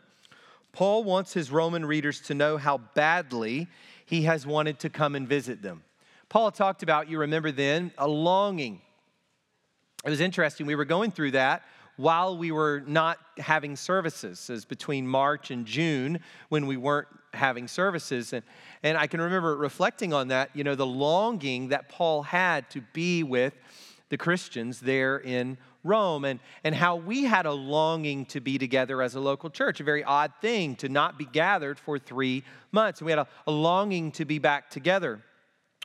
Paul 0.72 1.04
wants 1.04 1.34
his 1.34 1.52
Roman 1.52 1.86
readers 1.86 2.22
to 2.22 2.34
know 2.34 2.58
how 2.58 2.78
badly 2.78 3.68
he 4.06 4.24
has 4.24 4.46
wanted 4.46 4.80
to 4.80 4.90
come 4.90 5.16
and 5.16 5.28
visit 5.28 5.62
them. 5.62 5.84
Paul 6.30 6.52
talked 6.52 6.84
about, 6.84 7.10
you 7.10 7.20
remember 7.20 7.52
then, 7.52 7.92
a 7.98 8.08
longing. 8.08 8.82
It 10.06 10.10
was 10.10 10.20
interesting. 10.20 10.66
We 10.66 10.76
were 10.76 10.86
going 10.86 11.12
through 11.12 11.32
that 11.32 11.64
while 11.98 12.38
we 12.38 12.52
were 12.52 12.82
not 12.88 13.18
having 13.38 13.76
services, 13.76 14.50
as 14.50 14.64
between 14.64 15.08
March 15.08 15.52
and 15.52 15.66
June 15.66 16.20
when 16.48 16.66
we 16.66 16.78
weren't 16.78 17.08
having 17.34 17.68
services. 17.68 18.32
And, 18.32 18.44
and 18.84 18.98
I 18.98 19.08
can 19.08 19.20
remember 19.20 19.58
reflecting 19.58 20.14
on 20.14 20.30
that, 20.30 20.52
you 20.56 20.64
know, 20.64 20.76
the 20.76 20.86
longing 20.86 21.70
that 21.70 21.90
Paul 21.90 22.24
had 22.24 22.70
to 22.70 22.82
be 22.94 23.24
with 23.24 23.54
the 24.10 24.18
Christians 24.18 24.80
there 24.80 25.18
in 25.18 25.58
Rome 25.84 26.26
and, 26.26 26.40
and 26.64 26.76
how 26.76 26.98
we 26.98 27.24
had 27.24 27.46
a 27.46 27.54
longing 27.54 28.26
to 28.28 28.42
be 28.42 28.58
together 28.58 29.02
as 29.02 29.16
a 29.16 29.20
local 29.20 29.50
church, 29.50 29.80
a 29.80 29.84
very 29.84 30.04
odd 30.04 30.34
thing 30.42 30.76
to 30.78 30.90
not 30.90 31.18
be 31.18 31.26
gathered 31.26 31.80
for 31.80 31.98
three 31.98 32.44
months. 32.72 33.00
And 33.00 33.06
we 33.06 33.12
had 33.12 33.20
a, 33.20 33.28
a 33.48 33.52
longing 33.52 34.12
to 34.14 34.26
be 34.26 34.40
back 34.40 34.70
together. 34.70 35.22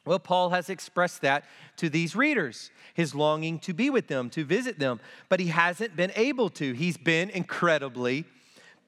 Well, 0.05 0.19
Paul 0.19 0.51
has 0.51 0.69
expressed 0.69 1.23
that 1.23 1.45
to 1.77 1.89
these 1.89 2.15
readers, 2.15 2.71
his 2.93 3.15
longing 3.15 3.59
to 3.61 3.73
be 3.73 3.89
with 3.89 4.09
them, 4.09 4.29
to 4.31 4.45
visit 4.45 4.79
them, 4.79 5.01
but 5.29 5.41
he 5.41 5.47
hasn't 5.47 5.97
been 5.97 6.13
able 6.15 6.51
to. 6.51 6.73
He's 6.73 6.99
been 6.99 7.31
incredibly 7.31 8.25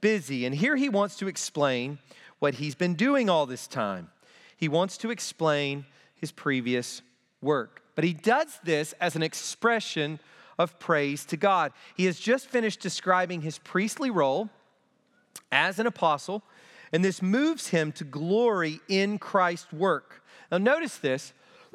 busy. 0.00 0.44
And 0.44 0.54
here 0.54 0.76
he 0.76 0.88
wants 0.88 1.16
to 1.16 1.28
explain 1.28 1.98
what 2.38 2.54
he's 2.54 2.74
been 2.74 2.94
doing 2.94 3.30
all 3.30 3.46
this 3.46 3.66
time. 3.66 4.10
He 4.56 4.68
wants 4.68 4.98
to 4.98 5.10
explain 5.10 5.86
his 6.16 6.32
previous 6.32 7.00
work. 7.40 7.82
But 7.94 8.04
he 8.04 8.12
does 8.12 8.58
this 8.62 8.92
as 9.00 9.16
an 9.16 9.22
expression 9.22 10.20
of 10.58 10.78
praise 10.78 11.24
to 11.26 11.36
God. 11.36 11.72
He 11.96 12.06
has 12.06 12.18
just 12.18 12.48
finished 12.48 12.80
describing 12.80 13.42
his 13.42 13.58
priestly 13.58 14.10
role 14.10 14.50
as 15.52 15.78
an 15.78 15.86
apostle, 15.86 16.42
and 16.92 17.04
this 17.04 17.22
moves 17.22 17.68
him 17.68 17.92
to 17.92 18.04
glory 18.04 18.80
in 18.88 19.18
Christ's 19.18 19.72
work. 19.72 20.22
Now, 20.50 20.58
notice 20.58 20.98
this. 20.98 21.32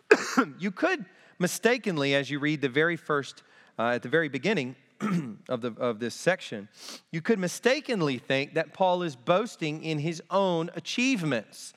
you 0.59 0.71
could 0.71 1.05
mistakenly, 1.39 2.15
as 2.15 2.29
you 2.29 2.39
read 2.39 2.61
the 2.61 2.69
very 2.69 2.95
first, 2.95 3.43
uh, 3.77 3.89
at 3.89 4.03
the 4.03 4.09
very 4.09 4.29
beginning 4.29 4.75
of, 5.49 5.61
the, 5.61 5.73
of 5.77 5.99
this 5.99 6.15
section, 6.15 6.69
you 7.11 7.21
could 7.21 7.39
mistakenly 7.39 8.17
think 8.17 8.53
that 8.53 8.73
Paul 8.73 9.03
is 9.03 9.15
boasting 9.15 9.83
in 9.83 9.99
his 9.99 10.21
own 10.29 10.69
achievements, 10.75 11.73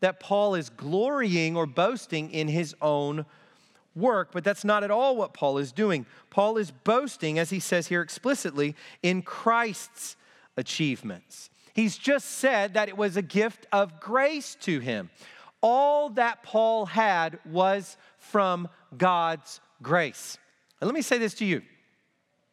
that 0.00 0.20
Paul 0.20 0.54
is 0.54 0.70
glorying 0.70 1.56
or 1.56 1.66
boasting 1.66 2.30
in 2.30 2.48
his 2.48 2.74
own 2.80 3.26
work, 3.98 4.30
but 4.32 4.44
that's 4.44 4.64
not 4.64 4.84
at 4.84 4.90
all 4.90 5.16
what 5.16 5.34
Paul 5.34 5.58
is 5.58 5.72
doing. 5.72 6.06
Paul 6.30 6.56
is 6.56 6.70
boasting, 6.70 7.38
as 7.38 7.50
he 7.50 7.60
says 7.60 7.88
here 7.88 8.02
explicitly, 8.02 8.74
in 9.02 9.22
Christ's 9.22 10.16
achievements. 10.56 11.50
He's 11.74 11.96
just 11.96 12.26
said 12.26 12.74
that 12.74 12.88
it 12.88 12.96
was 12.96 13.16
a 13.16 13.22
gift 13.22 13.66
of 13.72 14.00
grace 14.00 14.56
to 14.62 14.80
him. 14.80 15.10
All 15.60 16.10
that 16.10 16.42
Paul 16.42 16.86
had 16.86 17.38
was 17.44 17.96
from 18.18 18.68
God's 18.96 19.60
grace. 19.82 20.38
And 20.80 20.88
let 20.88 20.94
me 20.94 21.02
say 21.02 21.18
this 21.18 21.34
to 21.34 21.44
you 21.44 21.62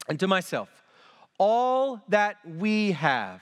and 0.07 0.19
to 0.19 0.27
myself 0.27 0.69
all 1.37 2.01
that 2.09 2.37
we 2.45 2.93
have 2.93 3.41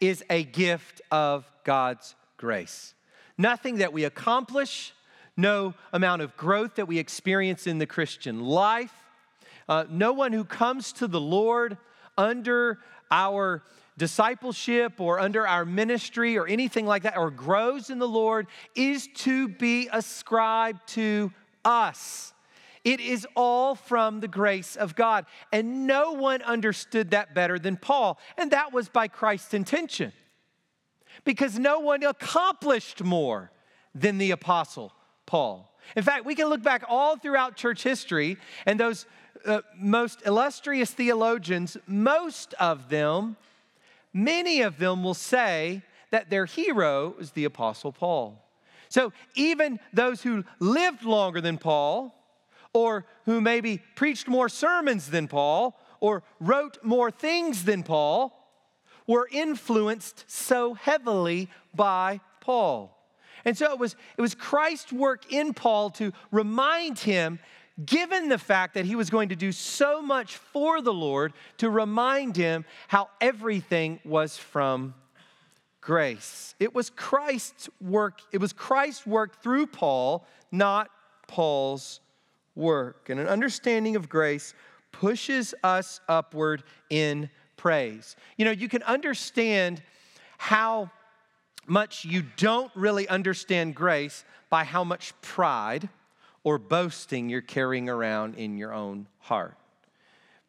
is 0.00 0.24
a 0.30 0.44
gift 0.44 1.00
of 1.10 1.50
God's 1.64 2.14
grace. 2.36 2.94
Nothing 3.38 3.76
that 3.78 3.92
we 3.92 4.04
accomplish, 4.04 4.92
no 5.36 5.74
amount 5.92 6.22
of 6.22 6.36
growth 6.36 6.76
that 6.76 6.86
we 6.86 6.98
experience 6.98 7.66
in 7.66 7.78
the 7.78 7.86
Christian 7.86 8.40
life. 8.40 8.92
Uh, 9.68 9.84
no 9.88 10.12
one 10.12 10.32
who 10.32 10.44
comes 10.44 10.92
to 10.94 11.06
the 11.06 11.20
Lord 11.20 11.78
under 12.18 12.78
our 13.10 13.62
discipleship 13.96 15.00
or 15.00 15.20
under 15.20 15.46
our 15.46 15.64
ministry 15.64 16.36
or 16.36 16.46
anything 16.46 16.86
like 16.86 17.04
that, 17.04 17.16
or 17.16 17.30
grows 17.30 17.90
in 17.90 17.98
the 17.98 18.08
Lord, 18.08 18.46
is 18.74 19.08
to 19.14 19.48
be 19.48 19.88
ascribed 19.92 20.86
to 20.88 21.32
us. 21.64 22.32
It 22.84 23.00
is 23.00 23.26
all 23.36 23.74
from 23.74 24.20
the 24.20 24.28
grace 24.28 24.74
of 24.74 24.96
God. 24.96 25.26
And 25.52 25.86
no 25.86 26.12
one 26.12 26.42
understood 26.42 27.12
that 27.12 27.34
better 27.34 27.58
than 27.58 27.76
Paul. 27.76 28.18
And 28.36 28.50
that 28.50 28.72
was 28.72 28.88
by 28.88 29.08
Christ's 29.08 29.54
intention. 29.54 30.12
Because 31.24 31.58
no 31.58 31.78
one 31.78 32.02
accomplished 32.02 33.04
more 33.04 33.52
than 33.94 34.18
the 34.18 34.32
apostle 34.32 34.92
Paul. 35.32 35.72
In 35.96 36.02
fact, 36.02 36.26
we 36.26 36.34
can 36.34 36.48
look 36.48 36.62
back 36.62 36.84
all 36.88 37.16
throughout 37.16 37.56
church 37.56 37.82
history, 37.82 38.36
and 38.66 38.78
those 38.78 39.06
uh, 39.46 39.62
most 39.76 40.20
illustrious 40.26 40.90
theologians, 40.90 41.76
most 41.86 42.54
of 42.60 42.88
them 42.88 43.36
many 44.12 44.62
of 44.62 44.78
them 44.78 45.02
will 45.02 45.14
say 45.14 45.82
that 46.10 46.30
their 46.30 46.46
hero 46.46 47.14
is 47.18 47.32
the 47.32 47.44
Apostle 47.44 47.92
Paul. 47.92 48.38
So 48.88 49.12
even 49.34 49.80
those 49.92 50.22
who 50.22 50.44
lived 50.58 51.04
longer 51.04 51.40
than 51.40 51.58
Paul, 51.58 52.14
or 52.74 53.06
who 53.24 53.40
maybe 53.40 53.80
preached 53.94 54.28
more 54.28 54.48
sermons 54.48 55.08
than 55.08 55.28
Paul, 55.28 55.78
or 56.00 56.22
wrote 56.40 56.78
more 56.82 57.10
things 57.10 57.64
than 57.64 57.82
Paul, 57.82 58.38
were 59.06 59.28
influenced 59.32 60.24
so 60.30 60.74
heavily 60.74 61.48
by 61.74 62.20
Paul. 62.40 62.98
And 63.44 63.56
so 63.56 63.72
it 63.72 63.78
was, 63.78 63.96
it 64.16 64.20
was 64.20 64.34
Christ's 64.34 64.92
work 64.92 65.32
in 65.32 65.54
Paul 65.54 65.90
to 65.90 66.12
remind 66.30 66.98
him, 66.98 67.38
given 67.84 68.28
the 68.28 68.38
fact 68.38 68.74
that 68.74 68.84
he 68.84 68.94
was 68.94 69.10
going 69.10 69.30
to 69.30 69.36
do 69.36 69.52
so 69.52 70.02
much 70.02 70.36
for 70.36 70.80
the 70.80 70.92
Lord, 70.92 71.32
to 71.58 71.70
remind 71.70 72.36
him 72.36 72.64
how 72.88 73.08
everything 73.20 73.98
was 74.04 74.36
from 74.36 74.94
grace. 75.80 76.54
It 76.60 76.74
was 76.74 76.90
Christ's 76.90 77.68
work, 77.80 78.20
it 78.32 78.38
was 78.38 78.52
Christ's 78.52 79.06
work 79.06 79.42
through 79.42 79.66
Paul, 79.66 80.26
not 80.50 80.90
Paul's 81.26 82.00
work. 82.54 83.08
And 83.08 83.18
an 83.18 83.26
understanding 83.26 83.96
of 83.96 84.08
grace 84.08 84.54
pushes 84.92 85.54
us 85.64 86.00
upward 86.08 86.62
in 86.90 87.30
praise. 87.56 88.16
You 88.36 88.44
know, 88.44 88.50
you 88.50 88.68
can 88.68 88.82
understand 88.82 89.82
how 90.38 90.90
much 91.66 92.04
you 92.04 92.22
don't 92.36 92.70
really 92.74 93.08
understand 93.08 93.74
grace 93.74 94.24
by 94.50 94.64
how 94.64 94.84
much 94.84 95.12
pride 95.22 95.88
or 96.44 96.58
boasting 96.58 97.28
you're 97.28 97.40
carrying 97.40 97.88
around 97.88 98.34
in 98.34 98.58
your 98.58 98.72
own 98.72 99.06
heart. 99.20 99.54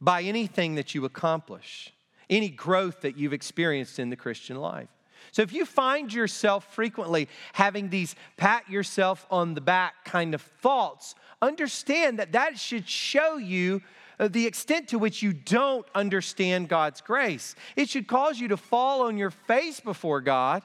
By 0.01 0.23
anything 0.23 0.75
that 0.75 0.95
you 0.95 1.05
accomplish, 1.05 1.93
any 2.29 2.49
growth 2.49 3.01
that 3.01 3.17
you've 3.17 3.33
experienced 3.33 3.99
in 3.99 4.09
the 4.09 4.15
Christian 4.15 4.57
life. 4.57 4.89
So 5.31 5.41
if 5.41 5.53
you 5.53 5.65
find 5.65 6.13
yourself 6.13 6.73
frequently 6.73 7.29
having 7.53 7.89
these 7.89 8.15
pat 8.35 8.69
yourself 8.69 9.25
on 9.31 9.53
the 9.53 9.61
back 9.61 10.05
kind 10.05 10.33
of 10.33 10.41
thoughts, 10.41 11.15
understand 11.41 12.19
that 12.19 12.33
that 12.33 12.59
should 12.59 12.87
show 12.87 13.37
you 13.37 13.81
uh, 14.19 14.27
the 14.27 14.45
extent 14.45 14.89
to 14.89 14.99
which 14.99 15.23
you 15.23 15.33
don't 15.33 15.85
understand 15.95 16.69
God's 16.69 17.01
grace. 17.01 17.55
It 17.75 17.89
should 17.89 18.07
cause 18.07 18.39
you 18.39 18.49
to 18.49 18.57
fall 18.57 19.03
on 19.03 19.17
your 19.17 19.31
face 19.31 19.79
before 19.79 20.21
God 20.21 20.61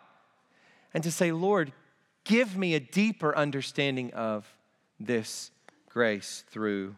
and 0.95 1.03
to 1.03 1.11
say, 1.11 1.33
Lord, 1.33 1.73
give 2.25 2.57
me 2.57 2.75
a 2.75 2.81
deeper 2.81 3.37
understanding 3.37 4.13
of 4.15 4.47
this 4.99 5.51
grace 5.89 6.45
through 6.51 6.97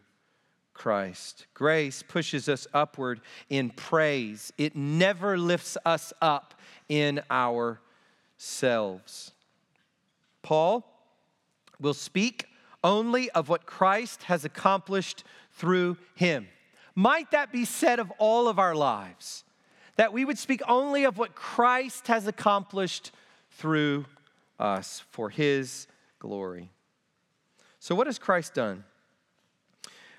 Christ. 0.74 1.46
Grace 1.52 2.02
pushes 2.02 2.48
us 2.48 2.66
upward 2.72 3.20
in 3.48 3.70
praise, 3.70 4.52
it 4.56 4.74
never 4.74 5.36
lifts 5.36 5.76
us 5.84 6.12
up 6.22 6.54
in 6.88 7.20
ourselves. 7.30 9.32
Paul 10.42 10.86
will 11.78 11.94
speak 11.94 12.46
only 12.82 13.30
of 13.30 13.48
what 13.48 13.66
Christ 13.66 14.24
has 14.24 14.44
accomplished 14.44 15.24
through 15.52 15.96
him. 16.14 16.48
Might 16.94 17.30
that 17.30 17.52
be 17.52 17.64
said 17.64 17.98
of 17.98 18.10
all 18.18 18.48
of 18.48 18.58
our 18.58 18.74
lives? 18.74 19.44
That 19.96 20.12
we 20.12 20.24
would 20.24 20.38
speak 20.38 20.62
only 20.66 21.04
of 21.04 21.18
what 21.18 21.34
Christ 21.34 22.06
has 22.06 22.26
accomplished 22.26 23.12
through 23.50 24.06
us 24.58 25.02
for 25.10 25.30
his 25.30 25.86
glory. 26.18 26.70
So, 27.78 27.94
what 27.94 28.06
has 28.06 28.18
Christ 28.18 28.54
done? 28.54 28.84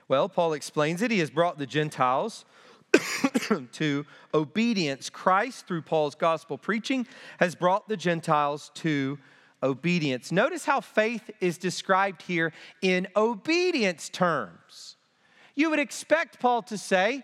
Well, 0.07 0.27
Paul 0.27 0.53
explains 0.53 1.01
it. 1.01 1.11
He 1.11 1.19
has 1.19 1.29
brought 1.29 1.57
the 1.57 1.65
Gentiles 1.65 2.43
to 3.73 4.05
obedience. 4.33 5.09
Christ, 5.09 5.67
through 5.67 5.83
Paul's 5.83 6.15
gospel 6.15 6.57
preaching, 6.57 7.07
has 7.39 7.55
brought 7.55 7.87
the 7.87 7.95
Gentiles 7.95 8.71
to 8.75 9.19
obedience. 9.63 10.31
Notice 10.31 10.65
how 10.65 10.81
faith 10.81 11.29
is 11.39 11.57
described 11.57 12.23
here 12.23 12.51
in 12.81 13.07
obedience 13.15 14.09
terms. 14.09 14.97
You 15.55 15.69
would 15.69 15.79
expect 15.79 16.39
Paul 16.39 16.63
to 16.63 16.77
say, 16.77 17.23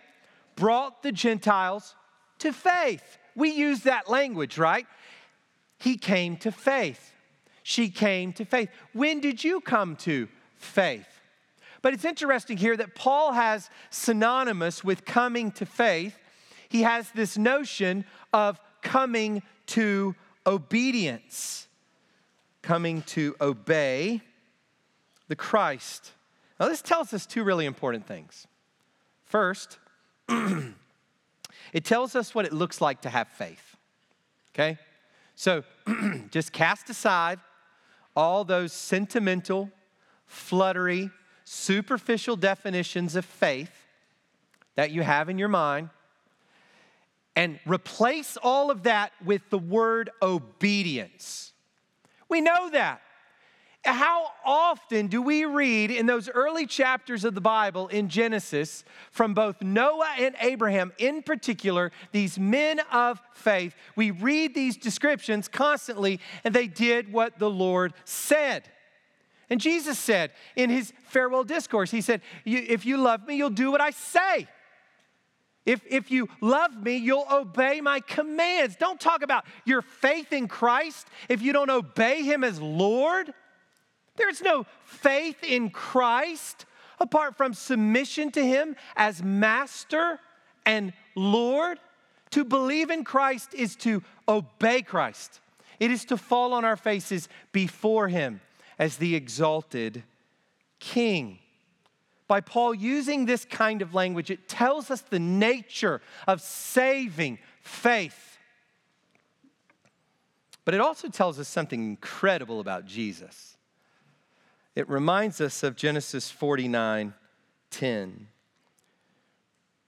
brought 0.55 1.03
the 1.03 1.11
Gentiles 1.11 1.95
to 2.39 2.53
faith. 2.53 3.17
We 3.35 3.51
use 3.51 3.81
that 3.81 4.09
language, 4.09 4.57
right? 4.57 4.87
He 5.77 5.97
came 5.97 6.37
to 6.37 6.51
faith. 6.51 7.13
She 7.63 7.89
came 7.89 8.33
to 8.33 8.45
faith. 8.45 8.69
When 8.93 9.19
did 9.19 9.43
you 9.43 9.61
come 9.61 9.95
to 9.97 10.27
faith? 10.55 11.07
But 11.81 11.93
it's 11.93 12.05
interesting 12.05 12.57
here 12.57 12.75
that 12.77 12.95
Paul 12.95 13.33
has 13.33 13.69
synonymous 13.89 14.83
with 14.83 15.05
coming 15.05 15.51
to 15.53 15.65
faith. 15.65 16.17
He 16.69 16.81
has 16.81 17.11
this 17.11 17.37
notion 17.37 18.05
of 18.33 18.59
coming 18.81 19.43
to 19.67 20.15
obedience, 20.45 21.67
coming 22.61 23.03
to 23.03 23.35
obey 23.39 24.21
the 25.27 25.35
Christ. 25.35 26.11
Now, 26.59 26.67
this 26.67 26.81
tells 26.81 27.13
us 27.13 27.25
two 27.25 27.43
really 27.43 27.65
important 27.65 28.07
things. 28.07 28.47
First, 29.25 29.77
it 30.29 31.83
tells 31.83 32.15
us 32.15 32.33
what 32.33 32.45
it 32.45 32.53
looks 32.53 32.81
like 32.81 33.01
to 33.01 33.09
have 33.09 33.27
faith. 33.27 33.75
Okay? 34.53 34.77
So 35.37 35.63
just 36.31 36.51
cast 36.51 36.89
aside 36.89 37.39
all 38.15 38.43
those 38.43 38.73
sentimental, 38.73 39.69
fluttery, 40.25 41.11
superficial 41.45 42.35
definitions 42.35 43.15
of 43.15 43.23
faith 43.23 43.85
that 44.73 44.89
you 44.89 45.03
have 45.03 45.29
in 45.29 45.37
your 45.37 45.47
mind 45.47 45.91
and 47.35 47.59
replace 47.67 48.35
all 48.41 48.71
of 48.71 48.81
that 48.83 49.11
with 49.23 49.47
the 49.51 49.59
word 49.59 50.09
obedience. 50.23 51.53
We 52.27 52.41
know 52.41 52.71
that. 52.71 53.01
How 53.87 54.31
often 54.43 55.07
do 55.07 55.21
we 55.21 55.45
read 55.45 55.91
in 55.91 56.07
those 56.07 56.27
early 56.27 56.65
chapters 56.65 57.23
of 57.23 57.35
the 57.35 57.41
Bible 57.41 57.87
in 57.87 58.09
Genesis 58.09 58.83
from 59.11 59.33
both 59.33 59.61
Noah 59.61 60.13
and 60.19 60.35
Abraham, 60.41 60.91
in 60.97 61.23
particular, 61.23 61.93
these 62.11 62.37
men 62.37 62.81
of 62.91 63.21
faith? 63.33 63.73
We 63.95 64.11
read 64.11 64.53
these 64.53 64.75
descriptions 64.75 65.47
constantly, 65.47 66.19
and 66.43 66.53
they 66.53 66.67
did 66.67 67.13
what 67.13 67.39
the 67.39 67.49
Lord 67.49 67.93
said. 68.03 68.63
And 69.49 69.61
Jesus 69.61 69.97
said 69.97 70.31
in 70.57 70.69
his 70.69 70.91
farewell 71.05 71.45
discourse, 71.45 71.89
He 71.89 72.01
said, 72.01 72.19
If 72.43 72.85
you 72.85 72.97
love 72.97 73.25
me, 73.25 73.37
you'll 73.37 73.49
do 73.49 73.71
what 73.71 73.79
I 73.79 73.91
say. 73.91 74.49
If, 75.65 75.81
if 75.89 76.11
you 76.11 76.27
love 76.41 76.75
me, 76.75 76.97
you'll 76.97 77.27
obey 77.31 77.79
my 77.79 78.01
commands. 78.01 78.75
Don't 78.75 78.99
talk 78.99 79.21
about 79.21 79.45
your 79.65 79.81
faith 79.81 80.33
in 80.33 80.49
Christ 80.49 81.07
if 81.29 81.41
you 81.41 81.53
don't 81.53 81.69
obey 81.69 82.23
him 82.23 82.43
as 82.43 82.59
Lord. 82.59 83.33
There's 84.17 84.41
no 84.41 84.65
faith 84.83 85.43
in 85.43 85.69
Christ 85.69 86.65
apart 86.99 87.37
from 87.37 87.53
submission 87.53 88.31
to 88.31 88.45
Him 88.45 88.75
as 88.95 89.23
Master 89.23 90.19
and 90.65 90.91
Lord. 91.15 91.79
To 92.31 92.43
believe 92.43 92.89
in 92.89 93.03
Christ 93.03 93.53
is 93.53 93.75
to 93.77 94.03
obey 94.27 94.81
Christ, 94.81 95.39
it 95.79 95.91
is 95.91 96.03
to 96.05 96.17
fall 96.17 96.53
on 96.53 96.65
our 96.65 96.75
faces 96.75 97.29
before 97.51 98.09
Him 98.09 98.41
as 98.77 98.97
the 98.97 99.15
exalted 99.15 100.03
King. 100.79 101.39
By 102.27 102.41
Paul 102.41 102.73
using 102.73 103.25
this 103.25 103.45
kind 103.45 103.81
of 103.81 103.93
language, 103.93 104.29
it 104.29 104.49
tells 104.49 104.91
us 104.91 104.99
the 105.01 105.19
nature 105.19 106.01
of 106.27 106.41
saving 106.41 107.39
faith. 107.61 108.37
But 110.65 110.73
it 110.73 110.81
also 110.81 111.07
tells 111.07 111.39
us 111.39 111.47
something 111.47 111.81
incredible 111.81 112.59
about 112.59 112.85
Jesus 112.85 113.56
it 114.77 114.87
reminds 114.87 115.41
us 115.41 115.63
of 115.63 115.75
Genesis 115.75 116.29
49 116.29 117.15
10. 117.71 118.27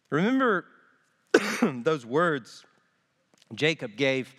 Remember 0.09 0.65
those 1.61 2.07
words 2.07 2.65
Jacob 3.53 3.95
gave 3.95 4.33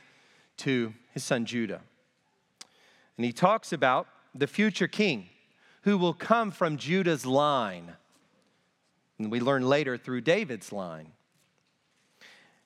to 0.56 0.92
his 1.12 1.22
son 1.22 1.44
Judah. 1.44 1.80
And 3.16 3.24
he 3.24 3.32
talks 3.32 3.72
about 3.72 4.08
the 4.34 4.48
future 4.48 4.88
king 4.88 5.28
who 5.82 5.96
will 5.96 6.14
come 6.14 6.50
from 6.50 6.78
Judah's 6.78 7.24
line. 7.24 7.92
And 9.20 9.30
we 9.30 9.38
learn 9.38 9.62
later 9.62 9.96
through 9.96 10.22
David's 10.22 10.72
line. 10.72 11.12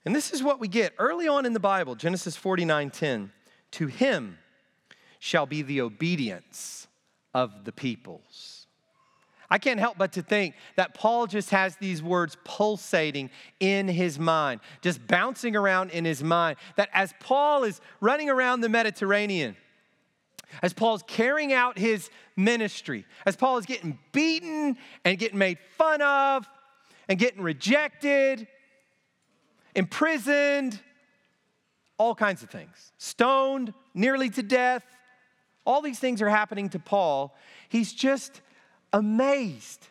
And 0.07 0.17
this 0.17 0.33
is 0.33 0.43
what 0.43 0.59
we 0.59 0.69
get 0.69 0.95
early 0.99 1.29
on 1.29 1.45
in 1.45 1.53
the 1.53 1.61
Bible, 1.61 1.97
Genesis 1.97 2.35
49 2.35 2.89
10. 2.89 3.31
To 3.73 3.87
him 3.89 4.39
shall 5.19 5.45
be 5.45 5.61
the 5.61 5.83
obedience 5.83 6.87
of 7.35 7.65
the 7.65 7.73
peoples. 7.73 8.67
I 9.51 9.59
can't 9.59 9.79
help 9.79 9.99
but 9.99 10.13
to 10.13 10.23
think 10.23 10.55
that 10.77 10.95
Paul 10.95 11.27
just 11.27 11.51
has 11.51 11.77
these 11.77 12.03
words 12.03 12.37
pulsating 12.45 13.31
in 13.61 13.89
his 13.89 14.19
mind, 14.19 14.61
just 14.81 15.07
bouncing 15.07 15.55
around 15.55 15.91
in 15.91 16.05
his 16.05 16.23
mind. 16.23 16.57
That 16.77 16.89
as 16.93 17.13
Paul 17.21 17.65
is 17.65 17.81
running 18.01 18.31
around 18.31 18.63
the 18.63 18.69
Mediterranean, 18.69 19.57
as 20.63 20.73
Paul's 20.73 21.03
carrying 21.07 21.53
out 21.53 21.79
his 21.79 22.11
ministry, 22.37 23.05
as 23.27 23.37
Paul 23.37 23.59
is 23.59 23.67
getting 23.67 23.99
beaten 24.13 24.77
and 25.05 25.19
getting 25.19 25.39
made 25.39 25.59
fun 25.77 26.01
of 26.01 26.49
and 27.09 27.19
getting 27.19 27.43
rejected, 27.43 28.47
imprisoned, 29.75 30.81
all 31.99 32.15
kinds 32.15 32.43
of 32.43 32.51
things 32.51 32.93
stoned, 32.99 33.73
nearly 33.95 34.31
to 34.31 34.43
death. 34.43 34.85
All 35.67 35.81
these 35.81 35.99
things 35.99 36.21
are 36.21 36.29
happening 36.29 36.69
to 36.71 36.79
Paul. 36.79 37.35
He's 37.69 37.93
just 37.93 38.41
amazed 38.93 39.89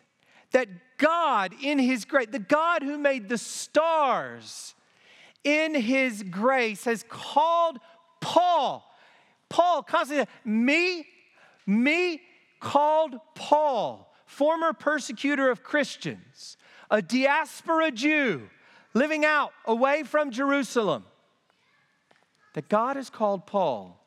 that 0.52 0.68
God, 0.98 1.52
in 1.62 1.78
His 1.78 2.04
grace, 2.04 2.28
the 2.30 2.38
God 2.38 2.82
who 2.82 2.96
made 2.96 3.28
the 3.28 3.38
stars, 3.38 4.74
in 5.42 5.74
His 5.74 6.22
grace, 6.22 6.84
has 6.84 7.04
called 7.08 7.78
Paul. 8.20 8.88
Paul 9.48 9.82
constantly, 9.82 10.26
me, 10.44 11.06
me 11.66 12.22
called 12.60 13.16
Paul, 13.34 14.14
former 14.26 14.72
persecutor 14.72 15.50
of 15.50 15.62
Christians, 15.62 16.56
a 16.90 17.02
diaspora 17.02 17.90
Jew 17.90 18.48
living 18.94 19.24
out 19.24 19.52
away 19.64 20.04
from 20.04 20.30
Jerusalem 20.30 21.04
that 22.54 22.68
God 22.68 22.96
has 22.96 23.10
called 23.10 23.46
Paul 23.46 24.03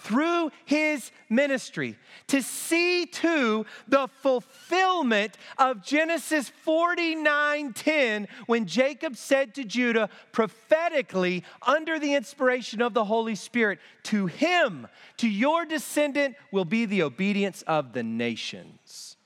through 0.00 0.50
his 0.64 1.10
ministry 1.28 1.96
to 2.28 2.42
see 2.42 3.06
to 3.06 3.64
the 3.88 4.08
fulfillment 4.22 5.36
of 5.58 5.82
Genesis 5.82 6.50
49:10 6.66 8.28
when 8.46 8.66
Jacob 8.66 9.16
said 9.16 9.54
to 9.54 9.64
Judah 9.64 10.08
prophetically 10.32 11.44
under 11.62 11.98
the 11.98 12.14
inspiration 12.14 12.80
of 12.82 12.94
the 12.94 13.04
Holy 13.04 13.34
Spirit 13.34 13.78
to 14.04 14.26
him 14.26 14.88
to 15.18 15.28
your 15.28 15.64
descendant 15.64 16.36
will 16.50 16.64
be 16.64 16.84
the 16.86 17.02
obedience 17.02 17.62
of 17.62 17.92
the 17.92 18.02
nations 18.02 19.16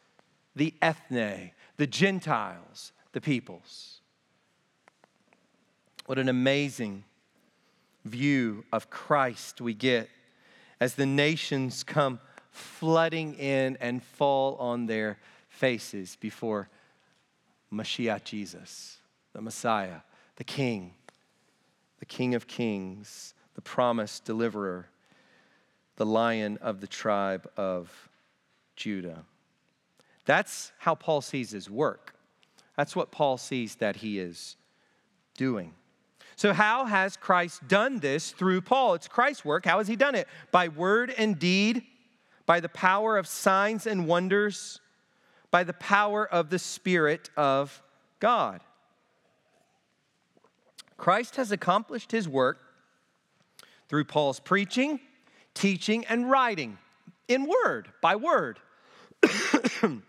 the 0.57 0.75
ethne 0.81 1.51
the 1.77 1.87
gentiles 1.87 2.93
the 3.13 3.21
peoples. 3.21 4.01
What 6.07 6.19
an 6.19 6.29
amazing 6.29 7.05
view 8.05 8.65
of 8.73 8.91
Christ 8.91 9.61
we 9.61 9.73
get 9.73 10.09
as 10.81 10.95
the 10.95 11.07
nations 11.07 11.85
come 11.85 12.21
flooding 12.51 13.35
in 13.35 13.77
and 13.81 14.03
fall 14.03 14.57
on 14.57 14.87
their 14.87 15.19
faces 15.49 16.17
before 16.21 16.69
Mashiach 17.73 18.25
Jesus, 18.25 18.99
the 19.33 19.41
Messiah, 19.41 20.01
the 20.37 20.45
King, 20.45 20.95
the 21.99 22.07
King 22.07 22.35
of 22.35 22.47
Kings, 22.47 23.35
the 23.55 23.61
promised 23.61 24.25
deliverer, 24.25 24.89
the 25.97 26.07
lion 26.07 26.59
of 26.61 26.81
the 26.81 26.87
tribe 26.87 27.49
of 27.57 28.09
Judah. 28.77 29.25
That's 30.25 30.73
how 30.79 30.95
Paul 30.95 31.21
sees 31.21 31.51
his 31.51 31.71
work. 31.71 32.15
That's 32.77 32.97
what 32.97 33.11
Paul 33.11 33.39
sees 33.39 33.77
that 33.77 33.97
he 33.97 34.19
is 34.19 34.57
doing. 35.37 35.75
So, 36.37 36.53
how 36.53 36.85
has 36.85 37.17
Christ 37.17 37.67
done 37.69 38.01
this 38.01 38.33
through 38.33 38.61
Paul? 38.63 38.95
It's 38.95 39.09
Christ's 39.09 39.45
work. 39.45 39.65
How 39.65 39.79
has 39.79 39.89
he 39.89 39.97
done 39.97 40.15
it? 40.15 40.27
By 40.51 40.69
word 40.69 41.15
and 41.17 41.39
deed, 41.39 41.83
by 42.47 42.61
the 42.61 42.69
power 42.69 43.17
of 43.17 43.27
signs 43.27 43.87
and 43.87 44.07
wonders, 44.07 44.81
by 45.51 45.65
the 45.65 45.73
power 45.73 46.27
of 46.27 46.51
the 46.51 46.59
Spirit 46.59 47.31
of 47.37 47.83
God. 48.19 48.61
Christ 50.97 51.37
has 51.37 51.53
accomplished 51.53 52.11
his 52.13 52.29
work 52.29 52.59
through 53.89 54.05
Paul's 54.05 54.41
preaching, 54.41 55.01
teaching, 55.55 56.05
and 56.07 56.31
writing 56.31 56.79
in 57.29 57.47
word, 57.47 57.89
by 58.01 58.17
word. 58.17 58.59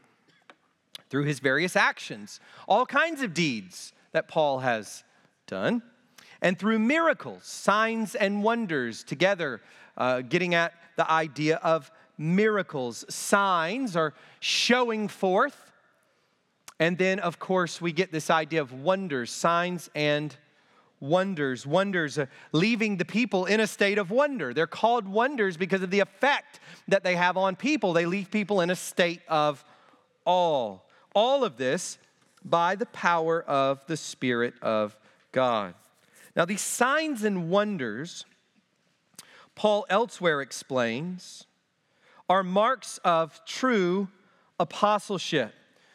through 1.10 1.24
his 1.24 1.40
various 1.40 1.76
actions, 1.76 2.40
all 2.68 2.86
kinds 2.86 3.22
of 3.22 3.34
deeds 3.34 3.94
that 4.12 4.28
Paul 4.28 4.60
has 4.60 5.04
done 5.48 5.82
and 6.46 6.60
through 6.60 6.78
miracles, 6.78 7.44
signs, 7.44 8.14
and 8.14 8.44
wonders, 8.44 9.04
together, 9.04 9.62
uh, 9.98 10.22
getting 10.22 10.54
at 10.54 10.76
the 10.96 11.12
idea 11.12 11.56
of 11.64 11.90
miracles. 12.20 13.04
Signs 13.10 13.96
are 13.96 14.14
showing 14.42 15.08
forth. 15.08 15.72
And 16.80 17.00
then, 17.00 17.18
of 17.18 17.40
course, 17.40 17.82
we 17.82 17.92
get 17.92 18.12
this 18.12 18.30
idea 18.30 18.62
of 18.62 18.72
wonders, 18.72 19.32
signs 19.32 19.90
and 19.96 20.38
wonders. 21.00 21.66
Wonders, 21.66 22.20
uh, 22.20 22.28
leaving 22.52 22.98
the 22.98 23.06
people 23.06 23.46
in 23.46 23.60
a 23.60 23.66
state 23.66 23.98
of 23.98 24.12
wonder. 24.12 24.54
They're 24.54 24.68
called 24.68 25.08
wonders 25.08 25.58
because 25.58 25.82
of 25.82 25.90
the 25.90 26.02
effect 26.02 26.60
that 26.88 27.04
they 27.04 27.16
have 27.16 27.38
on 27.38 27.56
people. 27.56 27.92
They 27.92 28.06
leave 28.06 28.30
people 28.30 28.62
in 28.62 28.70
a 28.70 28.76
state 28.76 29.22
of 29.28 29.66
awe. 30.26 30.78
All 31.16 31.44
of 31.44 31.58
this 31.58 31.98
by 32.44 32.76
the 32.76 32.86
power 32.86 33.42
of 33.42 33.84
the 33.88 33.98
Spirit 33.98 34.54
of 34.62 34.96
God. 35.32 35.74
Now, 36.36 36.46
these 36.46 36.62
signs 36.62 37.24
and 37.24 37.50
wonders, 37.50 38.26
Paul 39.56 39.86
elsewhere 39.90 40.42
explains, 40.42 41.46
are 42.30 42.44
marks 42.44 43.00
of 43.04 43.40
true 43.46 44.10
apostleship. 44.60 45.54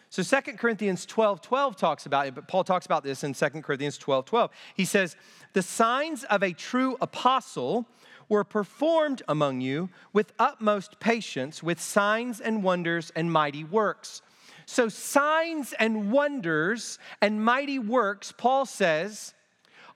So 0.08 0.22
2 0.22 0.54
Corinthians 0.54 1.06
12 1.06 1.40
12 1.40 1.76
talks 1.76 2.06
about 2.06 2.26
it, 2.26 2.34
but 2.34 2.48
Paul 2.48 2.64
talks 2.64 2.84
about 2.84 3.04
this 3.04 3.22
in 3.22 3.32
2 3.32 3.48
Corinthians 3.62 3.96
12 3.96 4.24
12. 4.24 4.50
He 4.74 4.84
says, 4.84 5.16
The 5.52 5.62
signs 5.62 6.24
of 6.24 6.42
a 6.42 6.52
true 6.52 6.96
apostle 7.00 7.86
were 8.28 8.44
performed 8.44 9.22
among 9.28 9.60
you 9.60 9.88
with 10.12 10.32
utmost 10.38 10.98
patience, 11.00 11.62
with 11.62 11.80
signs 11.80 12.40
and 12.40 12.62
wonders 12.62 13.12
and 13.14 13.30
mighty 13.30 13.62
works. 13.62 14.22
So, 14.66 14.88
signs 14.88 15.74
and 15.74 16.12
wonders 16.12 16.98
and 17.20 17.44
mighty 17.44 17.78
works, 17.78 18.32
Paul 18.36 18.66
says, 18.66 19.34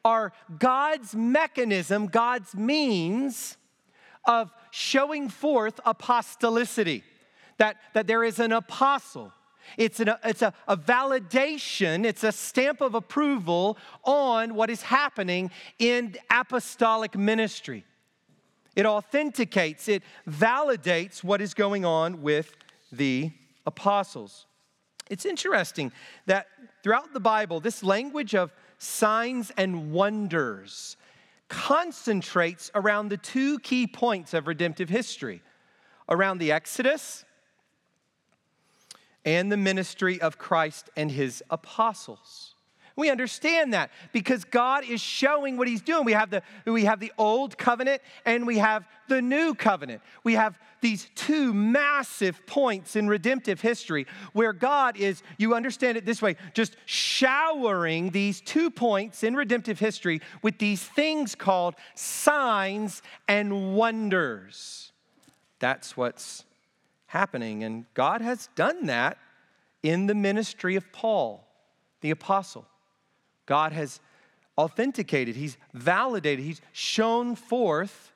are 0.05 0.33
God's 0.59 1.15
mechanism, 1.15 2.07
God's 2.07 2.55
means 2.55 3.57
of 4.27 4.53
showing 4.71 5.29
forth 5.29 5.81
apostolicity, 5.85 7.03
that, 7.59 7.77
that 7.95 8.07
there 8.07 8.25
is 8.25 8.39
an 8.39 8.53
apostle. 8.53 9.33
It's, 9.79 10.01
an, 10.01 10.13
it's 10.25 10.43
a, 10.43 10.53
a 10.69 10.77
validation, 10.77 12.05
it's 12.05 12.25
a 12.25 12.33
stamp 12.33 12.81
of 12.81 12.95
approval 12.95 13.79
on 14.03 14.55
what 14.55 14.71
is 14.71 14.83
happening 14.83 15.51
in 15.79 16.17
apostolic 16.31 17.17
ministry. 17.17 17.85
It 18.77 18.87
authenticates, 18.87 19.89
it 19.89 20.03
validates 20.29 21.23
what 21.23 21.41
is 21.41 21.55
going 21.55 21.85
on 21.85 22.23
with 22.23 22.57
the 22.93 23.31
apostles. 23.67 24.47
It's 25.09 25.25
interesting 25.25 25.93
that 26.27 26.47
throughout 26.83 27.13
the 27.13 27.21
Bible, 27.21 27.61
this 27.61 27.83
language 27.83 28.35
of 28.35 28.53
signs 28.79 29.53
and 29.57 29.93
wonders 29.93 30.97
concentrates 31.49 32.71
around 32.75 33.09
the 33.09 33.17
two 33.17 33.59
key 33.61 33.87
points 33.87 34.35
of 34.35 34.47
redemptive 34.47 34.89
history 34.89 35.43
around 36.09 36.39
the 36.39 36.53
Exodus 36.53 37.25
and 39.25 39.51
the 39.51 39.57
ministry 39.57 40.21
of 40.21 40.39
Christ 40.39 40.91
and 40.97 41.11
his 41.11 41.43
apostles. 41.51 42.54
We 42.97 43.11
understand 43.11 43.73
that 43.75 43.91
because 44.13 44.45
God 44.45 44.85
is 44.85 45.01
showing 45.01 45.57
what 45.57 45.67
He's 45.67 45.83
doing. 45.83 46.05
We 46.05 46.13
have 46.13 46.31
the, 46.31 46.43
we 46.65 46.85
have 46.85 47.01
the 47.01 47.13
old 47.19 47.59
covenant 47.59 48.03
and 48.25 48.47
we 48.47 48.59
have 48.59 48.87
the 49.09 49.21
new 49.21 49.55
covenant. 49.55 50.01
We 50.23 50.35
have 50.35 50.59
these 50.81 51.09
two 51.17 51.53
massive 51.53 52.47
points 52.47 52.95
in 52.95 53.09
redemptive 53.09 53.61
history 53.61 54.07
where 54.33 54.53
God 54.53 54.97
is, 54.97 55.23
you 55.39 55.55
understand 55.55 55.97
it 55.97 56.05
this 56.05 56.23
way, 56.23 56.37
just 56.53 56.77
showering 56.85 58.11
these 58.11 58.41
two 58.41 58.71
points 58.71 59.25
in 59.25 59.35
redemptive 59.35 59.81
history 59.81 60.21
with 60.43 60.59
these 60.59 60.83
things 60.83 61.35
called 61.35 61.75
signs 61.97 63.03
and 63.27 63.75
wonders. 63.75 64.93
That's 65.59 65.97
what's 65.97 66.45
happening. 67.07 67.65
And 67.65 67.87
God 67.95 68.21
has 68.21 68.49
done 68.55 68.87
that 68.87 69.19
in 69.83 70.07
the 70.07 70.15
ministry 70.15 70.77
of 70.77 70.93
Paul, 70.93 71.49
the 72.01 72.11
apostle. 72.11 72.67
God 73.47 73.73
has 73.73 74.01
authenticated, 74.57 75.37
He's 75.37 75.57
validated, 75.73 76.45
He's 76.45 76.61
shown 76.73 77.35
forth 77.35 78.13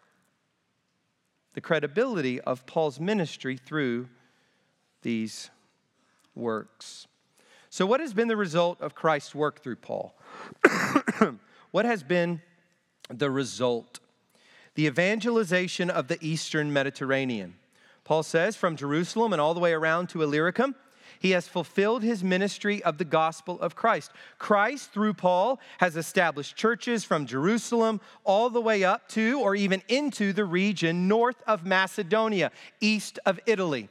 the 1.55 1.61
credibility 1.61 2.41
of 2.41 2.67
Paul's 2.67 3.01
ministry 3.01 3.57
through 3.57 4.09
these 5.03 5.51
works. 6.35 7.07
So, 7.71 7.85
what 7.85 8.01
has 8.01 8.15
been 8.15 8.29
the 8.29 8.37
result 8.37 8.81
of 8.81 8.95
Christ's 8.95 9.35
work 9.35 9.63
through 9.63 9.77
Paul? 9.77 10.15
what 11.71 11.85
has 11.85 12.03
been 12.03 12.41
the 13.09 13.31
result? 13.31 14.01
The 14.75 14.87
evangelization 14.87 15.91
of 15.91 16.09
the 16.09 16.19
Eastern 16.21 16.73
Mediterranean. 16.73 17.57
Paul 18.05 18.23
says, 18.23 18.57
from 18.57 18.77
Jerusalem 18.77 19.33
and 19.33 19.43
all 19.43 19.53
the 19.53 19.61
way 19.61 19.73
around 19.73 20.09
to 20.11 20.23
Illyricum, 20.23 20.75
he 21.19 21.31
has 21.33 21.49
fulfilled 21.49 22.03
his 22.03 22.23
ministry 22.23 22.83
of 22.83 22.99
the 22.99 23.05
gospel 23.05 23.61
of 23.61 23.75
Christ. 23.75 24.13
Christ, 24.39 24.93
through 24.93 25.15
Paul, 25.15 25.61
has 25.79 25.97
established 25.97 26.57
churches 26.57 27.05
from 27.05 27.27
Jerusalem 27.27 28.01
all 28.25 28.51
the 28.51 28.61
way 28.61 28.85
up 28.85 29.09
to 29.11 29.41
or 29.41 29.55
even 29.55 29.83
into 29.89 30.33
the 30.33 30.45
region 30.45 31.09
north 31.09 31.43
of 31.47 31.67
Macedonia, 31.67 32.51
east 32.81 33.19
of 33.27 33.41
Italy. 33.47 33.89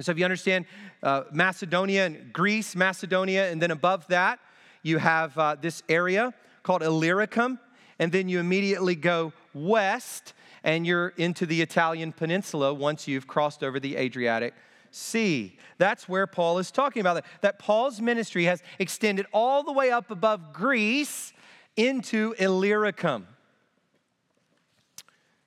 So, 0.00 0.12
if 0.12 0.18
you 0.18 0.24
understand 0.24 0.64
uh, 1.02 1.24
Macedonia 1.32 2.06
and 2.06 2.32
Greece, 2.32 2.74
Macedonia, 2.74 3.50
and 3.50 3.60
then 3.60 3.70
above 3.70 4.06
that, 4.08 4.38
you 4.82 4.98
have 4.98 5.36
uh, 5.36 5.56
this 5.60 5.82
area 5.88 6.32
called 6.62 6.82
Illyricum. 6.82 7.58
and 7.98 8.10
then 8.10 8.28
you 8.28 8.40
immediately 8.40 8.94
go 8.94 9.32
west 9.54 10.32
and 10.64 10.86
you're 10.86 11.08
into 11.16 11.44
the 11.44 11.60
Italian 11.60 12.12
peninsula 12.12 12.72
once 12.72 13.06
you've 13.06 13.26
crossed 13.26 13.62
over 13.62 13.78
the 13.78 13.96
Adriatic 13.96 14.54
Sea. 14.92 15.58
That's 15.78 16.08
where 16.08 16.26
Paul 16.26 16.58
is 16.58 16.70
talking 16.70 17.00
about 17.00 17.14
that. 17.14 17.24
That 17.40 17.58
Paul's 17.58 18.00
ministry 18.00 18.44
has 18.44 18.62
extended 18.78 19.26
all 19.32 19.62
the 19.62 19.72
way 19.72 19.90
up 19.90 20.10
above 20.10 20.52
Greece 20.52 21.32
into 21.76 22.34
Illyricum. 22.38 23.26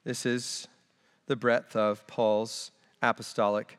This 0.03 0.25
is 0.25 0.67
the 1.27 1.35
breadth 1.35 1.75
of 1.75 2.05
Paul's 2.07 2.71
apostolic 3.01 3.77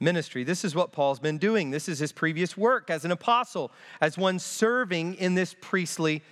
ministry. 0.00 0.44
This 0.44 0.64
is 0.64 0.74
what 0.74 0.92
Paul's 0.92 1.18
been 1.18 1.38
doing. 1.38 1.70
This 1.70 1.88
is 1.88 1.98
his 1.98 2.12
previous 2.12 2.56
work 2.56 2.90
as 2.90 3.04
an 3.04 3.10
apostle, 3.10 3.70
as 4.00 4.16
one 4.16 4.38
serving 4.38 5.14
in 5.14 5.34
this 5.34 5.54
priestly 5.60 6.22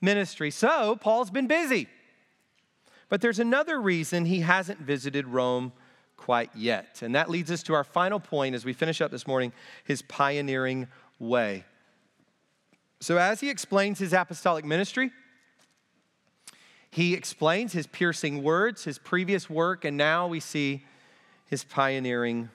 ministry. 0.00 0.50
So, 0.50 0.96
Paul's 0.96 1.30
been 1.30 1.46
busy. 1.46 1.88
But 3.08 3.20
there's 3.20 3.38
another 3.38 3.80
reason 3.80 4.26
he 4.26 4.40
hasn't 4.40 4.80
visited 4.80 5.26
Rome 5.26 5.72
quite 6.18 6.50
yet. 6.54 7.00
And 7.02 7.14
that 7.14 7.30
leads 7.30 7.50
us 7.50 7.62
to 7.62 7.74
our 7.74 7.84
final 7.84 8.20
point 8.20 8.54
as 8.54 8.66
we 8.66 8.74
finish 8.74 9.00
up 9.00 9.10
this 9.10 9.26
morning 9.26 9.52
his 9.84 10.02
pioneering 10.02 10.88
way. 11.18 11.64
So, 13.00 13.16
as 13.16 13.40
he 13.40 13.48
explains 13.48 13.98
his 13.98 14.12
apostolic 14.12 14.66
ministry, 14.66 15.10
he 16.90 17.14
explains 17.14 17.72
his 17.72 17.86
piercing 17.86 18.42
words, 18.42 18.84
his 18.84 18.98
previous 18.98 19.48
work, 19.48 19.84
and 19.84 19.96
now 19.96 20.26
we 20.26 20.40
see 20.40 20.84
his 21.46 21.64
pioneering 21.64 22.50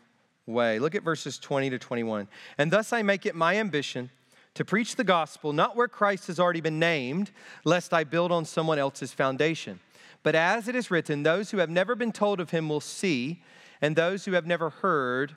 way. 0.45 0.80
Look 0.80 0.95
at 0.95 1.03
verses 1.03 1.39
20 1.39 1.70
to 1.72 1.80
21. 1.80 2.28
And 2.57 2.72
thus 2.72 2.91
I 2.93 3.01
make 3.01 3.26
it 3.26 3.36
my 3.36 3.57
ambition 3.57 4.09
to 4.55 4.66
preach 4.66 4.95
the 4.95 5.03
gospel, 5.03 5.53
not 5.53 5.76
where 5.76 5.88
Christ 5.88 6.28
has 6.28 6.39
already 6.39 6.61
been 6.61 6.78
named, 6.78 7.32
lest 7.64 7.93
I 7.93 8.03
build 8.03 8.32
on 8.32 8.45
someone 8.45 8.78
else's 8.78 9.14
foundation. 9.14 9.80
But 10.24 10.36
as 10.36 10.67
it 10.67 10.76
is 10.76 10.89
written, 10.89 11.24
those 11.24 11.51
who 11.51 11.57
have 11.57 11.69
never 11.69 11.95
been 11.95 12.13
told 12.13 12.39
of 12.39 12.49
him 12.49 12.69
will 12.69 12.80
see, 12.80 13.43
and 13.82 13.95
those 13.95 14.26
who 14.26 14.32
have 14.32 14.47
never 14.47 14.69
heard 14.69 15.36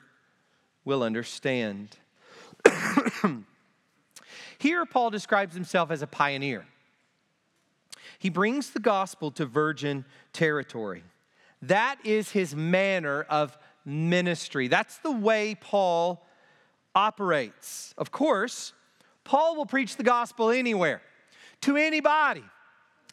will 0.84 1.02
understand. 1.02 1.96
Here, 4.58 4.86
Paul 4.86 5.10
describes 5.10 5.54
himself 5.54 5.90
as 5.90 6.02
a 6.02 6.06
pioneer. 6.06 6.66
He 8.18 8.30
brings 8.30 8.70
the 8.70 8.80
gospel 8.80 9.30
to 9.32 9.44
virgin 9.44 10.04
territory. 10.32 11.02
That 11.62 11.98
is 12.04 12.30
his 12.30 12.54
manner 12.54 13.22
of 13.28 13.58
ministry. 13.84 14.68
That's 14.68 14.98
the 14.98 15.10
way 15.12 15.56
Paul 15.60 16.24
operates. 16.94 17.94
Of 17.98 18.10
course, 18.10 18.72
Paul 19.24 19.56
will 19.56 19.66
preach 19.66 19.96
the 19.96 20.02
gospel 20.02 20.50
anywhere, 20.50 21.02
to 21.62 21.76
anybody, 21.76 22.44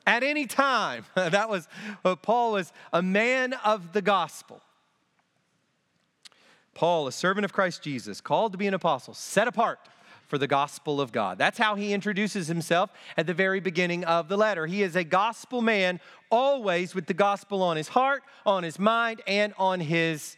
at 0.06 0.24
any 0.24 0.46
time. 0.46 1.06
that 1.16 1.50
was 1.50 1.68
what 2.02 2.22
Paul 2.22 2.54
was 2.54 2.72
a 2.92 3.02
man 3.02 3.54
of 3.66 3.94
the 3.94 4.02
gospel. 4.02 4.62
Paul, 6.74 7.08
a 7.08 7.12
servant 7.12 7.46
of 7.46 7.54
Christ 7.54 7.84
Jesus, 7.84 8.20
called 8.20 8.52
to 8.54 8.58
be 8.58 8.68
an 8.68 8.74
apostle, 8.74 9.14
set 9.14 9.48
apart 9.48 9.80
for 10.28 10.38
the 10.38 10.48
gospel 10.48 11.00
of 11.00 11.12
God. 11.12 11.38
That's 11.38 11.60
how 11.60 11.76
he 11.76 11.94
introduces 11.94 12.48
himself 12.48 12.90
at 13.18 13.28
the 13.28 13.34
very 13.34 13.60
beginning 13.60 14.04
of 14.06 14.30
the 14.30 14.38
letter. 14.38 14.66
He 14.66 14.82
is 14.82 14.96
a 14.96 15.04
gospel 15.04 15.62
man, 15.62 16.00
always 16.32 16.96
with 16.96 17.06
the 17.06 17.14
gospel 17.14 17.62
on 17.62 17.78
his 17.78 17.90
heart, 17.90 18.24
on 18.46 18.64
his 18.64 18.80
mind, 18.80 19.22
and 19.28 19.54
on 19.60 19.80
his 19.80 20.38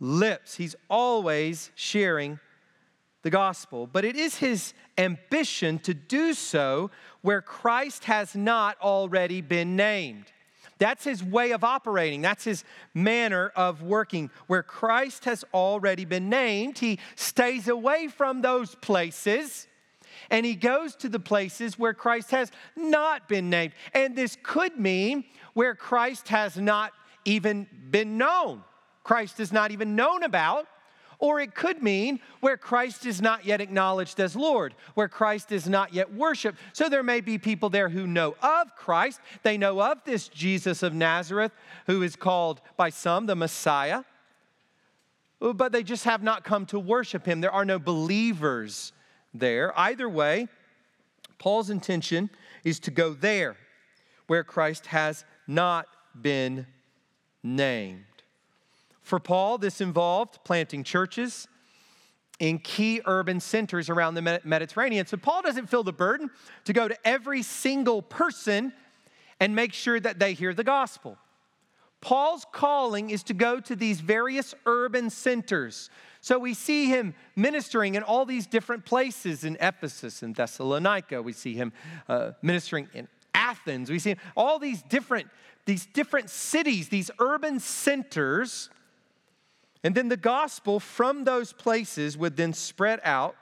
lips. 0.00 0.56
He's 0.56 0.74
always 0.88 1.70
sharing 1.74 2.38
the 3.22 3.30
gospel, 3.30 3.86
but 3.86 4.04
it 4.04 4.16
is 4.16 4.36
his 4.36 4.72
ambition 4.98 5.78
to 5.80 5.94
do 5.94 6.32
so 6.34 6.90
where 7.22 7.42
Christ 7.42 8.04
has 8.04 8.34
not 8.34 8.80
already 8.80 9.40
been 9.40 9.76
named. 9.76 10.26
That's 10.78 11.04
his 11.04 11.24
way 11.24 11.52
of 11.52 11.64
operating. 11.64 12.22
That's 12.22 12.44
his 12.44 12.64
manner 12.92 13.50
of 13.56 13.82
working. 13.82 14.30
Where 14.46 14.62
Christ 14.62 15.24
has 15.24 15.44
already 15.54 16.04
been 16.04 16.28
named, 16.28 16.78
he 16.78 16.98
stays 17.14 17.66
away 17.66 18.08
from 18.08 18.42
those 18.42 18.74
places 18.74 19.66
and 20.30 20.44
he 20.44 20.54
goes 20.54 20.94
to 20.96 21.08
the 21.08 21.20
places 21.20 21.78
where 21.78 21.94
Christ 21.94 22.30
has 22.30 22.50
not 22.74 23.28
been 23.28 23.50
named. 23.50 23.72
And 23.94 24.16
this 24.16 24.36
could 24.42 24.78
mean 24.78 25.24
where 25.54 25.74
Christ 25.74 26.28
has 26.28 26.56
not 26.56 26.92
even 27.24 27.66
been 27.90 28.18
known, 28.18 28.62
Christ 29.02 29.40
is 29.40 29.52
not 29.52 29.70
even 29.70 29.96
known 29.96 30.22
about. 30.22 30.66
Or 31.18 31.40
it 31.40 31.54
could 31.54 31.82
mean 31.82 32.20
where 32.40 32.56
Christ 32.56 33.06
is 33.06 33.22
not 33.22 33.44
yet 33.46 33.60
acknowledged 33.60 34.20
as 34.20 34.36
Lord, 34.36 34.74
where 34.94 35.08
Christ 35.08 35.50
is 35.50 35.68
not 35.68 35.94
yet 35.94 36.12
worshiped. 36.12 36.58
So 36.72 36.88
there 36.88 37.02
may 37.02 37.20
be 37.20 37.38
people 37.38 37.70
there 37.70 37.88
who 37.88 38.06
know 38.06 38.36
of 38.42 38.74
Christ. 38.76 39.20
They 39.42 39.56
know 39.56 39.80
of 39.80 40.04
this 40.04 40.28
Jesus 40.28 40.82
of 40.82 40.92
Nazareth, 40.92 41.52
who 41.86 42.02
is 42.02 42.16
called 42.16 42.60
by 42.76 42.90
some 42.90 43.26
the 43.26 43.36
Messiah, 43.36 44.04
uh, 45.40 45.52
but 45.52 45.72
they 45.72 45.82
just 45.82 46.04
have 46.04 46.22
not 46.22 46.44
come 46.44 46.66
to 46.66 46.78
worship 46.78 47.26
him. 47.26 47.40
There 47.40 47.52
are 47.52 47.64
no 47.64 47.78
believers 47.78 48.92
there. 49.34 49.78
Either 49.78 50.08
way, 50.08 50.48
Paul's 51.38 51.70
intention 51.70 52.30
is 52.64 52.80
to 52.80 52.90
go 52.90 53.12
there 53.12 53.56
where 54.26 54.44
Christ 54.44 54.86
has 54.86 55.24
not 55.46 55.86
been 56.20 56.66
named. 57.42 58.04
For 59.06 59.20
Paul, 59.20 59.58
this 59.58 59.80
involved 59.80 60.40
planting 60.42 60.82
churches 60.82 61.46
in 62.40 62.58
key 62.58 63.00
urban 63.06 63.38
centers 63.38 63.88
around 63.88 64.14
the 64.14 64.40
Mediterranean. 64.42 65.06
So 65.06 65.16
Paul 65.16 65.42
doesn't 65.42 65.68
feel 65.70 65.84
the 65.84 65.92
burden 65.92 66.28
to 66.64 66.72
go 66.72 66.88
to 66.88 66.96
every 67.06 67.42
single 67.42 68.02
person 68.02 68.72
and 69.38 69.54
make 69.54 69.72
sure 69.74 70.00
that 70.00 70.18
they 70.18 70.32
hear 70.32 70.52
the 70.52 70.64
gospel. 70.64 71.18
Paul's 72.00 72.44
calling 72.50 73.10
is 73.10 73.22
to 73.22 73.32
go 73.32 73.60
to 73.60 73.76
these 73.76 74.00
various 74.00 74.56
urban 74.66 75.08
centers. 75.08 75.88
So 76.20 76.36
we 76.40 76.52
see 76.52 76.86
him 76.86 77.14
ministering 77.36 77.94
in 77.94 78.02
all 78.02 78.24
these 78.24 78.48
different 78.48 78.84
places 78.84 79.44
in 79.44 79.56
Ephesus 79.60 80.20
and 80.24 80.34
Thessalonica. 80.34 81.22
We 81.22 81.32
see 81.32 81.54
him 81.54 81.72
uh, 82.08 82.32
ministering 82.42 82.88
in 82.92 83.06
Athens. 83.32 83.88
We 83.88 84.00
see 84.00 84.16
all 84.36 84.58
these 84.58 84.82
different, 84.82 85.28
these 85.64 85.86
different 85.86 86.28
cities, 86.28 86.88
these 86.88 87.12
urban 87.20 87.60
centers 87.60 88.68
and 89.82 89.94
then 89.94 90.08
the 90.08 90.16
gospel 90.16 90.80
from 90.80 91.24
those 91.24 91.52
places 91.52 92.16
would 92.16 92.36
then 92.36 92.52
spread 92.52 93.00
out 93.04 93.36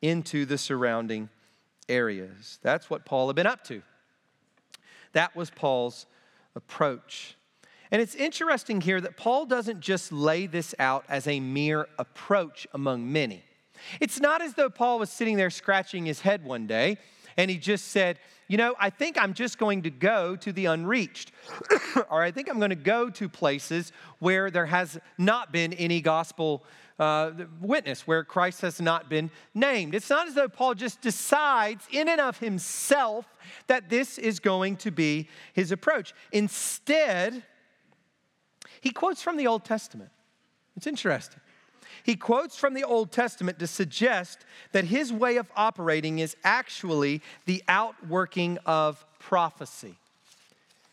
into 0.00 0.44
the 0.44 0.58
surrounding 0.58 1.28
areas. 1.88 2.58
That's 2.62 2.90
what 2.90 3.04
Paul 3.04 3.28
had 3.28 3.36
been 3.36 3.46
up 3.46 3.64
to. 3.64 3.82
That 5.12 5.34
was 5.36 5.50
Paul's 5.50 6.06
approach. 6.54 7.36
And 7.90 8.00
it's 8.00 8.14
interesting 8.14 8.80
here 8.80 9.00
that 9.00 9.16
Paul 9.16 9.44
doesn't 9.46 9.80
just 9.80 10.12
lay 10.12 10.46
this 10.46 10.74
out 10.78 11.04
as 11.08 11.26
a 11.26 11.40
mere 11.40 11.88
approach 11.98 12.66
among 12.72 13.12
many. 13.12 13.42
It's 14.00 14.20
not 14.20 14.40
as 14.40 14.54
though 14.54 14.70
Paul 14.70 14.98
was 14.98 15.10
sitting 15.10 15.36
there 15.36 15.50
scratching 15.50 16.06
his 16.06 16.20
head 16.20 16.44
one 16.44 16.66
day 16.66 16.98
and 17.36 17.50
he 17.50 17.58
just 17.58 17.88
said, 17.88 18.18
You 18.52 18.58
know, 18.58 18.74
I 18.78 18.90
think 18.90 19.16
I'm 19.18 19.32
just 19.32 19.56
going 19.56 19.80
to 19.84 19.90
go 19.90 20.36
to 20.36 20.52
the 20.52 20.66
unreached, 20.66 21.32
or 22.10 22.20
I 22.20 22.30
think 22.30 22.50
I'm 22.50 22.58
going 22.58 22.68
to 22.68 22.76
go 22.76 23.08
to 23.08 23.26
places 23.26 23.92
where 24.18 24.50
there 24.50 24.66
has 24.66 25.00
not 25.16 25.52
been 25.52 25.72
any 25.72 26.02
gospel 26.02 26.62
uh, 26.98 27.30
witness, 27.62 28.06
where 28.06 28.22
Christ 28.24 28.60
has 28.60 28.78
not 28.78 29.08
been 29.08 29.30
named. 29.54 29.94
It's 29.94 30.10
not 30.10 30.28
as 30.28 30.34
though 30.34 30.50
Paul 30.50 30.74
just 30.74 31.00
decides 31.00 31.86
in 31.90 32.10
and 32.10 32.20
of 32.20 32.40
himself 32.40 33.24
that 33.68 33.88
this 33.88 34.18
is 34.18 34.38
going 34.38 34.76
to 34.76 34.90
be 34.90 35.30
his 35.54 35.72
approach. 35.72 36.12
Instead, 36.30 37.44
he 38.82 38.90
quotes 38.90 39.22
from 39.22 39.38
the 39.38 39.46
Old 39.46 39.64
Testament. 39.64 40.10
It's 40.76 40.86
interesting. 40.86 41.40
He 42.04 42.16
quotes 42.16 42.56
from 42.56 42.74
the 42.74 42.84
Old 42.84 43.12
Testament 43.12 43.58
to 43.58 43.66
suggest 43.66 44.44
that 44.72 44.84
his 44.84 45.12
way 45.12 45.36
of 45.36 45.50
operating 45.56 46.18
is 46.18 46.36
actually 46.42 47.22
the 47.46 47.62
outworking 47.68 48.58
of 48.66 49.04
prophecy. 49.18 49.96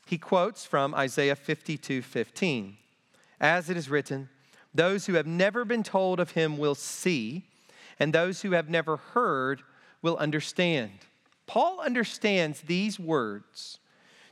He 0.06 0.18
quotes 0.18 0.66
from 0.66 0.94
Isaiah 0.94 1.36
52 1.36 2.02
15. 2.02 2.78
As 3.42 3.70
it 3.70 3.78
is 3.78 3.90
written, 3.90 4.30
those 4.74 5.06
who 5.06 5.14
have 5.14 5.28
never 5.28 5.66
been 5.66 5.84
told 5.84 6.20
of 6.20 6.32
him 6.32 6.58
will 6.58 6.76
see, 6.76 7.44
and 8.00 8.14
those 8.14 8.42
who 8.42 8.52
have 8.52 8.70
never 8.70 8.98
heard 8.98 9.62
will 10.02 10.18
understand. 10.18 10.92
Paul 11.48 11.80
understands 11.80 12.62
these 12.62 13.00
words 13.00 13.80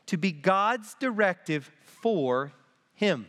to 0.05 0.17
be 0.17 0.32
God's 0.32 0.95
directive 0.99 1.71
for 1.84 2.51
him. 2.93 3.28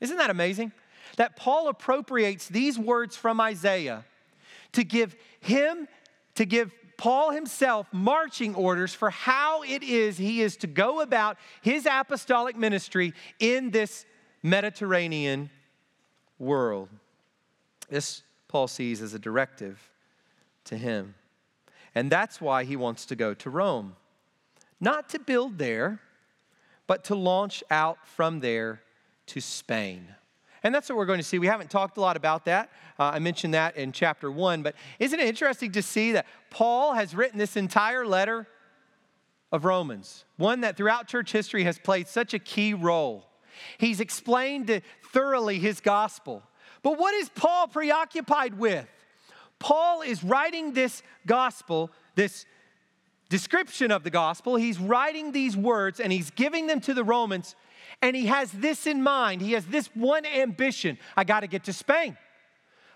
Isn't 0.00 0.16
that 0.16 0.30
amazing? 0.30 0.72
That 1.16 1.36
Paul 1.36 1.68
appropriates 1.68 2.48
these 2.48 2.78
words 2.78 3.16
from 3.16 3.40
Isaiah 3.40 4.04
to 4.72 4.84
give 4.84 5.16
him, 5.40 5.88
to 6.34 6.44
give 6.44 6.72
Paul 6.96 7.30
himself 7.30 7.86
marching 7.92 8.54
orders 8.54 8.92
for 8.92 9.10
how 9.10 9.62
it 9.62 9.82
is 9.82 10.18
he 10.18 10.42
is 10.42 10.56
to 10.58 10.66
go 10.66 11.00
about 11.00 11.38
his 11.62 11.86
apostolic 11.86 12.56
ministry 12.56 13.14
in 13.38 13.70
this 13.70 14.04
Mediterranean 14.42 15.50
world. 16.38 16.88
This 17.88 18.22
Paul 18.48 18.66
sees 18.66 19.00
as 19.00 19.14
a 19.14 19.18
directive 19.18 19.90
to 20.64 20.76
him. 20.76 21.14
And 21.94 22.10
that's 22.10 22.40
why 22.40 22.64
he 22.64 22.76
wants 22.76 23.06
to 23.06 23.16
go 23.16 23.34
to 23.34 23.50
Rome. 23.50 23.96
not 24.80 25.08
to 25.10 25.18
build 25.18 25.58
there, 25.58 26.00
but 26.86 27.04
to 27.04 27.14
launch 27.14 27.62
out 27.70 27.98
from 28.06 28.40
there 28.40 28.80
to 29.26 29.40
Spain. 29.40 30.14
And 30.62 30.74
that's 30.74 30.88
what 30.88 30.98
we're 30.98 31.06
going 31.06 31.18
to 31.18 31.24
see. 31.24 31.38
We 31.38 31.46
haven't 31.46 31.70
talked 31.70 31.96
a 31.96 32.00
lot 32.00 32.16
about 32.16 32.44
that. 32.46 32.70
Uh, 32.98 33.10
I 33.14 33.18
mentioned 33.18 33.54
that 33.54 33.76
in 33.76 33.92
chapter 33.92 34.30
one, 34.30 34.62
but 34.62 34.74
isn't 34.98 35.18
it 35.18 35.26
interesting 35.26 35.72
to 35.72 35.82
see 35.82 36.12
that 36.12 36.26
Paul 36.50 36.94
has 36.94 37.14
written 37.14 37.38
this 37.38 37.56
entire 37.56 38.06
letter 38.06 38.46
of 39.52 39.64
Romans, 39.64 40.24
one 40.36 40.60
that 40.62 40.76
throughout 40.76 41.06
church 41.06 41.32
history 41.32 41.64
has 41.64 41.78
played 41.78 42.08
such 42.08 42.34
a 42.34 42.38
key 42.38 42.74
role? 42.74 43.26
He's 43.78 44.00
explained 44.00 44.82
thoroughly 45.12 45.58
his 45.58 45.80
gospel. 45.80 46.42
But 46.82 46.98
what 46.98 47.14
is 47.14 47.28
Paul 47.28 47.68
preoccupied 47.68 48.58
with? 48.58 48.86
Paul 49.58 50.02
is 50.02 50.22
writing 50.22 50.72
this 50.72 51.02
gospel, 51.26 51.90
this 52.14 52.46
description 53.28 53.90
of 53.90 54.04
the 54.04 54.10
gospel. 54.10 54.56
He's 54.56 54.78
writing 54.78 55.32
these 55.32 55.56
words 55.56 56.00
and 56.00 56.12
he's 56.12 56.30
giving 56.30 56.66
them 56.66 56.80
to 56.82 56.94
the 56.94 57.04
Romans. 57.04 57.56
And 58.00 58.14
he 58.14 58.26
has 58.26 58.52
this 58.52 58.86
in 58.86 59.02
mind. 59.02 59.40
He 59.40 59.52
has 59.52 59.66
this 59.66 59.88
one 59.94 60.24
ambition 60.24 60.98
I 61.16 61.24
got 61.24 61.40
to 61.40 61.46
get 61.46 61.64
to 61.64 61.72
Spain. 61.72 62.16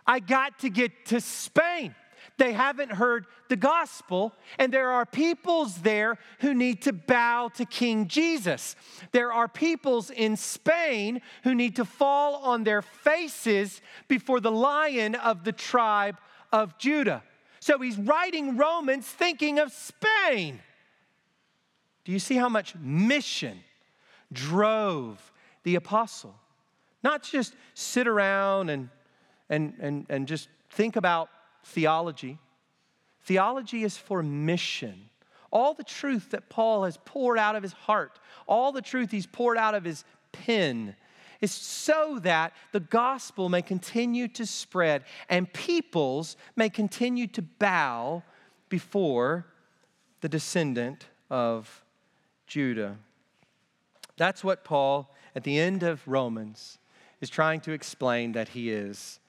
I 0.06 0.20
got 0.20 0.60
to 0.60 0.70
get 0.70 1.06
to 1.06 1.20
Spain. 1.20 1.94
They 2.38 2.52
haven't 2.52 2.92
heard 2.92 3.26
the 3.48 3.56
gospel, 3.56 4.32
and 4.58 4.72
there 4.72 4.90
are 4.90 5.04
peoples 5.04 5.78
there 5.82 6.18
who 6.40 6.54
need 6.54 6.82
to 6.82 6.92
bow 6.92 7.50
to 7.56 7.64
King 7.64 8.08
Jesus. 8.08 8.74
There 9.10 9.32
are 9.32 9.48
peoples 9.48 10.10
in 10.10 10.36
Spain 10.36 11.20
who 11.44 11.54
need 11.54 11.76
to 11.76 11.84
fall 11.84 12.36
on 12.36 12.64
their 12.64 12.82
faces 12.82 13.80
before 14.08 14.40
the 14.40 14.52
lion 14.52 15.14
of 15.14 15.44
the 15.44 15.52
tribe 15.52 16.16
of 16.52 16.78
Judah. 16.78 17.22
So 17.60 17.78
he's 17.78 17.98
writing 17.98 18.56
Romans 18.56 19.06
thinking 19.06 19.58
of 19.58 19.72
Spain. 19.72 20.60
Do 22.04 22.12
you 22.12 22.18
see 22.18 22.36
how 22.36 22.48
much 22.48 22.74
mission 22.76 23.60
drove 24.32 25.32
the 25.62 25.74
apostle? 25.74 26.34
Not 27.02 27.22
just 27.22 27.54
sit 27.74 28.06
around 28.06 28.70
and, 28.70 28.88
and, 29.48 29.74
and, 29.80 30.06
and 30.08 30.26
just 30.26 30.48
think 30.70 30.96
about 30.96 31.28
theology. 31.64 32.38
Theology 33.22 33.84
is 33.84 33.96
for 33.96 34.22
mission. 34.22 35.08
All 35.50 35.74
the 35.74 35.84
truth 35.84 36.30
that 36.30 36.48
Paul 36.48 36.84
has 36.84 36.98
poured 37.04 37.38
out 37.38 37.56
of 37.56 37.62
his 37.62 37.72
heart, 37.72 38.18
all 38.46 38.72
the 38.72 38.82
truth 38.82 39.10
he's 39.10 39.26
poured 39.26 39.58
out 39.58 39.74
of 39.74 39.84
his 39.84 40.04
pen, 40.32 40.96
is 41.40 41.52
so 41.52 42.20
that 42.22 42.52
the 42.70 42.80
gospel 42.80 43.48
may 43.48 43.60
continue 43.60 44.28
to 44.28 44.46
spread 44.46 45.04
and 45.28 45.52
peoples 45.52 46.36
may 46.56 46.70
continue 46.70 47.26
to 47.26 47.42
bow 47.42 48.22
before 48.68 49.44
the 50.20 50.28
descendant 50.28 51.06
of 51.28 51.84
Judah. 52.46 52.96
That's 54.16 54.44
what 54.44 54.64
Paul, 54.64 55.14
at 55.34 55.44
the 55.44 55.58
end 55.58 55.82
of 55.82 56.06
Romans, 56.06 56.78
is 57.20 57.30
trying 57.30 57.60
to 57.62 57.72
explain 57.72 58.32
that 58.32 58.48
he 58.48 58.70
is 58.70 59.20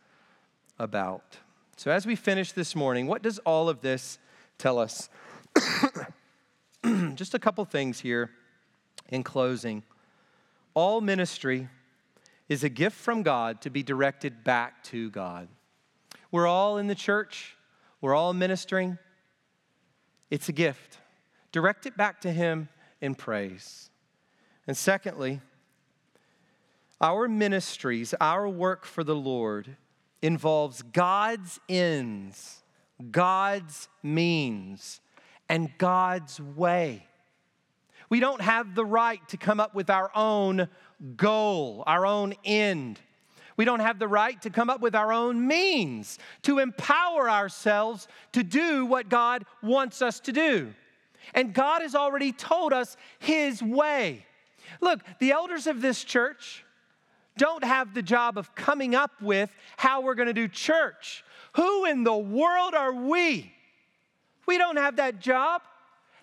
about. 0.80 1.38
So, 1.78 1.92
as 1.92 2.06
we 2.06 2.16
finish 2.16 2.52
this 2.52 2.76
morning, 2.76 3.08
what 3.08 3.22
does 3.22 3.40
all 3.40 3.70
of 3.70 3.82
this 3.82 4.20
tell 4.58 4.78
us? 4.78 5.10
Just 7.16 7.34
a 7.34 7.40
couple 7.40 7.64
things 7.66 8.00
here 8.00 8.32
in 9.10 9.24
closing. 9.24 9.84
All 10.74 11.02
ministry 11.02 11.68
is 12.50 12.64
a 12.64 12.70
gift 12.70 12.98
from 12.98 13.24
God 13.24 13.62
to 13.62 13.70
be 13.70 13.84
directed 13.84 14.44
back 14.44 14.84
to 14.86 15.10
God. 15.12 15.48
We're 16.32 16.48
all 16.48 16.78
in 16.78 16.88
the 16.88 16.96
church, 16.96 17.56
we're 18.02 18.16
all 18.16 18.34
ministering. 18.34 18.98
It's 20.30 20.50
a 20.50 20.52
gift. 20.52 20.98
Direct 21.52 21.86
it 21.86 21.96
back 21.96 22.22
to 22.22 22.32
Him 22.32 22.70
in 23.02 23.14
praise. 23.14 23.92
And 24.68 24.78
secondly, 24.78 25.42
our 27.02 27.28
ministries, 27.28 28.14
our 28.22 28.48
work 28.48 28.86
for 28.86 29.04
the 29.04 29.16
Lord, 29.16 29.76
involves 30.22 30.82
God's 30.82 31.60
ends, 31.68 32.64
God's 33.12 33.90
means, 34.02 35.02
and 35.50 35.70
God's 35.78 36.40
way. 36.40 37.06
We 38.10 38.20
don't 38.20 38.42
have 38.42 38.74
the 38.76 38.86
right 38.86 39.28
to 39.30 39.38
come 39.38 39.60
up 39.60 39.76
with 39.76 39.90
our 39.90 40.12
own 40.16 40.70
goal, 41.18 41.84
our 41.86 42.06
own 42.06 42.34
end. 42.46 43.02
We 43.58 43.66
don't 43.66 43.82
have 43.82 44.00
the 44.00 44.08
right 44.08 44.42
to 44.44 44.50
come 44.50 44.70
up 44.70 44.82
with 44.82 44.96
our 44.96 45.12
own 45.12 45.46
means 45.46 46.20
to 46.44 46.60
empower 46.60 47.30
ourselves 47.30 48.08
to 48.32 48.44
do 48.44 48.86
what 48.86 49.10
God 49.10 49.46
wants 49.62 50.02
us 50.02 50.20
to 50.22 50.32
do. 50.32 50.74
And 51.34 51.54
God 51.54 51.82
has 51.82 51.96
already 51.96 52.32
told 52.32 52.72
us 52.74 52.96
His 53.20 53.62
way. 53.62 54.26
Look, 54.82 55.02
the 55.20 55.32
elders 55.32 55.68
of 55.68 55.82
this 55.82 56.04
church 56.04 56.66
don't 57.38 57.64
have 57.64 57.94
the 57.94 58.02
job 58.02 58.38
of 58.38 58.54
coming 58.56 58.96
up 58.96 59.22
with 59.22 59.54
how 59.78 60.02
we're 60.02 60.16
going 60.16 60.28
to 60.28 60.34
do 60.34 60.48
church. 60.48 61.24
Who 61.54 61.86
in 61.86 62.04
the 62.04 62.16
world 62.16 62.74
are 62.74 62.94
we? 62.94 63.52
We 64.46 64.58
don't 64.58 64.78
have 64.78 64.98
that 64.98 65.20
job. 65.20 65.62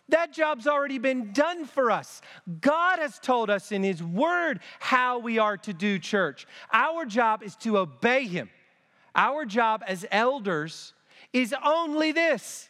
That 0.08 0.32
job's 0.32 0.66
already 0.66 0.98
been 0.98 1.32
done 1.32 1.64
for 1.64 1.90
us. 1.90 2.20
God 2.60 2.98
has 2.98 3.18
told 3.18 3.48
us 3.48 3.70
in 3.72 3.82
His 3.82 4.02
Word 4.02 4.60
how 4.80 5.18
we 5.18 5.38
are 5.38 5.56
to 5.58 5.72
do 5.72 5.98
church. 5.98 6.46
Our 6.72 7.04
job 7.06 7.42
is 7.42 7.54
to 7.56 7.78
obey 7.78 8.26
Him. 8.26 8.50
Our 9.14 9.44
job 9.44 9.82
as 9.86 10.04
elders 10.10 10.94
is 11.32 11.54
only 11.64 12.12
this 12.12 12.68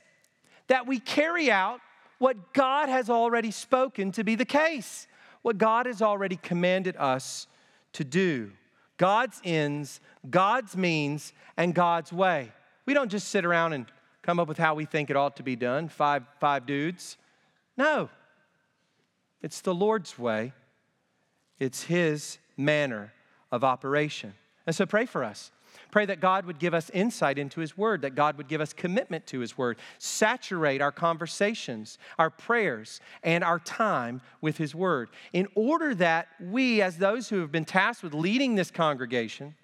that 0.69 0.87
we 0.87 1.01
carry 1.01 1.51
out 1.51 1.81
what 2.19 2.53
God 2.53 2.89
has 2.89 3.09
already 3.09 3.51
spoken 3.51 4.13
to 4.13 4.23
be 4.23 4.35
the 4.35 4.45
case, 4.45 5.07
what 5.43 5.59
God 5.59 5.87
has 5.87 6.03
already 6.03 6.37
commanded 6.37 6.97
us 6.97 7.47
to 7.95 8.05
do. 8.05 8.53
God's 8.97 9.41
ends, 9.45 10.01
God's 10.29 10.77
means, 10.77 11.33
and 11.57 11.75
God's 11.75 12.13
way. 12.13 12.53
We 12.87 12.95
don't 12.95 13.11
just 13.11 13.29
sit 13.29 13.45
around 13.45 13.73
and 13.73 13.87
come 14.23 14.39
up 14.39 14.49
with 14.49 14.59
how 14.59 14.75
we 14.75 14.85
think 14.85 15.11
it 15.11 15.17
ought 15.17 15.37
to 15.37 15.43
be 15.43 15.57
done, 15.57 15.89
five, 15.89 16.23
five 16.39 16.67
dudes. 16.67 17.17
No, 17.77 18.11
it's 19.43 19.63
the 19.63 19.75
Lord's 19.75 20.19
way, 20.19 20.53
it's 21.59 21.85
His 21.85 22.39
manner 22.57 23.13
of 23.51 23.65
operation. 23.65 24.35
And 24.67 24.77
so 24.77 24.85
pray 24.87 25.07
for 25.07 25.25
us. 25.25 25.51
Pray 25.91 26.07
that 26.07 26.21
God 26.21 26.47
would 26.47 26.59
give 26.59 26.75
us 26.75 26.91
insight 26.91 27.39
into 27.39 27.61
His 27.61 27.77
Word, 27.77 28.03
that 28.03 28.15
God 28.15 28.37
would 28.37 28.49
give 28.49 28.61
us 28.61 28.73
commitment 28.73 29.27
to 29.29 29.41
His 29.41 29.59
Word, 29.59 29.79
saturate 29.99 30.81
our 30.81 30.93
conversations, 30.93 31.99
our 32.19 32.31
prayers, 32.31 33.01
and 33.23 33.43
our 33.43 33.59
time 33.59 34.21
with 34.41 34.57
His 34.57 34.75
Word, 34.75 35.11
in 35.33 35.49
order 35.55 35.95
that 35.97 36.29
we, 36.41 36.83
as 36.83 36.99
those 36.99 37.29
who 37.29 37.41
have 37.41 37.53
been 37.53 37.65
tasked 37.65 38.03
with 38.03 38.15
leading 38.15 38.55
this 38.55 38.71
congregation, 38.71 39.55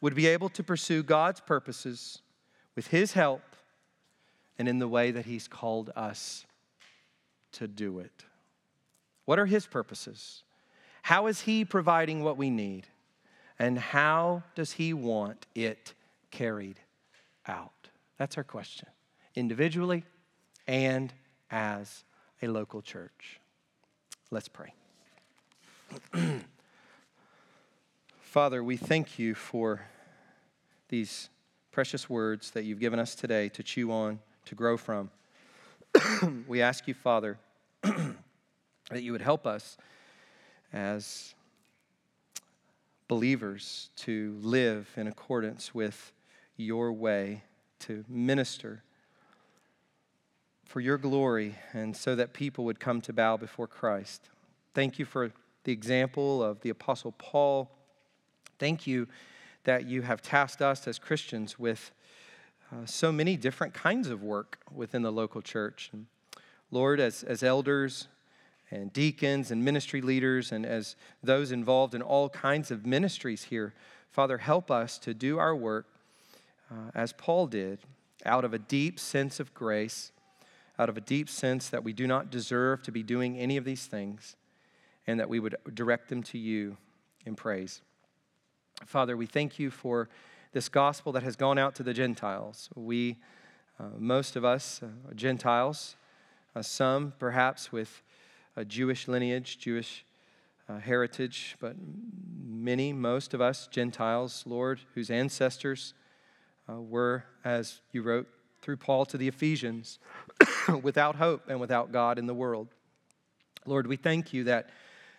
would 0.00 0.14
be 0.14 0.26
able 0.26 0.48
to 0.50 0.62
pursue 0.62 1.02
God's 1.02 1.40
purposes 1.40 2.20
with 2.74 2.88
His 2.88 3.12
help 3.12 3.42
and 4.58 4.68
in 4.68 4.78
the 4.78 4.88
way 4.88 5.10
that 5.10 5.26
He's 5.26 5.48
called 5.48 5.90
us 5.96 6.46
to 7.52 7.66
do 7.66 7.98
it. 7.98 8.24
What 9.24 9.38
are 9.38 9.46
His 9.46 9.66
purposes? 9.66 10.42
How 11.02 11.26
is 11.26 11.42
He 11.42 11.64
providing 11.64 12.22
what 12.22 12.36
we 12.36 12.50
need? 12.50 12.86
And 13.58 13.78
how 13.78 14.42
does 14.54 14.72
He 14.72 14.92
want 14.92 15.46
it 15.54 15.94
carried 16.30 16.80
out? 17.46 17.72
That's 18.18 18.36
our 18.36 18.44
question, 18.44 18.88
individually 19.34 20.04
and 20.66 21.12
as 21.50 22.04
a 22.42 22.48
local 22.48 22.82
church. 22.82 23.40
Let's 24.30 24.48
pray. 24.48 24.74
Father, 28.18 28.62
we 28.62 28.76
thank 28.76 29.18
you 29.18 29.34
for 29.34 29.80
these 30.88 31.30
precious 31.70 32.10
words 32.10 32.50
that 32.50 32.64
you've 32.64 32.80
given 32.80 32.98
us 32.98 33.14
today 33.14 33.48
to 33.50 33.62
chew 33.62 33.92
on, 33.92 34.18
to 34.46 34.54
grow 34.54 34.76
from. 34.76 35.10
we 36.48 36.60
ask 36.60 36.88
you, 36.88 36.94
Father, 36.94 37.38
that 37.82 39.02
you 39.02 39.12
would 39.12 39.22
help 39.22 39.46
us 39.46 39.76
as 40.72 41.34
believers 43.08 43.90
to 43.96 44.36
live 44.40 44.88
in 44.96 45.06
accordance 45.06 45.74
with 45.74 46.12
your 46.56 46.92
way, 46.92 47.42
to 47.80 48.04
minister 48.08 48.82
for 50.64 50.80
your 50.80 50.98
glory, 50.98 51.54
and 51.72 51.96
so 51.96 52.16
that 52.16 52.32
people 52.32 52.64
would 52.64 52.80
come 52.80 53.00
to 53.00 53.12
bow 53.12 53.36
before 53.36 53.66
Christ. 53.66 54.28
Thank 54.74 54.98
you 54.98 55.04
for 55.04 55.30
the 55.64 55.72
example 55.72 56.42
of 56.42 56.60
the 56.60 56.70
Apostle 56.70 57.12
Paul. 57.12 57.70
Thank 58.58 58.86
you 58.86 59.06
that 59.64 59.86
you 59.86 60.02
have 60.02 60.22
tasked 60.22 60.62
us 60.62 60.86
as 60.86 60.98
Christians 60.98 61.58
with 61.58 61.92
uh, 62.72 62.84
so 62.84 63.12
many 63.12 63.36
different 63.36 63.74
kinds 63.74 64.08
of 64.08 64.22
work 64.22 64.58
within 64.74 65.02
the 65.02 65.12
local 65.12 65.42
church. 65.42 65.90
And 65.92 66.06
Lord, 66.70 66.98
as, 66.98 67.22
as 67.22 67.42
elders 67.42 68.08
and 68.70 68.92
deacons 68.92 69.50
and 69.50 69.64
ministry 69.64 70.00
leaders, 70.00 70.52
and 70.52 70.66
as 70.66 70.96
those 71.22 71.52
involved 71.52 71.94
in 71.94 72.02
all 72.02 72.28
kinds 72.28 72.70
of 72.70 72.84
ministries 72.84 73.44
here, 73.44 73.74
Father, 74.10 74.38
help 74.38 74.70
us 74.70 74.98
to 74.98 75.14
do 75.14 75.38
our 75.38 75.54
work 75.54 75.86
uh, 76.70 76.90
as 76.94 77.12
Paul 77.12 77.46
did, 77.46 77.78
out 78.24 78.44
of 78.44 78.52
a 78.52 78.58
deep 78.58 78.98
sense 78.98 79.38
of 79.38 79.54
grace, 79.54 80.10
out 80.78 80.88
of 80.88 80.96
a 80.96 81.00
deep 81.00 81.28
sense 81.28 81.68
that 81.68 81.84
we 81.84 81.92
do 81.92 82.06
not 82.06 82.30
deserve 82.30 82.82
to 82.82 82.92
be 82.92 83.02
doing 83.02 83.38
any 83.38 83.56
of 83.56 83.64
these 83.64 83.86
things 83.86 84.36
and 85.06 85.20
that 85.20 85.28
we 85.28 85.38
would 85.38 85.56
direct 85.74 86.08
them 86.08 86.22
to 86.24 86.38
you 86.38 86.76
in 87.24 87.36
praise. 87.36 87.82
Father, 88.84 89.16
we 89.16 89.26
thank 89.26 89.58
you 89.58 89.70
for 89.70 90.08
this 90.52 90.68
gospel 90.68 91.12
that 91.12 91.22
has 91.22 91.36
gone 91.36 91.58
out 91.58 91.74
to 91.76 91.82
the 91.82 91.94
Gentiles. 91.94 92.68
We, 92.74 93.18
uh, 93.78 93.84
most 93.98 94.36
of 94.36 94.44
us, 94.44 94.80
uh, 94.82 95.14
Gentiles, 95.14 95.96
uh, 96.54 96.62
some 96.62 97.12
perhaps 97.18 97.70
with 97.70 98.02
a 98.56 98.64
Jewish 98.64 99.06
lineage, 99.06 99.58
Jewish 99.58 100.04
uh, 100.68 100.78
heritage, 100.78 101.56
but 101.60 101.76
many, 102.44 102.92
most 102.92 103.34
of 103.34 103.40
us, 103.40 103.68
Gentiles, 103.68 104.42
Lord, 104.46 104.80
whose 104.94 105.10
ancestors 105.10 105.94
uh, 106.68 106.80
were, 106.80 107.24
as 107.44 107.80
you 107.92 108.02
wrote 108.02 108.26
through 108.62 108.78
Paul 108.78 109.04
to 109.06 109.18
the 109.18 109.28
Ephesians, 109.28 109.98
without 110.82 111.16
hope 111.16 111.48
and 111.48 111.60
without 111.60 111.92
God 111.92 112.18
in 112.18 112.26
the 112.26 112.34
world. 112.34 112.68
Lord, 113.66 113.86
we 113.86 113.96
thank 113.96 114.32
you 114.32 114.44
that 114.44 114.70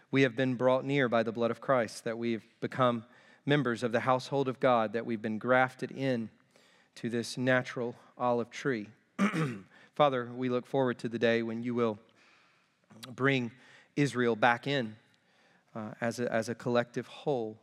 we 0.09 0.23
have 0.23 0.35
been 0.35 0.55
brought 0.55 0.83
near 0.83 1.07
by 1.07 1.23
the 1.23 1.31
blood 1.31 1.51
of 1.51 1.61
Christ, 1.61 2.03
that 2.05 2.17
we've 2.17 2.43
become 2.59 3.05
members 3.45 3.83
of 3.83 3.91
the 3.91 3.99
household 4.01 4.47
of 4.47 4.59
God, 4.59 4.93
that 4.93 5.05
we've 5.05 5.21
been 5.21 5.37
grafted 5.37 5.91
in 5.91 6.29
to 6.95 7.09
this 7.09 7.37
natural 7.37 7.95
olive 8.17 8.49
tree. 8.49 8.89
Father, 9.95 10.29
we 10.35 10.49
look 10.49 10.65
forward 10.65 10.97
to 10.99 11.09
the 11.09 11.19
day 11.19 11.43
when 11.43 11.61
you 11.61 11.75
will 11.75 11.99
bring 13.15 13.51
Israel 13.95 14.35
back 14.35 14.67
in 14.67 14.95
uh, 15.75 15.91
as, 16.01 16.19
a, 16.19 16.31
as 16.31 16.49
a 16.49 16.55
collective 16.55 17.07
whole. 17.07 17.57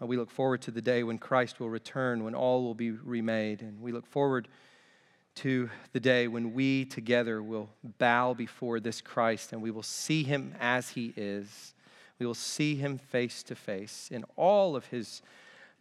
Uh, 0.00 0.06
we 0.06 0.16
look 0.16 0.30
forward 0.30 0.62
to 0.62 0.70
the 0.70 0.82
day 0.82 1.02
when 1.02 1.18
Christ 1.18 1.60
will 1.60 1.70
return, 1.70 2.24
when 2.24 2.34
all 2.34 2.62
will 2.62 2.74
be 2.74 2.90
remade. 2.90 3.62
And 3.62 3.80
we 3.80 3.92
look 3.92 4.06
forward 4.06 4.48
to 5.36 5.70
the 5.92 6.00
day 6.00 6.26
when 6.26 6.52
we 6.52 6.84
together 6.84 7.42
will 7.42 7.70
bow 7.98 8.34
before 8.34 8.80
this 8.80 9.00
Christ 9.00 9.52
and 9.52 9.62
we 9.62 9.70
will 9.70 9.84
see 9.84 10.24
him 10.24 10.54
as 10.58 10.90
he 10.90 11.12
is. 11.16 11.74
We 12.18 12.26
will 12.26 12.34
see 12.34 12.74
him 12.74 12.98
face 12.98 13.44
to 13.44 13.54
face 13.54 14.08
in 14.10 14.24
all 14.36 14.74
of 14.74 14.86
his 14.86 15.22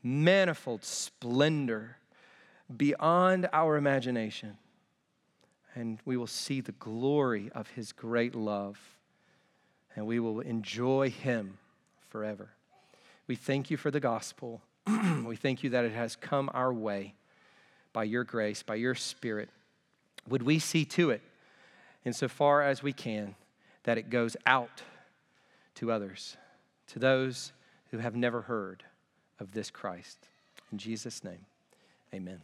manifold 0.04 0.84
splendor 0.84 1.98
beyond 2.76 3.50
our 3.52 3.78
imagination. 3.78 4.58
And 5.78 6.00
we 6.06 6.18
will 6.18 6.26
see 6.26 6.60
the 6.60 6.72
glory 6.72 7.52
of 7.54 7.70
his 7.70 7.92
great 7.92 8.34
love. 8.34 8.80
And 9.96 10.08
we 10.08 10.20
will 10.20 10.40
enjoy 10.40 11.12
him 11.12 11.60
forever. 12.10 12.50
We 13.28 13.36
thank 13.36 13.70
you 13.70 13.78
for 13.78 13.92
the 13.92 14.00
gospel. 14.00 14.62
we 15.24 15.36
thank 15.36 15.64
you 15.64 15.70
that 15.72 15.86
it 15.86 15.92
has 15.92 16.16
come 16.16 16.50
our 16.52 16.74
way 16.74 17.14
by 17.94 18.06
your 18.06 18.24
grace, 18.24 18.64
by 18.64 18.74
your 18.74 18.96
spirit. 18.96 19.50
Would 20.28 20.42
we 20.42 20.58
see 20.58 20.84
to 20.86 21.12
it, 21.12 21.22
insofar 22.04 22.64
as 22.64 22.82
we 22.82 22.92
can, 22.92 23.36
that 23.84 24.00
it 24.00 24.10
goes 24.10 24.36
out 24.48 24.82
to 25.76 25.92
others, 25.92 26.38
to 26.88 26.98
those 26.98 27.52
who 27.92 28.00
have 28.00 28.16
never 28.16 28.42
heard 28.42 28.84
of 29.40 29.52
this 29.52 29.70
Christ? 29.70 30.18
In 30.72 30.80
Jesus' 30.80 31.24
name, 31.24 31.46
amen. 32.12 32.42